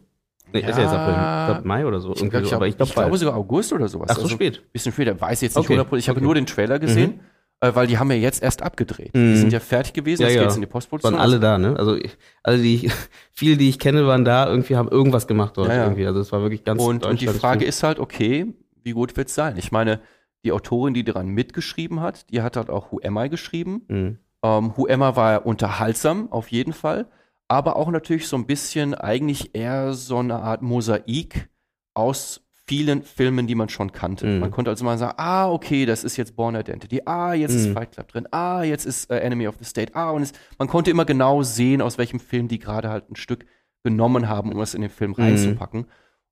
[0.54, 0.70] Nee, Ja.
[0.70, 1.14] ist ja jetzt April.
[1.14, 2.12] Ich glaube Mai oder so.
[2.14, 4.10] ich, glaub, ich, so, hab- ich glaube ich glaube sogar August oder sowas.
[4.12, 4.72] Ach so Also spät.
[4.72, 5.98] Bisschen später, weiß jetzt nicht Okay, 100%.
[6.00, 6.26] Ich habe okay.
[6.26, 7.22] nur den Trailer gesehen,
[7.62, 9.14] äh, weil die haben ja jetzt erst abgedreht.
[9.14, 9.34] Mhm.
[9.34, 10.42] Die sind ja fertig gewesen, Ja, das ja.
[10.42, 11.14] geht jetzt in die Postproduktion.
[11.14, 11.76] Waren alle da, ne?
[11.78, 12.92] Also ich, alle, die ich,
[13.32, 15.84] viele, die ich kenne, waren da, irgendwie haben irgendwas gemacht dort Ja, ja.
[15.84, 16.06] irgendwie.
[16.06, 18.54] Also es war wirklich ganz Und, und die Frage ist halt, okay,
[18.84, 19.58] wie gut wird's sein?
[19.58, 20.00] Ich meine,
[20.46, 23.82] die Autorin, die daran mitgeschrieben hat, die hat halt auch Who Am I geschrieben.
[23.90, 24.20] Mhm.
[24.42, 27.08] Ähm, Who Am I war unterhaltsam, auf jeden Fall.
[27.50, 31.50] Aber auch natürlich so ein bisschen eigentlich eher so eine Art Mosaik
[31.94, 34.28] aus vielen Filmen, die man schon kannte.
[34.28, 34.40] Mhm.
[34.40, 37.02] Man konnte also mal sagen, ah, okay, das ist jetzt Born Identity.
[37.06, 37.74] Ah, jetzt ist Mhm.
[37.74, 38.28] Fight Club drin.
[38.30, 39.96] Ah, jetzt ist äh, Enemy of the State.
[39.96, 43.16] Ah, und es, man konnte immer genau sehen, aus welchem Film die gerade halt ein
[43.16, 43.48] Stück
[43.84, 45.24] genommen haben, um es in den Film Mhm.
[45.24, 45.86] reinzupacken.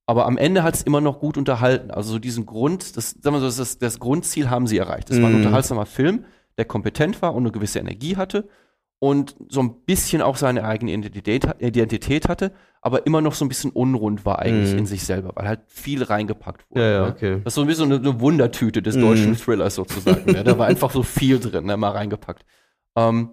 [0.05, 1.89] Aber am Ende hat es immer noch gut unterhalten.
[1.89, 5.09] Also so diesen Grund, das, sagen wir so, das, das Grundziel haben sie erreicht.
[5.09, 5.37] Es war ein Mhm.
[5.39, 6.23] unterhaltsamer Film,
[6.59, 8.47] der kompetent war und eine gewisse Energie hatte
[8.99, 12.51] und so ein bisschen auch seine eigene Identität, Identität hatte,
[12.87, 14.79] aber immer noch so ein bisschen unrund war eigentlich Mhm.
[14.79, 16.81] in sich selber, weil halt viel reingepackt wurde.
[16.81, 17.11] Ja, ja, ne?
[17.11, 17.41] okay.
[17.43, 20.31] Das ist so ein bisschen eine, eine Wundertüte des deutschen Thrillers sozusagen.
[20.31, 20.43] ne?
[20.43, 21.77] Da war einfach so viel drin, ne?
[21.77, 22.45] mal reingepackt.
[22.95, 23.31] Ähm,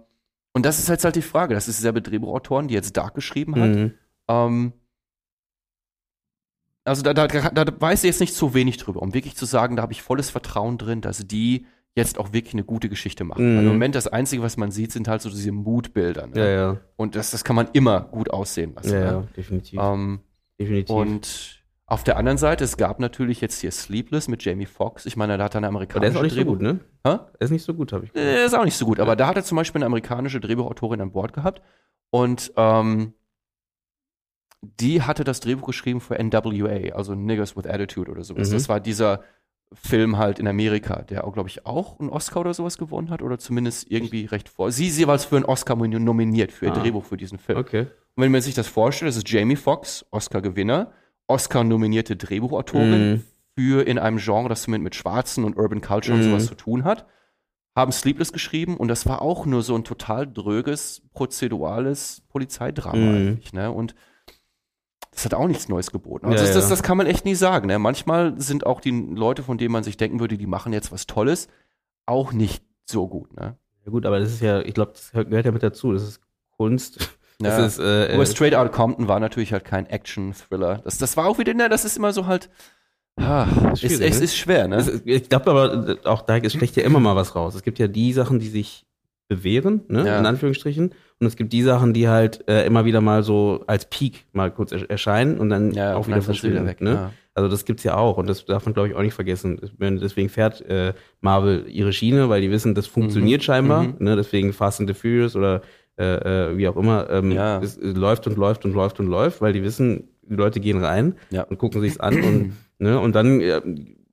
[0.53, 1.55] und das ist jetzt halt die Frage.
[1.55, 3.71] Das ist dieselbe Drehbuchautoren, die jetzt Dark geschrieben hat.
[3.71, 3.95] Mhm.
[4.29, 4.73] Ähm,
[6.85, 9.77] also da, da, da weiß ich jetzt nicht zu wenig drüber, um wirklich zu sagen,
[9.77, 11.67] da habe ich volles Vertrauen drin, dass die
[11.97, 13.53] jetzt auch wirklich eine gute Geschichte machen.
[13.55, 13.59] Mhm.
[13.61, 16.27] Im Moment das Einzige, was man sieht, sind halt so diese Moodbilder.
[16.27, 16.39] Ne?
[16.39, 16.81] Ja, ja.
[16.97, 18.93] Und das, das kann man immer gut aussehen lassen.
[18.93, 19.07] Ja, ne?
[19.07, 19.81] ja, definitiv.
[19.81, 20.21] Ähm,
[20.61, 20.91] definitiv.
[20.95, 25.05] und auf der anderen Seite, es gab natürlich jetzt hier Sleepless mit Jamie Foxx.
[25.07, 26.63] Ich meine, da hat er eine Aber amerikanische der ist auch nicht so Drehbuch- gut,
[26.63, 26.81] ne?
[27.07, 27.19] Hä?
[27.35, 28.37] Der ist nicht so gut, habe ich gehört.
[28.39, 31.01] äh, ist auch nicht so gut, aber da hat er zum Beispiel eine amerikanische Drehbuchautorin
[31.03, 31.61] an Bord gehabt
[32.11, 33.13] und ähm,
[34.63, 38.49] die hatte das Drehbuch geschrieben für NWA, also Niggers with Attitude oder sowas.
[38.49, 38.55] Mhm.
[38.55, 39.23] Das war dieser
[39.75, 43.23] Film halt in Amerika, der auch, glaube ich, auch einen Oscar oder sowas gewonnen hat
[43.23, 44.71] oder zumindest irgendwie recht vor.
[44.73, 46.81] Sie ist jeweils für einen Oscar nominiert für ihr Ah.
[46.81, 47.59] Drehbuch für diesen Film.
[47.59, 47.87] Okay.
[48.17, 50.93] Und wenn man sich das vorstellt, das ist Jamie Foxx, Oscar-Gewinner,
[51.27, 53.25] Oscar-nominierte Drehbuchautorin Mhm.
[53.59, 56.31] für in einem Genre, das zumindest mit Schwarzen und Urban Culture und Mhm.
[56.31, 57.07] sowas zu tun hat,
[57.77, 63.15] haben Sleepless geschrieben und das war auch nur so ein total dröges, prozedurales Polizeidrama Mhm.
[63.15, 63.73] eigentlich, ne?
[63.73, 63.95] Und
[65.15, 66.27] das hat auch nichts Neues geboten.
[66.27, 67.67] Also Ja, das, das, das kann man echt nie sagen.
[67.69, 67.79] Ne?
[67.79, 71.07] Manchmal sind auch die Leute, von denen man sich denken würde, die machen jetzt was
[71.07, 71.49] Tolles,
[72.07, 73.35] auch nicht so gut.
[73.37, 73.57] Ne?
[73.85, 75.93] Ja gut, aber das ist ja, ich glaube, das gehört ja mit dazu.
[75.93, 76.21] Das ist
[76.57, 76.99] Kunst.
[77.41, 77.67] Das Ja.
[77.67, 80.83] ist, äh, Aber äh, Straight Outta Compton war natürlich halt kein Action-Thriller.
[80.85, 82.49] Das, das war auch wieder, ne, das ist immer so halt,
[83.17, 84.07] ah, Ist ist, ne?
[84.07, 84.77] ist schwer, ne?
[84.77, 87.57] ist- ich glaube aber, äh, auch da sticht ja immer mal was raus.
[87.57, 88.87] Es gibt ja die Sachen, die sich
[89.27, 90.19] bewähren, ne, Ja.
[90.21, 90.95] in Anführungsstrichen.
[91.21, 94.51] Und es gibt die Sachen, die halt äh, immer wieder mal so als Peak mal
[94.51, 96.65] kurz er erscheinen und dann ja, auch wieder verschwinden.
[96.81, 96.91] ne?
[96.93, 97.13] Ja.
[97.35, 99.61] Also das gibt's ja auch und das darf man glaube ich auch nicht vergessen.
[99.81, 103.45] Deswegen fährt äh, Marvel ihre Schiene, weil die wissen, das funktioniert Mhm.
[103.45, 103.83] scheinbar.
[103.85, 103.95] Mhm.
[104.01, 104.17] Ne?
[104.17, 105.63] Deswegen Fast and the Furious oder
[105.99, 106.05] äh,
[106.51, 107.09] äh, wie auch immer.
[107.11, 107.61] Ähm, Ja.
[107.63, 110.83] es, es läuft und läuft und läuft und läuft, weil die wissen, die Leute gehen
[110.85, 111.43] rein Ja.
[111.45, 113.61] und gucken sich's an und ne und dann äh,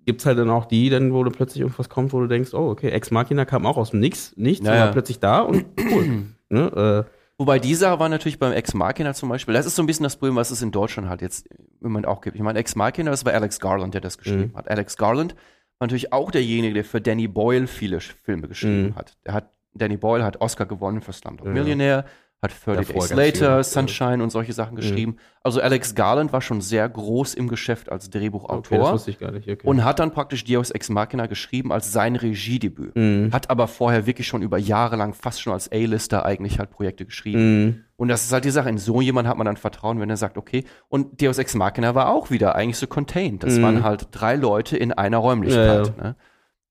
[0.06, 2.70] gibt's halt dann auch die, dann wo du plötzlich irgendwas kommt, wo du denkst, oh
[2.70, 6.06] okay, Ex Machina kam auch aus dem Nix, nichts, Ja, war plötzlich da und cool.
[6.52, 7.06] ne?
[7.08, 10.04] äh, Wobei dieser war natürlich beim Ex Machina zum Beispiel, das ist so ein bisschen
[10.04, 12.36] das Problem, was es in Deutschland halt jetzt im Moment auch gibt.
[12.36, 14.58] Ich meine, Ex Machina, das war Alex Garland, der das geschrieben Mhm.
[14.58, 14.70] hat.
[14.70, 15.34] Alex Garland
[15.80, 18.96] war natürlich auch derjenige, der für Danny Boyle viele Filme geschrieben Mhm.
[18.96, 19.18] hat.
[19.26, 19.50] Der hat.
[19.74, 21.54] Danny Boyle hat Oscar gewonnen für Slumdog Ja.
[21.54, 22.06] Millionaire,
[22.42, 25.18] hat 30 Davor Days Later, viel, Sunshine und solche Sachen geschrieben.
[25.44, 29.20] Also Alex Garland war schon sehr groß im Geschäft als okay, das Drehbuchautor wusste ich
[29.20, 29.48] gar nicht.
[29.48, 29.68] Okay.
[29.68, 32.96] und hat dann praktisch Deus Ex Machina geschrieben als sein Regiedebüt.
[32.96, 33.30] Mhm.
[33.32, 37.06] Hat aber vorher wirklich schon über Jahre lang fast schon als A-Lister eigentlich halt Projekte
[37.06, 37.64] geschrieben.
[37.66, 37.84] Mhm.
[37.96, 38.70] Und das ist halt die Sache.
[38.70, 40.64] In so jemand hat man dann Vertrauen, wenn er sagt, okay.
[40.90, 43.44] Und Deus Ex Machina war auch wieder eigentlich so contained.
[43.44, 43.62] Das Mhm.
[43.64, 45.94] waren halt drei Leute in einer Räumlichkeit.
[45.98, 46.16] Ja, Ne?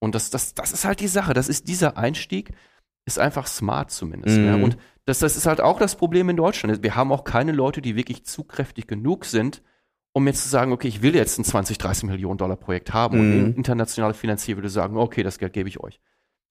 [0.00, 1.34] Und das, das, das ist halt die Sache.
[1.34, 2.52] Das ist dieser Einstieg,
[3.14, 4.38] ist einfach smart zumindest.
[4.38, 4.44] Mhm.
[4.44, 4.56] Ne?
[4.64, 6.82] Und das, das ist halt auch das Problem in Deutschland.
[6.82, 9.62] Wir haben auch keine Leute, die wirklich zu kräftig genug sind,
[10.12, 13.18] um jetzt zu sagen, okay, ich will jetzt ein 20, 30 Millionen Dollar Projekt haben.
[13.18, 13.44] Und Mhm.
[13.46, 16.00] ein internationaler Finanzier würde sagen, okay, das Geld gebe ich euch.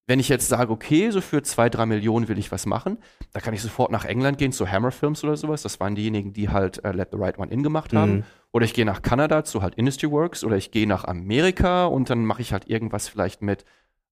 [0.07, 2.97] Wenn ich jetzt sage, okay, so für zwei, drei Millionen will ich was machen,
[3.31, 5.61] da kann ich sofort nach England gehen, zu Hammer Films oder sowas.
[5.61, 8.13] Das waren diejenigen, die halt äh, Let the Right One In gemacht haben.
[8.13, 8.23] Mhm.
[8.51, 10.43] Oder ich gehe nach Kanada zu halt Industry Works.
[10.43, 13.65] Oder ich gehe nach Amerika und dann mache ich halt irgendwas vielleicht mit,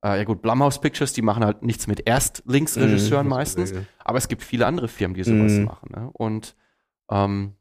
[0.03, 3.29] äh, ja gut, Blumhouse Pictures, die machen halt nichts mit Erstlingsregisseuren Mhm.
[3.31, 3.73] meistens.
[4.03, 5.63] Aber es gibt viele andere Firmen, die sowas Mhm.
[5.65, 5.89] machen.
[5.95, 6.09] Ne?
[6.13, 6.55] Und
[7.11, 7.53] ähm,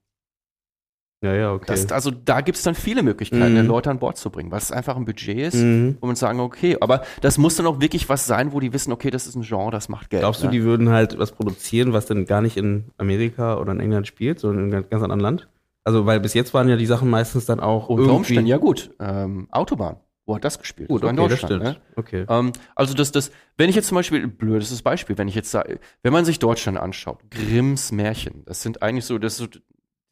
[1.22, 1.64] Ja, ja, okay.
[1.68, 3.66] das, also da gibt es dann viele Möglichkeiten, Mhm.
[3.66, 5.96] Leute an Bord zu bringen, was einfach ein Budget ist, mhm.
[6.02, 9.10] man sagen, okay, aber das muss dann auch wirklich was sein, wo die wissen, okay,
[9.10, 10.20] das ist ein Genre, das macht Geld.
[10.20, 10.52] Glaubst du, ne?
[10.52, 14.38] die würden halt was produzieren, was dann gar nicht in Amerika oder in England spielt,
[14.40, 15.48] sondern in einem ganz anderen Land?
[15.84, 18.90] Also, weil bis jetzt waren ja die Sachen meistens dann auch Unter Umständen, ja gut.
[19.00, 19.96] Ähm, Autobahn,
[20.26, 20.88] wo hat das gespielt?
[20.88, 21.62] gut, Das okay, das stimmt.
[21.62, 21.76] ne?
[21.96, 22.26] Okay.
[22.28, 25.78] Ähm, also das, das, wenn ich jetzt zum Beispiel, blödes Beispiel, wenn ich jetzt sage,
[26.02, 29.60] wenn man sich Deutschland anschaut, Grimms Märchen, das sind eigentlich so, das, so, das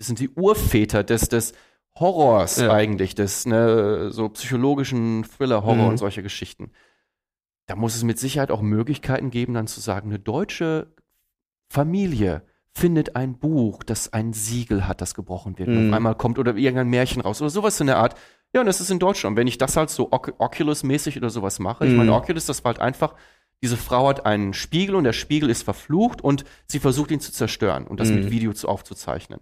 [0.07, 1.53] sind die Urväter des, des
[1.97, 2.73] Horrors Ja.
[2.73, 5.89] eigentlich, des ne, so psychologischen Thriller, Horror Mhm.
[5.91, 6.71] und solche Geschichten.
[7.67, 10.95] Da muss es mit Sicherheit auch Möglichkeiten geben, dann zu sagen, eine deutsche
[11.69, 12.43] Familie
[12.73, 15.69] findet ein Buch, das ein Siegel hat, das gebrochen wird.
[15.69, 15.89] Und Mhm.
[15.89, 18.17] auf einmal kommt oder irgendein Märchen raus oder sowas in der Art.
[18.55, 19.37] Ja, und das ist in Deutschland.
[19.37, 21.97] Wenn ich das halt so Oc Oculus-mäßig oder sowas mache, ich Mhm.
[21.99, 23.15] meine, Oculus, das war halt einfach,
[23.63, 27.33] diese Frau hat einen Spiegel und der Spiegel ist verflucht und sie versucht ihn zu
[27.33, 28.15] zerstören und das Mhm.
[28.17, 29.41] mit Video zu aufzuzeichnen.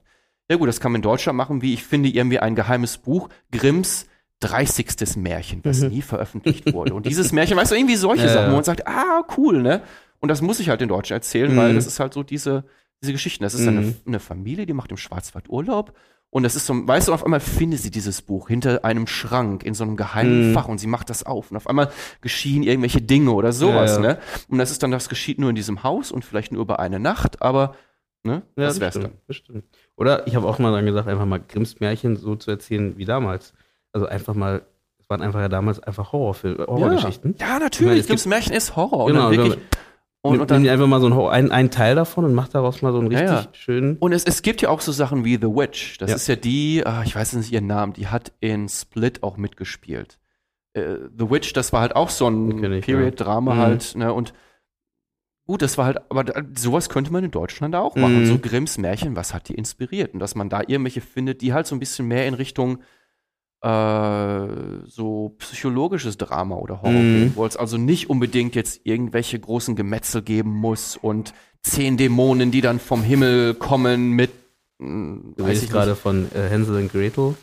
[0.50, 3.28] Ja gut, das kann man in Deutschland machen, wie ich finde irgendwie ein geheimes Buch,
[3.50, 4.06] Grimms
[4.40, 5.16] 30.
[5.16, 5.88] Märchen, was Mhm.
[5.90, 6.94] nie veröffentlicht wurde.
[6.94, 9.82] Und dieses Märchen, weißt du, irgendwie solche Ja, Sachen, wo man sagt, ah, cool, ne?
[10.20, 11.76] Und das muss ich halt in Deutsch erzählen, weil Mhm.
[11.76, 12.64] das ist halt so diese,
[13.02, 13.44] diese Geschichten.
[13.44, 13.94] Das ist eine, Mhm.
[14.06, 15.92] eine Familie, die macht im Schwarzwald Urlaub.
[16.34, 19.64] Und das ist so, weißt du, auf einmal findet sie dieses Buch hinter einem Schrank
[19.64, 20.54] in so einem geheimen Mhm.
[20.54, 21.50] Fach und sie macht das auf.
[21.50, 21.90] Und auf einmal
[22.22, 24.08] geschehen irgendwelche Dinge oder sowas, Ja, ja.
[24.14, 24.18] ne?
[24.48, 26.98] Und das ist dann, das geschieht nur in diesem Haus und vielleicht nur über eine
[26.98, 27.74] Nacht, aber,
[28.22, 28.40] ne?
[28.56, 29.12] Ja, das wär's stimmt, dann.
[29.28, 29.64] Das stimmt.
[29.94, 33.04] Oder ich habe auch mal dann gesagt, einfach mal Grimms Märchen so zu erzählen wie
[33.04, 33.52] damals.
[33.92, 34.62] Also einfach mal,
[35.00, 37.34] es waren einfach ja damals einfach Horrorfilme, Horrorgeschichten.
[37.38, 38.00] Ja, Ich meine, natürlich.
[38.00, 39.08] es Gibt's Märchen ist Horror.
[39.08, 39.62] Genau, und dann wirklich,
[40.24, 42.80] und, Und, und dann nimm einfach mal so einen, einen, Teil davon und mach daraus
[42.80, 43.54] mal so einen Ja, richtig ja.
[43.54, 43.96] schönen.
[43.98, 45.98] Und es, es gibt ja auch so Sachen wie The Witch.
[45.98, 46.16] Das Ja.
[46.16, 50.20] ist ja die, ah, ich weiß nicht ihren Namen, die hat in Split auch mitgespielt.
[50.74, 53.56] Äh, The Witch, das war halt auch so ein Period-Drama ja.
[53.56, 53.60] Mhm.
[53.60, 54.12] halt, ne?
[54.12, 54.32] Und
[55.44, 56.24] gut, das war halt, aber
[56.56, 58.20] sowas könnte man in Deutschland auch machen.
[58.20, 58.26] Mhm.
[58.26, 60.14] So Grimms Märchen, was hat die inspiriert?
[60.14, 62.78] Und dass man da irgendwelche findet, die halt so ein bisschen mehr in Richtung
[63.62, 64.46] äh,
[64.86, 67.32] so psychologisches Drama oder Horror Mhm.
[67.34, 71.32] wo es also nicht unbedingt jetzt irgendwelche großen Gemetzel geben muss und
[71.62, 74.30] zehn Dämonen, die dann vom Himmel kommen mit
[74.78, 77.34] mh, Du weiß redest gerade von äh, Hänsel und Gretel.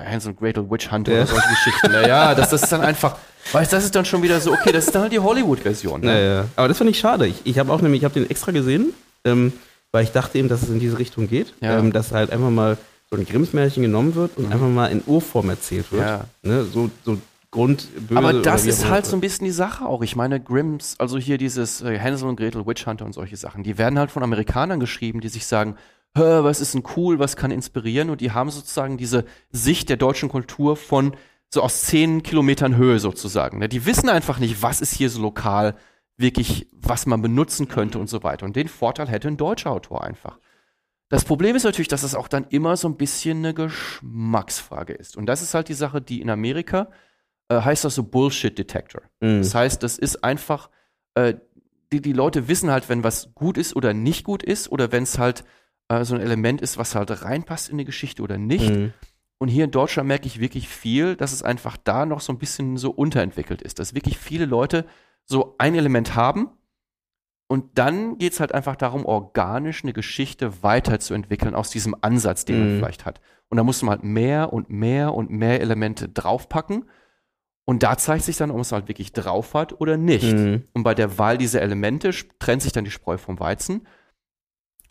[0.00, 1.18] Hansel und Gretel Witch Hunter Ja.
[1.18, 1.92] oder solche Geschichten.
[1.92, 3.18] Naja, das, das ist dann einfach,
[3.52, 6.00] weißt du, das ist dann schon wieder so, okay, das ist dann halt die Hollywood-Version.
[6.00, 6.24] Ne?
[6.36, 6.44] ja.
[6.56, 7.26] Aber das finde ich schade.
[7.26, 8.94] Ich, ich habe auch nämlich, ich habe den extra gesehen,
[9.26, 9.52] ähm,
[9.92, 11.52] weil ich dachte eben, dass es in diese Richtung geht.
[11.60, 11.78] Ja.
[11.78, 12.78] Ähm, dass halt einfach mal
[13.10, 16.02] so ein Grimms Märchen genommen wird und einfach mal in Urform erzählt wird.
[16.02, 16.24] Ja.
[16.42, 16.64] Ne?
[16.64, 17.18] So, so
[17.50, 18.16] grundböse.
[18.16, 20.02] Aber das ist halt so ein bisschen die Sache auch.
[20.02, 23.64] Ich meine, Grimms, also hier dieses äh, Hansel und Gretel, Witch Hunter und solche Sachen,
[23.64, 25.76] die werden halt von Amerikanern geschrieben, die sich sagen,
[26.12, 28.10] was ist denn cool, was kann inspirieren?
[28.10, 31.14] Und die haben sozusagen diese Sicht der deutschen Kultur von
[31.52, 33.58] so aus zehn Kilometern Höhe sozusagen.
[33.58, 33.68] Ne?
[33.68, 35.76] Die wissen einfach nicht, was ist hier so lokal
[36.16, 38.44] wirklich, was man benutzen könnte und so weiter.
[38.44, 40.38] Und den Vorteil hätte ein deutscher Autor einfach.
[41.10, 45.16] Das Problem ist natürlich, dass es auch dann immer so ein bisschen eine Geschmacksfrage ist.
[45.16, 46.88] Und das ist halt die Sache, die in Amerika
[47.48, 49.02] äh, heißt das so Bullshit Detector.
[49.18, 49.38] Mhm.
[49.38, 50.70] Das heißt, das ist einfach,
[51.14, 51.34] äh,
[51.92, 55.02] die, die Leute wissen halt, wenn was gut ist oder nicht gut ist oder wenn
[55.02, 55.44] es halt
[55.88, 58.70] äh, so ein Element ist, was halt reinpasst in die Geschichte oder nicht.
[58.70, 58.92] Mhm.
[59.38, 62.38] Und hier in Deutschland merke ich wirklich viel, dass es einfach da noch so ein
[62.38, 64.86] bisschen so unterentwickelt ist, dass wirklich viele Leute
[65.24, 66.50] so ein Element haben
[67.50, 72.58] und dann geht es halt einfach darum, organisch eine Geschichte weiterzuentwickeln aus diesem Ansatz, den
[72.60, 72.78] man Mhm.
[72.78, 73.20] vielleicht hat.
[73.48, 76.88] Und da muss man halt mehr und mehr und mehr Elemente draufpacken.
[77.64, 80.32] Und da zeigt sich dann, ob man es halt wirklich drauf hat oder nicht.
[80.36, 80.64] Mhm.
[80.74, 83.86] Und bei der Wahl dieser Elemente trennt sich dann die Spreu vom Weizen.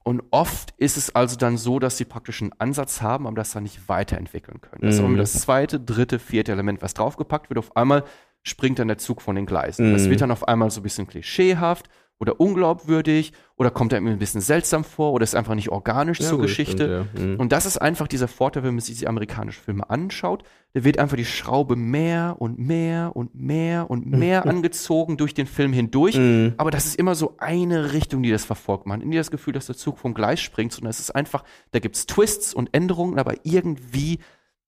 [0.03, 3.51] Und oft ist es also dann so, dass sie praktisch einen Ansatz haben, aber das
[3.51, 4.81] dann nicht weiterentwickeln können.
[4.81, 5.07] Das ist Mhm.
[5.07, 7.57] aber das zweite, dritte, vierte Element, was draufgepackt wird.
[7.59, 8.03] Auf einmal
[8.43, 9.91] springt dann der Zug von den Gleisen.
[9.93, 10.09] Das Mhm.
[10.09, 11.89] wird dann auf einmal so ein bisschen klischeehaft
[12.19, 16.27] oder unglaubwürdig oder kommt einem ein bisschen seltsam vor oder ist einfach nicht organisch Ja,
[16.27, 17.07] zur Geschichte.
[17.13, 17.25] stimmt, ja.
[17.25, 17.39] Mhm.
[17.39, 20.43] Und das ist einfach dieser Vorteil, wenn man sich die amerikanischen Filme anschaut.
[20.73, 25.47] Da wird einfach die Schraube mehr und mehr und mehr und mehr angezogen durch den
[25.47, 26.17] Film hindurch.
[26.17, 26.55] Mhm.
[26.57, 28.85] Aber das ist immer so eine Richtung, die das verfolgt.
[28.85, 31.43] Man hat nie das Gefühl, dass der Zug vom Gleis springt, sondern es ist einfach,
[31.71, 34.19] da gibt's Twists und Änderungen, aber irgendwie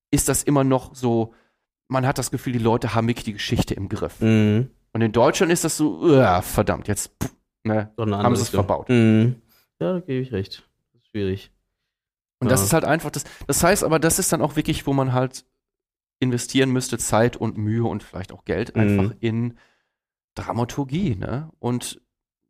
[0.09, 1.33] ist das immer noch so,
[1.89, 4.21] man hat das Gefühl, die Leute haben wirklich die Geschichte im Griff.
[4.21, 4.69] Mhm.
[4.93, 7.31] Und in Deutschland ist das so, uah, verdammt, jetzt pff,
[7.63, 8.89] ne, So eine haben sie es verbaut.
[8.89, 9.41] Mhm.
[9.79, 10.67] Ja, da gebe ich recht.
[10.93, 11.51] Das ist schwierig.
[12.39, 12.65] Und das Ja.
[12.67, 13.23] ist halt einfach das.
[13.47, 15.45] Das heißt aber, das ist dann auch wirklich, wo man halt
[16.19, 18.81] investieren müsste, Zeit und Mühe und vielleicht auch Geld Mhm.
[18.81, 19.57] einfach in
[20.35, 21.49] Dramaturgie, ne?
[21.59, 22.01] Und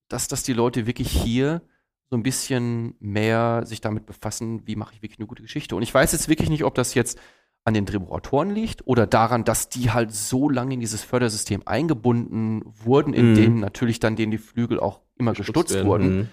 [0.07, 1.61] dass, dass die Leute wirklich hier
[2.09, 5.75] so ein bisschen mehr sich damit befassen, wie mache ich wirklich eine gute Geschichte.
[5.75, 7.17] Und ich weiß jetzt wirklich nicht, ob das jetzt
[7.63, 12.63] an den Drehbuchautoren liegt oder daran, dass die halt so lange in dieses Fördersystem eingebunden
[12.83, 13.35] wurden, in Mhm.
[13.35, 15.87] denen natürlich dann denen die Flügel auch immer gestutzt werden.
[15.87, 16.27] wurden Mhm.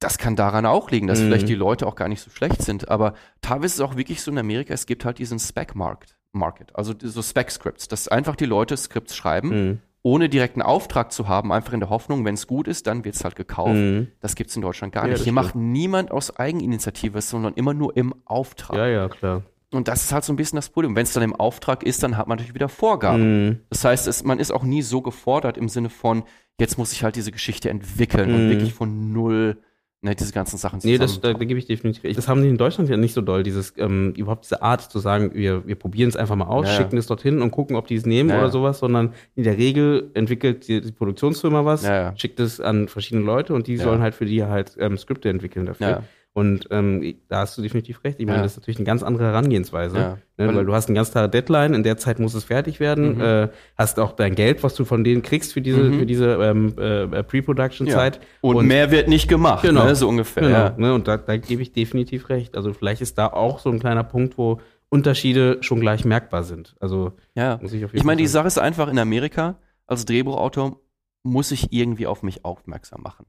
[0.00, 1.24] das kann daran auch liegen, dass Mhm.
[1.26, 2.88] vielleicht die Leute auch gar nicht so schlecht sind.
[2.88, 6.16] Aber teilweise ist es auch wirklich so in Amerika, es gibt halt diesen Spec-Markt.
[6.34, 9.78] Market, also so Spec-Scripts, dass einfach die Leute Skripts schreiben, Mhm.
[10.02, 13.14] ohne direkten Auftrag zu haben, einfach in der Hoffnung, wenn es gut ist, dann wird
[13.16, 13.74] es halt gekauft.
[13.74, 14.08] Mhm.
[14.20, 15.18] Das gibt's in Deutschland gar Ja, nicht.
[15.18, 15.34] Hier stimmt.
[15.36, 18.78] macht niemand aus Eigeninitiative, sondern immer nur im Auftrag.
[18.78, 19.42] Ja, ja, klar.
[19.72, 20.94] Und das ist halt so ein bisschen das Problem.
[20.94, 23.46] Wenn es dann im Auftrag ist, dann hat man natürlich wieder Vorgaben.
[23.46, 23.58] Mhm.
[23.70, 26.24] Das heißt, es, man ist auch nie so gefordert im Sinne von,
[26.60, 28.50] jetzt muss ich halt diese Geschichte entwickeln und Mhm.
[28.50, 29.56] wirklich von null
[30.04, 32.18] ne, diese ganzen Sachen Nee, das, da, da gebe ich definitiv recht.
[32.18, 34.98] Das haben die in Deutschland ja nicht so doll, dieses, ähm, überhaupt diese Art zu
[34.98, 36.76] sagen, wir, wir probieren es einfach mal aus, Ja, ja.
[36.78, 39.56] schicken es dorthin und gucken, ob die es nehmen Ja, oder sowas, sondern in der
[39.56, 42.16] Regel entwickelt die, die Produktionsfirma was, Ja, ja.
[42.16, 45.66] schickt es an verschiedene Leute und die sollen halt für die halt ähm, Skripte entwickeln
[45.66, 46.02] dafür.
[46.34, 46.40] Ja.
[46.40, 48.18] Und ähm, da hast du definitiv recht.
[48.18, 48.42] Ich meine, Ja.
[48.44, 49.96] das ist natürlich eine ganz andere Herangehensweise.
[49.98, 50.18] Ja.
[50.38, 53.16] Ne, weil du hast eine ganz klare Deadline, in der Zeit muss es fertig werden,
[53.16, 53.20] Mhm.
[53.20, 55.98] äh, hast auch dein Geld, was du von denen kriegst für diese, Mhm.
[55.98, 58.20] für diese ähm, äh, Pre-Production-Zeit.
[58.40, 59.84] Und, mehr wird nicht gemacht, Genau.
[59.84, 60.42] ne, so ungefähr.
[60.42, 60.74] Genau, Ja.
[60.76, 62.56] ne, und da, da gebe ich definitiv recht.
[62.56, 64.58] Also vielleicht ist da auch so ein kleiner Punkt, wo
[64.88, 66.74] Unterschiede schon gleich merkbar sind.
[66.80, 67.58] Also Ja.
[67.62, 68.26] muss ich auf jeden Ich meine, die.
[68.26, 69.56] Sache ist einfach, in Amerika,
[69.86, 70.80] als Drehbuchautor
[71.22, 73.26] muss ich irgendwie auf mich aufmerksam machen.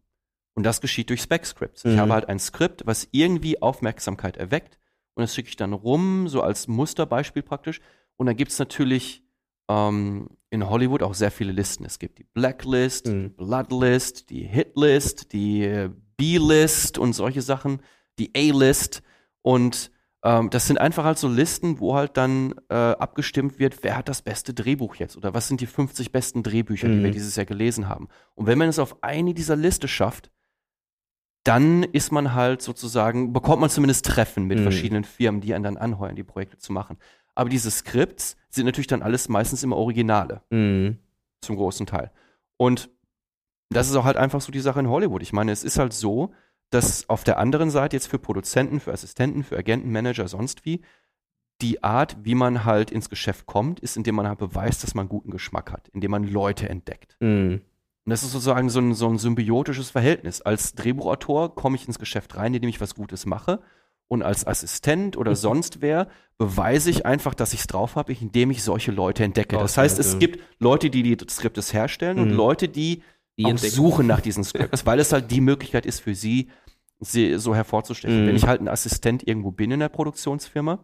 [0.55, 1.85] Und das geschieht durch Spec-Scripts.
[1.85, 1.99] Ich Mhm.
[1.99, 4.77] habe halt ein Skript, was irgendwie Aufmerksamkeit erweckt
[5.15, 7.81] und das schicke ich dann rum, so als Musterbeispiel praktisch.
[8.17, 9.23] Und dann gibt's natürlich
[9.69, 11.85] ähm, in Hollywood auch sehr viele Listen.
[11.85, 13.23] Es gibt die Blacklist, Mhm.
[13.23, 17.81] die Bloodlist, die Hitlist, die äh, B-List und solche Sachen,
[18.19, 19.01] die A-List.
[19.41, 19.89] Und
[20.23, 24.07] ähm, das sind einfach halt so Listen, wo halt dann äh, abgestimmt wird, wer hat
[24.09, 27.03] das beste Drehbuch jetzt oder was sind die 50 besten Drehbücher, die Mhm.
[27.03, 28.07] wir dieses Jahr gelesen haben.
[28.35, 30.29] Und wenn man es auf eine dieser Liste schafft,
[31.43, 34.63] dann ist man halt sozusagen, bekommt man zumindest Treffen mit Mhm.
[34.63, 36.97] verschiedenen Firmen, die einen dann anheuern, die Projekte zu machen.
[37.35, 40.99] Aber diese Skripts sind natürlich dann alles meistens immer Originale, Mhm.
[41.41, 42.11] zum großen Teil.
[42.57, 42.89] Und
[43.69, 45.21] das ist auch halt einfach so die Sache in Hollywood.
[45.21, 46.31] Ich meine, es ist halt so,
[46.69, 50.81] dass auf der anderen Seite jetzt für Produzenten, für Assistenten, für Agenten, Manager, sonst wie,
[51.61, 55.07] die Art, wie man halt ins Geschäft kommt, ist, indem man halt beweist, dass man
[55.09, 57.15] guten Geschmack hat, indem man Leute entdeckt.
[57.19, 57.61] Mhm.
[58.05, 60.41] Und das ist sozusagen so ein, so ein symbiotisches Verhältnis.
[60.41, 63.61] Als Drehbuchautor komme ich ins Geschäft rein, indem ich was Gutes mache.
[64.09, 68.51] Und als Assistent oder sonst wer beweise ich einfach, dass ich es drauf habe, indem
[68.51, 69.57] ich solche Leute entdecke.
[69.57, 72.35] Das heißt, es gibt Leute, die die Skriptes herstellen und Mhm.
[72.35, 73.01] Leute, die,
[73.39, 73.73] Die entdecken.
[73.73, 76.49] suchen nach diesen Skripts, weil es halt die Möglichkeit ist für sie,
[76.99, 78.23] sie so hervorzustechen.
[78.23, 78.27] Mhm.
[78.27, 80.83] Wenn ich halt ein Assistent irgendwo bin in der Produktionsfirma,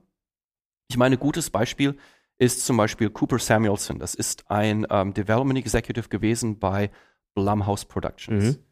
[0.89, 1.97] ich meine, gutes Beispiel
[2.39, 3.99] ist zum Beispiel Cooper Samuelson.
[3.99, 6.89] Das ist ein ähm, Development Executive gewesen bei
[7.35, 8.57] Blumhouse Productions.
[8.57, 8.63] Mhm.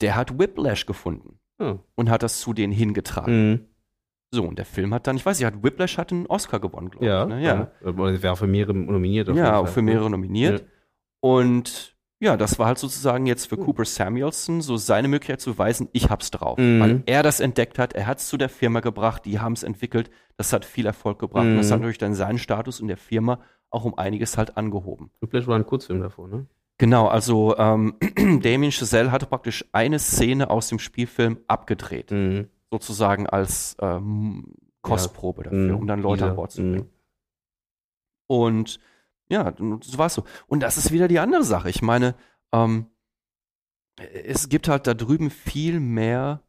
[0.00, 1.78] Der hat Whiplash gefunden Oh.
[1.94, 3.50] und hat das zu denen hingetragen.
[3.50, 3.60] Mhm.
[4.32, 6.90] So, und der Film hat dann, ich weiß nicht, hat Whiplash hat einen Oscar gewonnen,
[6.90, 7.28] glaube Ja, ich.
[7.28, 7.42] Ne?
[7.42, 9.28] Ja, Oder wäre für mehrere nominiert.
[9.28, 10.60] ja für mehrere nominiert.
[10.60, 10.66] Ja.
[11.20, 13.66] Und ja, das war halt sozusagen jetzt für Cool.
[13.66, 16.58] Cooper Samuelson so seine Möglichkeit zu beweisen, ich hab's drauf.
[16.58, 16.80] Mhm.
[16.80, 20.52] Weil er das entdeckt hat, er hat's zu der Firma gebracht, die haben's entwickelt, das
[20.52, 21.72] hat viel Erfolg gebracht und das Mhm.
[21.72, 25.10] hat natürlich dann seinen Status in der Firma auch um einiges halt angehoben.
[25.20, 26.46] Whiplash war ein Kurzfilm davor, ne?
[26.78, 27.96] Genau, also ähm,
[28.42, 32.48] Damien Chazelle hatte praktisch eine Szene aus dem Spielfilm abgedreht, Mhm.
[32.70, 34.52] sozusagen als ähm,
[34.82, 35.76] Kostprobe dafür, Mhm.
[35.76, 36.30] um dann Leute Teaser.
[36.30, 36.72] an Bord zu Mhm.
[36.72, 36.90] bringen.
[38.28, 38.80] Und
[39.28, 40.24] ja, so war es so.
[40.46, 41.70] Und das ist wieder die andere Sache.
[41.70, 42.14] Ich meine,
[42.52, 42.86] ähm,
[43.98, 46.42] es gibt halt da drüben viel mehr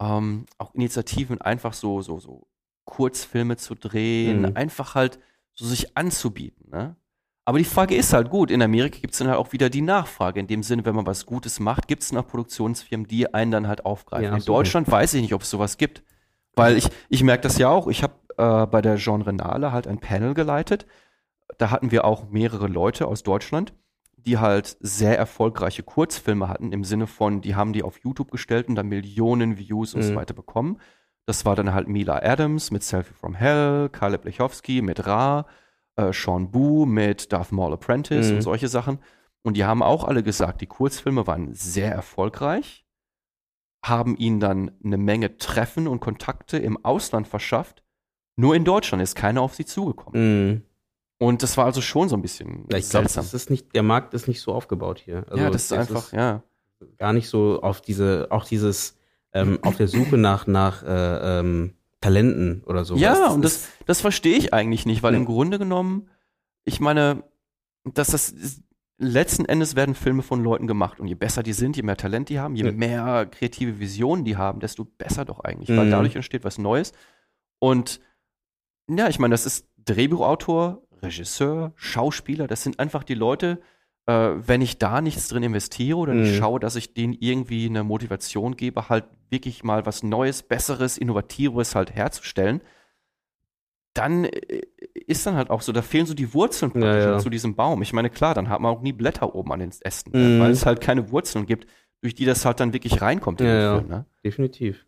[0.00, 2.48] ähm, auch Initiativen, einfach so, so, so
[2.84, 4.56] Kurzfilme zu drehen, Mhm.
[4.56, 5.20] einfach halt
[5.54, 6.68] so sich anzubieten.
[6.70, 6.96] Ne?
[7.46, 9.82] Aber die Frage ist halt gut, in Amerika gibt es dann halt auch wieder die
[9.82, 10.40] Nachfrage.
[10.40, 13.68] In dem Sinne, wenn man was Gutes macht, gibt es noch Produktionsfirmen, die einen dann
[13.68, 14.24] halt aufgreifen.
[14.24, 14.44] Ja, in.
[14.44, 16.02] Deutschland weiß ich nicht, ob es sowas gibt.
[16.56, 17.88] Weil ich, ich merke das ja auch.
[17.88, 20.86] Ich habe äh, bei der Jean Renale halt ein Panel geleitet.
[21.58, 23.74] Da hatten wir auch mehrere Leute aus Deutschland,
[24.16, 28.68] die halt sehr erfolgreiche Kurzfilme hatten, im Sinne von, die haben die auf YouTube gestellt
[28.68, 30.16] und dann Millionen Views und so Mhm.
[30.16, 30.78] weiter bekommen.
[31.26, 35.46] Das war dann halt Mila Adams mit Selfie from Hell, Caleb Lechowski mit Ra,
[35.96, 38.36] äh, Sean Boo mit Darth Maul Apprentice Mhm.
[38.36, 38.98] und solche Sachen.
[39.42, 42.84] Und die haben auch alle gesagt, die Kurzfilme waren sehr erfolgreich,
[43.84, 47.82] haben ihnen dann eine Menge Treffen und Kontakte im Ausland verschafft.
[48.36, 50.48] Nur in Deutschland ist keiner auf sie zugekommen.
[50.48, 50.62] Mhm.
[51.18, 53.22] Und das war also schon so ein bisschen ich seltsam.
[53.24, 55.24] das ist nicht, der Markt ist nicht so aufgebaut hier.
[55.28, 56.42] Also ja, das ist einfach, ja.
[56.98, 58.96] gar nicht so auf diese, auch dieses,
[59.32, 61.74] ähm, auf der Suche nach, nach äh, ähm,
[62.04, 62.96] Talenten oder so.
[62.96, 66.10] Ja, und das, das verstehe ich eigentlich nicht, weil im Grunde genommen,
[66.64, 67.24] ich meine,
[67.84, 68.62] dass das ist,
[68.98, 72.28] letzten Endes werden Filme von Leuten gemacht und je besser die sind, je mehr Talent
[72.28, 75.90] die haben, je mehr kreative Visionen die haben, desto besser doch eigentlich, weil Mhm.
[75.90, 76.92] dadurch entsteht was Neues.
[77.58, 78.00] Und
[78.88, 83.73] ja, ich meine, das ist Drehbuchautor, Regisseur, Schauspieler, das sind einfach die Leute, äh,
[84.06, 86.36] wenn ich da nichts drin investiere oder nicht Mhm.
[86.38, 91.74] schaue, dass ich denen irgendwie eine Motivation gebe, halt wirklich mal was Neues, Besseres, Innovatives
[91.74, 92.60] halt herzustellen,
[93.94, 94.62] dann äh,
[95.06, 97.18] ist dann halt auch so, da fehlen so die Wurzeln praktisch Ja, ja.
[97.18, 97.82] zu diesem Baum.
[97.82, 100.40] Ich meine, klar, dann hat man auch nie Blätter oben an den Ästen, Mhm.
[100.40, 101.66] weil es halt keine Wurzeln gibt,
[102.00, 103.78] durch die das halt dann wirklich reinkommt in Ja.
[103.78, 103.88] Film.
[103.88, 104.06] Ne?
[104.24, 104.86] Definitiv.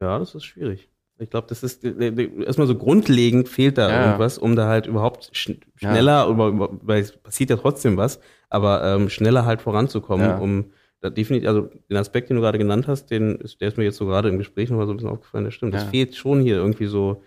[0.00, 0.89] Ja, das ist schwierig.
[1.20, 4.04] Ich glaube, das ist äh, äh, erstmal so grundlegend fehlt da Ja.
[4.06, 8.82] irgendwas, um da halt überhaupt schn schneller, über, weil es passiert ja trotzdem was, aber
[8.84, 10.38] ähm, schneller halt voranzukommen, Ja.
[10.38, 10.64] um
[11.02, 13.96] da definitiv, also den Aspekt, den du gerade genannt hast, den der ist mir jetzt
[13.96, 15.72] so gerade im Gespräch nochmal so ein bisschen aufgefallen, das stimmt.
[15.74, 15.80] Ja.
[15.80, 17.22] Das fehlt schon hier irgendwie so,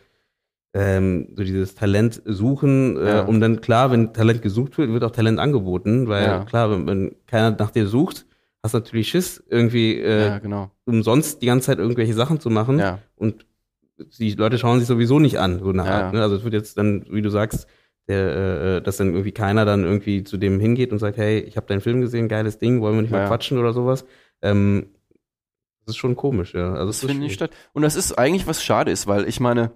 [0.76, 3.22] ähm, so dieses Talent suchen, äh, Ja.
[3.26, 6.46] um dann klar, wenn Talent gesucht wird, wird auch Talent angeboten, weil Ja.
[6.46, 8.26] klar, wenn, wenn keiner nach dir sucht,
[8.64, 10.72] hast du natürlich Schiss, irgendwie äh, ja, genau.
[10.86, 13.00] umsonst die ganze Zeit irgendwelche Sachen zu machen Ja.
[13.16, 13.46] und
[13.98, 16.06] die Leute schauen sich sowieso nicht an, so eine Art.
[16.06, 16.20] ja.
[16.20, 16.22] Ne?
[16.24, 17.68] Also es wird jetzt dann, wie du sagst,
[18.08, 21.56] der, äh, dass dann irgendwie keiner dann irgendwie zu dem hingeht und sagt, hey, ich
[21.56, 23.28] habe deinen Film gesehen, geiles Ding, wollen wir nicht mal Ja.
[23.28, 24.04] quatschen oder sowas.
[24.42, 24.88] Ähm,
[25.86, 26.74] das ist schon komisch, ja.
[26.74, 27.52] Also Das findet nicht schwierig.
[27.54, 27.70] statt.
[27.74, 29.72] Und das ist eigentlich was schade ist, weil ich meine,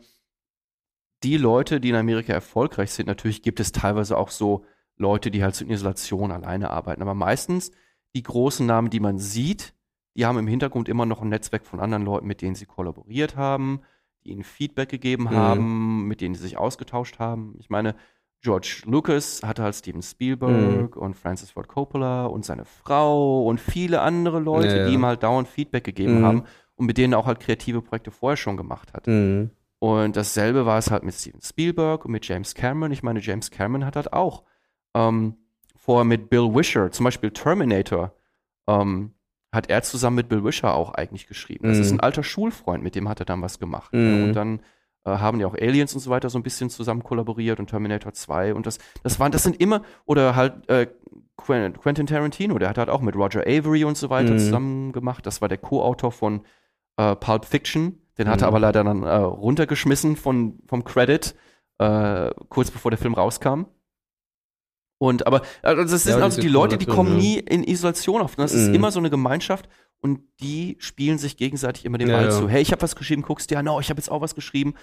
[1.23, 4.65] die Leute, die in Amerika erfolgreich sind, natürlich gibt es teilweise auch so
[4.98, 7.02] Leute, die halt so in Isolation alleine arbeiten.
[7.02, 7.72] Aber meistens
[8.15, 9.73] die großen Namen, die man sieht,
[10.15, 13.35] die haben im Hintergrund immer noch ein Netzwerk von anderen Leuten, mit denen sie kollaboriert
[13.35, 13.81] haben,
[14.28, 15.32] ihnen Feedback gegeben Mhm.
[15.32, 17.56] haben, mit denen sie sich ausgetauscht haben.
[17.60, 17.95] Ich meine,
[18.41, 21.02] George Lucas hatte halt Steven Spielberg Mhm.
[21.02, 24.86] und Francis Ford Coppola und seine Frau und viele andere Leute, Ja, ja.
[24.88, 26.26] die ihm halt dauernd Feedback gegeben Mhm.
[26.26, 26.44] haben
[26.76, 29.08] und mit denen er auch halt kreative Projekte vorher schon gemacht hat.
[29.08, 29.49] Mhm.
[29.80, 32.91] Und dasselbe war es halt mit Steven Spielberg und mit James Cameron.
[32.91, 34.44] Ich meine, James Cameron hat halt auch
[34.95, 35.36] ähm,
[35.76, 38.14] vorher mit Bill Wisher, zum Beispiel Terminator,
[38.68, 39.14] ähm,
[39.52, 41.68] hat er zusammen mit Bill Wisher auch eigentlich geschrieben.
[41.68, 41.84] Das Mhm.
[41.84, 43.94] ist ein alter Schulfreund, mit dem hat er dann was gemacht.
[43.94, 44.24] Mhm.
[44.24, 44.60] Und dann
[45.06, 48.11] äh, haben ja auch Aliens und so weiter so ein bisschen zusammen kollaboriert und Terminator
[48.14, 50.88] 2 und das, das waren, das sind immer, oder halt äh,
[51.38, 54.40] Quen- Quentin Tarantino, der hat halt auch mit Roger Avery und so weiter Mhm.
[54.40, 55.26] zusammen gemacht.
[55.26, 56.41] Das war der Co-Autor von
[56.98, 57.99] äh, Pulp Fiction.
[58.18, 58.56] Den hat er Mhm.
[58.56, 61.36] aber leider dann äh, runtergeschmissen von, vom Credit,
[61.78, 63.65] äh, kurz bevor der Film rauskam.
[64.99, 67.18] Und aber also das Ja, sind also diese die Leute, die kommen ja.
[67.18, 68.36] nie in Isolation auf.
[68.36, 68.76] Das ist Mhm.
[68.76, 69.69] immer so eine Gemeinschaft
[70.02, 72.32] und die spielen sich gegenseitig immer den Ja, Ball ja.
[72.32, 72.49] zu.
[72.49, 74.74] Hey, ich habe was geschrieben, guckst dir an, oh, ich habe jetzt auch was geschrieben.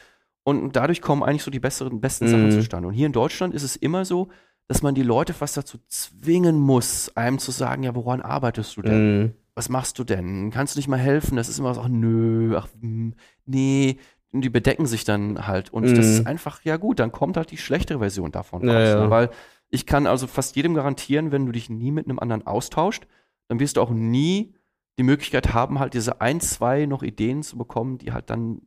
[0.44, 2.50] Und dadurch kommen eigentlich so die besseren, besten Sachen Mhm.
[2.52, 2.88] zustande.
[2.88, 4.28] Und hier in Deutschland ist es immer so,
[4.68, 8.82] dass man die Leute fast dazu zwingen muss, einem zu sagen, ja, woran arbeitest du
[8.82, 9.20] denn?
[9.22, 9.32] Mhm.
[9.56, 10.50] was machst du denn?
[10.50, 11.36] Kannst du nicht mal helfen?
[11.36, 13.14] Das ist immer so, ach nö, ach hm,
[13.46, 13.98] nee.
[14.32, 15.72] Und die bedecken sich dann halt.
[15.72, 15.98] Und das Mhm.
[16.00, 18.88] ist einfach, ja gut, dann kommt halt die schlechtere Version davon Ja, raus.
[18.88, 19.04] ja.
[19.04, 19.10] Ne?
[19.10, 19.30] Weil
[19.70, 23.06] ich kann also fast jedem garantieren, wenn du dich nie mit einem anderen austauscht,
[23.48, 24.54] dann wirst du auch nie
[24.98, 28.62] die Möglichkeit haben, halt diese ein, zwei noch Ideen zu bekommen, die halt dann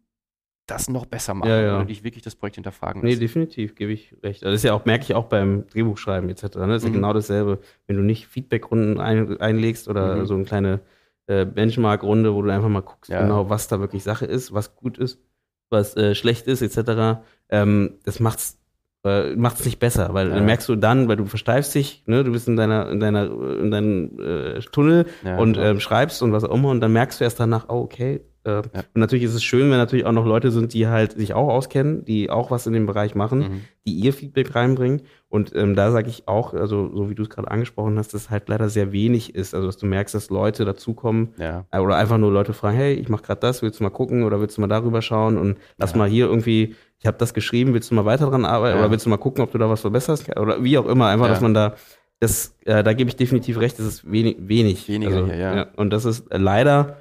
[0.68, 1.76] das noch besser machen Ja, ja.
[1.78, 3.22] oder dich wirklich das Projekt hinterfragen Nee, lassen.
[3.22, 4.44] definitiv, gebe ich recht.
[4.44, 6.44] Also das ist ja auch, merke ich auch beim Drehbuchschreiben etc.
[6.58, 6.68] Ne?
[6.68, 6.88] Das ist Mhm.
[6.96, 7.60] ja genau dasselbe.
[7.86, 10.26] Wenn du nicht Feedbackrunden ein, einlegst oder Mhm.
[10.26, 10.82] so eine kleine
[11.30, 13.22] äh, Benchmark-Runde, wo du einfach mal guckst, Ja.
[13.22, 15.22] genau, was da wirklich Sache ist, was gut ist,
[15.70, 18.58] was äh, schlecht ist, etc., ähm, das macht's
[19.06, 20.36] äh, macht's nicht besser, weil Ja.
[20.36, 23.26] dann merkst du dann, weil du versteifst dich, ne, du bist in deiner, in deiner,
[23.60, 27.20] in deinem äh, Tunnel Ja, und ähm, schreibst und was auch immer und dann merkst
[27.20, 28.22] du erst danach, oh, okay.
[28.44, 28.58] Äh.
[28.60, 31.50] Und natürlich ist es schön, wenn natürlich auch noch Leute sind, die halt sich auch
[31.50, 33.62] auskennen, die auch was in dem Bereich machen, Mhm.
[33.86, 35.02] die ihr Feedback reinbringen.
[35.30, 38.30] Und ähm, da sage ich auch, also so wie du es gerade angesprochen hast, dass
[38.30, 39.54] halt leider sehr wenig ist.
[39.54, 41.66] Also dass du merkst, dass Leute dazukommen Ja.
[41.72, 44.24] äh, oder einfach nur Leute fragen, hey, ich mache gerade das, willst du mal gucken
[44.24, 47.74] oder willst du mal darüber schauen und lass mal hier irgendwie, ich habe das geschrieben,
[47.74, 48.82] willst du mal weiter dran arbeiten Ja.
[48.84, 51.26] oder willst du mal gucken, ob du da was verbesserst oder wie auch immer, einfach,
[51.28, 51.32] Ja.
[51.34, 51.76] dass man da
[52.20, 54.88] das, äh, da gebe ich definitiv recht, das ist wenig, wenig.
[54.90, 55.68] Weniger also, hier, ja.
[55.76, 56.98] Und das ist äh, leider,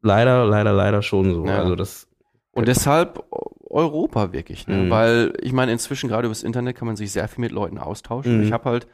[0.00, 1.44] leider, leider, leider schon so.
[1.46, 1.58] Ja.
[1.58, 2.06] Also das,
[2.52, 3.24] Und deshalb
[3.68, 4.76] Europa wirklich, ne?
[4.76, 4.90] Mhm.
[4.90, 8.38] weil ich meine, inzwischen gerade übers Internet kann man sich sehr viel mit Leuten austauschen.
[8.38, 8.42] Mhm.
[8.44, 8.86] Ich habe halt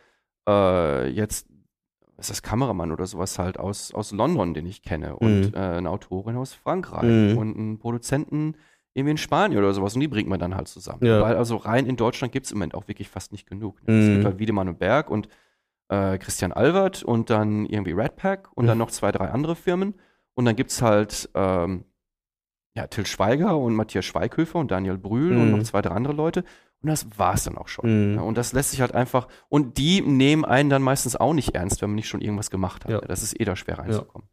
[0.48, 1.46] äh, jetzt,
[2.16, 5.54] was ist das, Kameramann oder sowas halt aus, aus London, den ich kenne und Mhm.
[5.54, 7.36] äh, eine Autorin aus Frankreich Mhm.
[7.38, 8.54] und einen Produzenten
[8.96, 11.04] irgendwie in Spanien oder sowas und die bringt man dann halt zusammen.
[11.04, 11.20] Ja.
[11.22, 13.82] Weil also rein in Deutschland gibt es im Moment auch wirklich fast nicht genug.
[13.86, 13.94] Ne?
[13.98, 14.12] Es Mhm.
[14.14, 15.28] gibt halt Wiedemann und Berg und
[15.88, 18.84] äh, Christian Albert und dann irgendwie Red Pack und dann Mhm.
[18.84, 19.94] noch zwei, drei andere Firmen.
[20.34, 21.84] Und dann gibt's halt ähm,
[22.74, 25.56] ja, Till Schweiger und Matthias Schweighöfer und Daniel Brühl und Mhm.
[25.58, 26.44] noch zwei, drei andere Leute.
[26.82, 28.10] Und das war's dann auch schon.
[28.12, 28.16] Mhm.
[28.16, 31.54] Ja, und das lässt sich halt einfach, und die nehmen einen dann meistens auch nicht
[31.54, 32.90] ernst, wenn man nicht schon irgendwas gemacht hat.
[32.90, 33.00] Ja.
[33.00, 34.28] Das ist eh da schwer reinzukommen.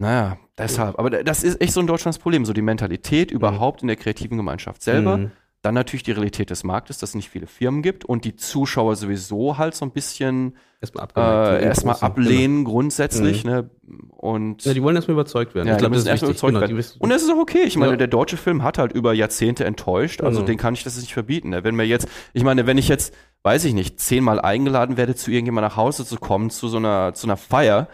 [0.00, 0.98] Naja, deshalb.
[0.98, 2.44] Aber das ist echt so ein Deutschlandsproblem.
[2.46, 5.18] So die Mentalität überhaupt in der kreativen Gemeinschaft selber.
[5.18, 5.30] Mhm.
[5.62, 8.96] Dann natürlich die Realität des Marktes, dass es nicht viele Firmen gibt und die Zuschauer
[8.96, 13.44] sowieso halt so ein bisschen erstmal äh, erstmal ablehnen grundsätzlich.
[13.44, 13.68] Ne?
[14.08, 14.70] Und, Genau.
[14.70, 15.68] Ja, die wollen erstmal überzeugt werden.
[15.68, 16.42] Ja, ich glaube, das ist müssen erstmal wichtig.
[16.44, 16.96] überzeugt Genau, werden.
[17.00, 17.62] und das ist auch okay.
[17.66, 17.96] Ich meine, Ja.
[17.98, 20.22] der deutsche Film hat halt über Jahrzehnte enttäuscht.
[20.22, 20.46] Also Genau.
[20.46, 21.50] den kann ich das nicht verbieten.
[21.50, 21.62] Ne?
[21.62, 25.30] Wenn mir jetzt, ich meine, wenn ich jetzt, weiß ich nicht, zehnmal eingeladen werde, zu
[25.30, 27.88] irgendjemand nach Hause zu kommen, zu so einer, zu einer Feier,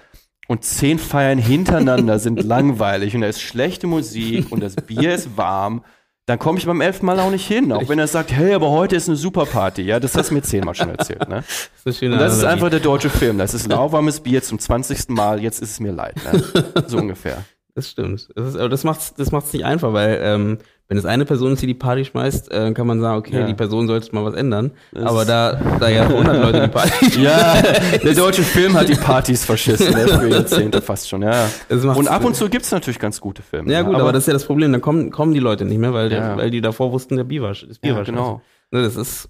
[0.47, 5.37] und zehn Feiern hintereinander sind langweilig und da ist schlechte Musik und das Bier ist
[5.37, 5.85] warm,
[6.27, 7.71] dann komme ich beim elften Mal auch nicht hin.
[7.73, 9.83] Auch wenn er sagt, hey, aber heute ist eine super Party.
[9.83, 11.29] Ja, das hast du mir zehnmal schon erzählt.
[11.29, 11.45] Ne?
[11.85, 13.39] Das ist, Und das ist einfach der deutsche Film.
[13.39, 15.11] Das ist lauwarmes Bier zum 20.
[15.11, 16.17] Mal, jetzt ist es mir leid.
[16.25, 16.43] Ne?
[16.89, 17.45] So ungefähr.
[17.77, 18.29] Das stimmt.
[18.35, 20.59] Das, ist, aber das macht's, das macht's nicht einfach, weil ähm,
[20.89, 23.47] wenn es eine Person ist, die die Party schmeißt, äh, kann man sagen, okay, Ja.
[23.47, 24.71] die Person sollte mal was ändern.
[24.93, 27.61] Das- aber da, da ja 100 Leute die Party Ja,
[28.03, 31.49] der deutsche Film hat die Partys verschissen, ne, für Jahrzehnte fast schon, ja.
[31.71, 33.73] Und ab und zu gibt's natürlich ganz gute Filme.
[33.73, 34.71] Ja gut, aber, das ist ja das Problem.
[34.73, 36.37] Dann kommen, kommen die Leute nicht mehr, weil, der, Ja.
[36.37, 38.41] weil die davor wussten, der Bier war, das Bier ja, war genau.
[38.71, 39.29] Ne, das ist,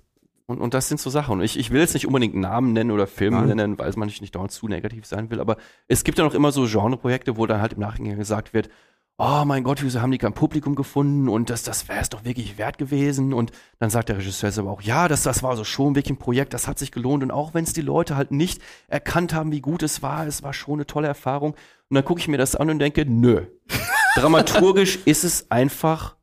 [0.49, 1.39] Und, und das sind so Sachen.
[1.39, 3.57] Und ich, ich will jetzt nicht unbedingt Namen nennen oder Filme Nein.
[3.57, 5.57] nennen, weil man nicht, nicht dauernd zu negativ sein will, aber
[5.89, 8.69] es gibt ja noch immer so Genreprojekte, wo dann halt im Nachhinein gesagt wird,
[9.19, 12.25] oh mein Gott, wieso haben die kein Publikum gefunden und das, das wäre es doch
[12.25, 13.33] wirklich wert gewesen.
[13.33, 16.19] Und dann sagt der Regisseur selber auch, ja, das, das war so schon wirklich ein
[16.19, 17.23] Projekt, das hat sich gelohnt.
[17.23, 20.43] Und auch wenn es die Leute halt nicht erkannt haben, wie gut es war, es
[20.43, 21.53] war schon eine tolle Erfahrung.
[21.89, 23.47] Und dann gucke ich mir das an und denke, nö.
[24.17, 26.17] Dramaturgisch ist es einfach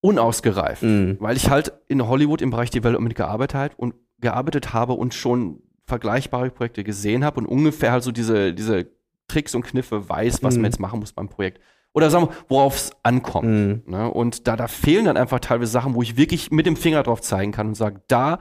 [0.00, 1.16] unausgereift mh.
[1.20, 5.62] weil ich halt in Hollywood im Bereich Development gearbeitet halt und gearbeitet habe und schon
[5.86, 8.90] vergleichbare Projekte gesehen habe und ungefähr halt so diese diese
[9.28, 10.62] Tricks und Kniffe weiß, was Mhm.
[10.62, 11.60] man jetzt machen muss beim Projekt.
[11.94, 13.48] Oder sagen wir, worauf es ankommt.
[13.48, 13.82] Mhm.
[13.86, 14.10] Ne?
[14.10, 17.20] Und da, da fehlen dann einfach teilweise Sachen, wo ich wirklich mit dem Finger drauf
[17.20, 18.38] zeigen kann und sage, da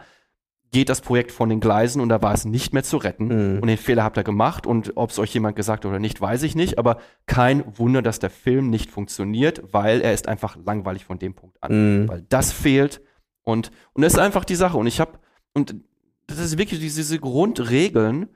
[0.72, 3.26] geht das Projekt von den Gleisen und da war es nicht mehr zu retten.
[3.26, 3.60] Mhm.
[3.60, 6.22] Und den Fehler habt ihr gemacht und ob es euch jemand gesagt hat oder nicht,
[6.22, 6.78] weiß ich nicht.
[6.78, 11.34] Aber kein Wunder, dass der Film nicht funktioniert, weil er ist einfach langweilig von dem
[11.34, 12.04] Punkt an.
[12.04, 12.08] Mhm.
[12.08, 13.02] Weil das fehlt
[13.44, 14.78] und, und das ist einfach die Sache.
[14.78, 15.20] Und ich habe,
[15.54, 15.76] und
[16.28, 18.30] das ist wirklich diese, diese Grundregeln,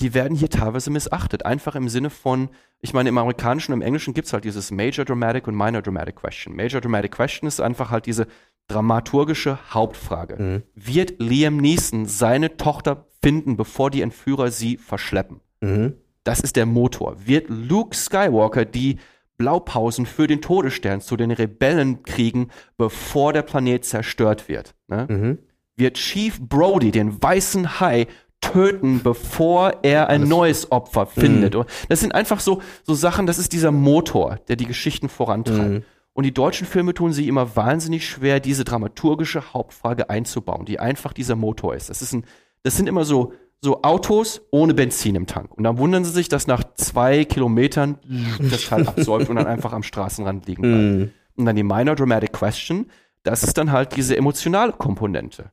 [0.00, 1.46] die werden hier teilweise missachtet.
[1.46, 2.50] Einfach im Sinne von,
[2.80, 6.16] ich meine, im Amerikanischen und im Englischen gibt's halt dieses Major Dramatic und Minor Dramatic
[6.16, 6.54] Question.
[6.54, 8.26] Major Dramatic Question ist einfach halt diese
[8.68, 10.42] dramaturgische Hauptfrage.
[10.42, 10.62] Mhm.
[10.74, 15.40] Wird Liam Neeson seine Tochter finden, bevor die Entführer sie verschleppen?
[15.60, 15.94] Mhm.
[16.24, 17.16] Das ist der Motor.
[17.26, 18.98] Wird Luke Skywalker die
[19.38, 24.74] Blaupausen für den Todesstern zu den Rebellen kriegen, bevor der Planet zerstört wird?
[24.88, 25.06] Ne?
[25.08, 25.38] Mhm.
[25.76, 28.06] Wird Chief Brody den weißen Hai
[28.40, 31.56] töten, bevor er ein Das- neues Opfer findet?
[31.88, 35.68] Das sind einfach so, so Sachen, das ist dieser Motor, der die Geschichten vorantreibt.
[35.70, 35.82] Mhm.
[36.12, 41.12] Und die deutschen Filme tun sich immer wahnsinnig schwer, diese dramaturgische Hauptfrage einzubauen, die einfach
[41.12, 41.90] dieser Motor ist.
[41.90, 42.24] Das ist ein,
[42.62, 45.52] das sind immer so, so Autos ohne Benzin im Tank.
[45.54, 47.98] Und dann wundern sie sich, dass nach zwei Kilometern
[48.50, 50.76] das Teil absäuft und dann einfach am Straßenrand liegen bleibt.
[50.78, 51.10] Mhm.
[51.36, 52.86] Und dann die Minor Dramatic Question,
[53.22, 55.50] das ist dann halt diese emotionale Komponente.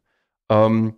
[0.49, 0.95] Ähm,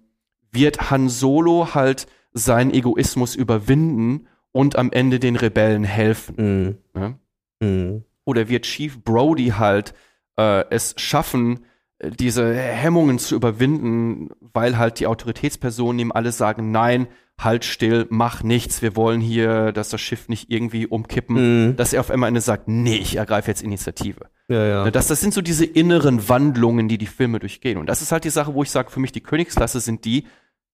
[0.56, 6.77] wird Han Solo halt seinen Egoismus überwinden und am Ende den Rebellen helfen?
[6.94, 6.99] Mhm.
[6.99, 7.19] Ne?
[7.61, 8.03] Mhm.
[8.26, 9.94] Oder wird Chief Brody halt
[10.38, 11.60] äh, es schaffen,
[11.99, 17.07] äh, diese Hemmungen zu überwinden, weil halt die Autoritätspersonen ihm alle sagen, nein,
[17.38, 21.76] halt still, mach nichts, wir wollen hier, dass das Schiff nicht irgendwie umkippen, Mhm.
[21.76, 24.30] dass er auf einmal eine sagt, nee, ich ergreife jetzt Initiative.
[24.48, 24.84] Ja, ja.
[24.86, 27.77] Ne, Das, das sind so diese inneren Wandlungen, die die Filme durchgehen.
[27.77, 30.26] Und das ist halt die Sache, wo ich sage, für mich die Königsklasse sind die,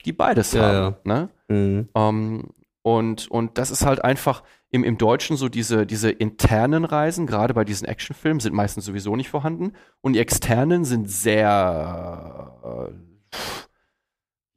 [0.03, 0.95] die beides Ja, haben.
[1.03, 1.29] Ne?
[1.47, 1.89] Mhm.
[1.95, 2.49] Ähm,
[2.83, 4.41] und, und das ist halt einfach
[4.71, 9.15] im, im Deutschen so diese, diese internen Reisen, gerade bei diesen Actionfilmen, sind meistens sowieso
[9.15, 9.73] nicht vorhanden.
[10.01, 12.93] Und die externen sind sehr, äh,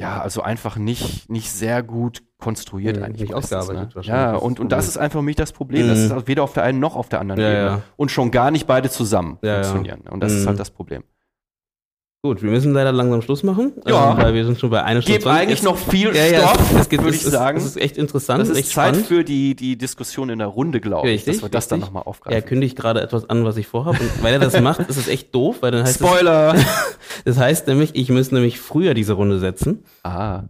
[0.00, 3.22] ja, also einfach nicht, nicht sehr gut konstruiert Mhm, eigentlich.
[3.22, 4.02] nicht ausgearbeitet ne?
[4.02, 5.88] Ja, das ist und, das und das ist einfach für mich das Problem.
[5.88, 6.04] Das Mhm.
[6.06, 7.66] ist halt weder auf der einen noch auf der anderen Ja, Ebene.
[7.66, 7.82] ja.
[7.96, 9.62] Und schon gar nicht beide zusammen Ja, ja.
[9.62, 10.02] funktionieren.
[10.10, 10.48] Und das ist Mhm.
[10.48, 11.04] halt das Problem.
[12.24, 13.74] Gut, wir müssen leider langsam Schluss machen.
[13.86, 14.12] Ja.
[14.12, 15.18] ähm, weil wir sind schon bei einer Stunde.
[15.18, 17.58] Gibt eigentlich noch viel ja, ja, Stoff, es, es gibt, würde ich ist, sagen.
[17.58, 19.06] Es ist echt interessant, Das ist echt Zeit spannend.
[19.08, 22.04] für die, die Diskussion in der Runde, glaube ich, Richtig, dass wir das dann nochmal
[22.04, 22.48] Er aufgreifen.
[22.48, 23.98] kündigt gerade etwas an, was ich vorhabe.
[24.00, 26.54] Und weil er das macht, ist es echt doof, weil dann heißt Spoiler!
[26.54, 26.64] es,
[27.26, 29.84] das heißt nämlich, ich müsste nämlich früher diese Runde setzen.
[30.02, 30.44] ah.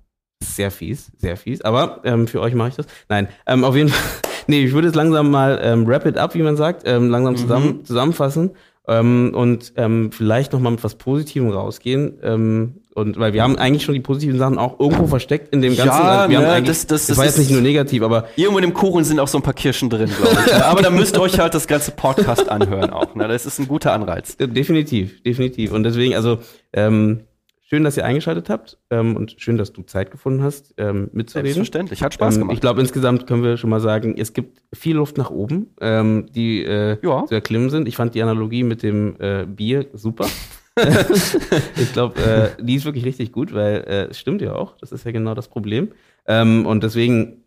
[0.44, 1.62] Sehr fies, sehr fies.
[1.62, 2.86] Aber ähm, für euch mache ich das.
[3.08, 3.98] Nein, ähm, auf jeden Fall.
[4.46, 7.34] Nee, ich würde es langsam mal ähm, wrap it up, wie man sagt, ähm, langsam
[7.34, 7.84] zusammen, Mhm.
[7.86, 8.50] zusammenfassen
[8.86, 12.18] ähm, und ähm, vielleicht noch mal mit was Positivem rausgehen.
[12.22, 15.74] Ähm, und weil wir haben eigentlich schon die positiven Sachen auch irgendwo versteckt in dem
[15.76, 15.88] ganzen.
[16.00, 18.28] Ja, wir haben ne, eigentlich, das- das- das war jetzt ist- nicht nur negativ, aber
[18.36, 20.54] Irgendwo in dem Kuchen sind auch so ein paar Kirschen drin, glaube ich.
[20.54, 23.14] Aber da müsst ihr euch halt das ganze Podcast anhören auch.
[23.16, 23.26] Ne?
[23.26, 24.36] Das ist ein guter Anreiz.
[24.38, 25.72] Äh, Definitiv, definitiv.
[25.72, 26.38] Und deswegen, also
[26.72, 27.20] ähm,
[27.66, 31.46] schön, dass ihr eingeschaltet habt ähm, und schön, dass du Zeit gefunden hast, ähm, mitzureden.
[31.54, 32.02] Selbstverständlich.
[32.02, 32.54] Hat Spaß Ähm, gemacht.
[32.54, 36.26] ich glaube, insgesamt können wir schon mal sagen, es gibt viel Luft nach oben, ähm,
[36.34, 37.24] die äh, Ja.
[37.26, 37.88] zu erklimmen sind.
[37.88, 40.26] Ich fand die Analogie mit dem äh, Bier super.
[41.80, 44.76] ich glaube, äh, die ist wirklich richtig gut, weil äh, es stimmt ja auch.
[44.78, 45.88] Das ist ja genau das Problem.
[46.26, 47.44] Ähm, und deswegen,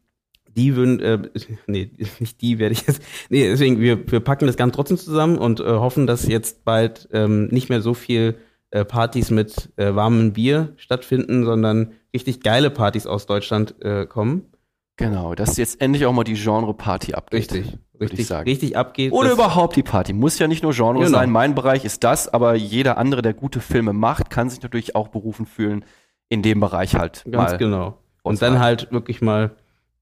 [0.56, 1.20] die würden, äh,
[1.68, 3.02] nee, nicht die werde ich jetzt.
[3.30, 7.10] Nee, deswegen, wir, wir packen das Ganze trotzdem zusammen und äh, hoffen, dass jetzt bald
[7.12, 8.36] ähm, nicht mehr so viel
[8.72, 14.52] äh, Partys mit äh, warmem Bier stattfinden, sondern richtig geile Partys aus Deutschland äh, kommen.
[14.98, 17.54] Genau, dass jetzt endlich auch mal die Genre-Party abgeht.
[17.54, 18.50] Richtig, richtig, ich sagen.
[18.50, 19.12] richtig abgeht.
[19.12, 20.12] Oder überhaupt die Party.
[20.12, 21.18] Muss ja nicht nur Genre Genau.
[21.18, 21.30] sein.
[21.30, 25.10] Mein Bereich ist das, aber jeder andere, der gute Filme macht, kann sich natürlich auch
[25.10, 25.86] berufen fühlen,
[26.30, 28.00] in dem Bereich halt Ganz genau.
[28.24, 29.52] Und dann halt wirklich mal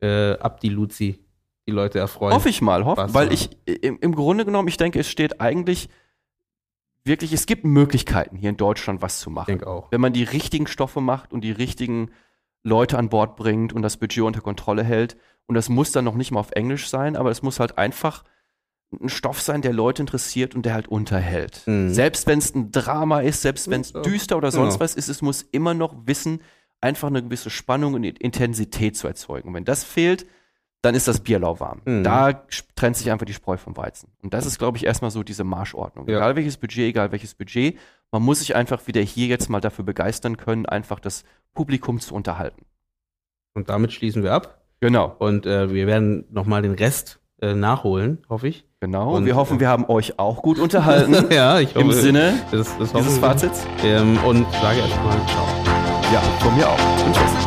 [0.02, 1.20] äh, ab die Luzi
[1.68, 2.34] die Leute erfreuen.
[2.34, 5.42] Hoffe ich mal, hoff, Spaß weil ich im, im Grunde genommen, ich denke, es steht
[5.42, 5.90] eigentlich
[7.06, 9.48] wirklich, es gibt Möglichkeiten hier in Deutschland was zu machen.
[9.48, 9.92] denke auch.
[9.92, 12.12] Wenn man die richtigen Stoffe macht und die richtigen
[12.66, 15.16] Leute an Bord bringt und das Budget unter Kontrolle hält.
[15.46, 18.24] Und das muss dann noch nicht mal auf Englisch sein, aber es muss halt einfach
[18.92, 21.62] ein Stoff sein, der Leute interessiert und der halt unterhält.
[21.68, 21.94] Mhm.
[21.94, 24.84] Selbst wenn es ein Drama ist, selbst wenn es düster oder sonst genau.
[24.84, 26.42] was ist, es muss immer noch wissen,
[26.82, 29.50] einfach eine gewisse Spannung und Intensität zu erzeugen.
[29.50, 30.26] Und wenn das fehlt,
[30.82, 31.82] dann ist das Bier lauwarm.
[31.86, 32.04] Mhm.
[32.04, 32.34] Da
[32.76, 34.10] trennt sich einfach die Spreu vom Weizen.
[34.22, 36.08] Und das ist, glaube ich, erstmal so diese Marschordnung.
[36.08, 36.18] Ja.
[36.18, 37.78] Egal welches Budget, egal welches Budget,
[38.12, 41.24] man muss sich einfach wieder hier jetzt mal dafür begeistern können, einfach das
[41.54, 42.66] Publikum zu unterhalten.
[43.56, 44.62] Und damit schließen wir ab.
[44.82, 48.66] Genau, Und äh, wir werden nochmal den Rest äh, nachholen, hoffe ich.
[48.80, 49.16] genau.
[49.16, 51.16] Und- wir hoffen, wir haben euch auch gut unterhalten.
[51.34, 51.80] ja, ich hoffe.
[51.86, 53.18] Im Sinne das, das dieses.
[53.18, 53.66] Fazits.
[53.84, 55.48] Ähm, und sage erstmal ciao.
[56.14, 57.06] Ja, von mir auch.
[57.06, 57.45] Und tschüss.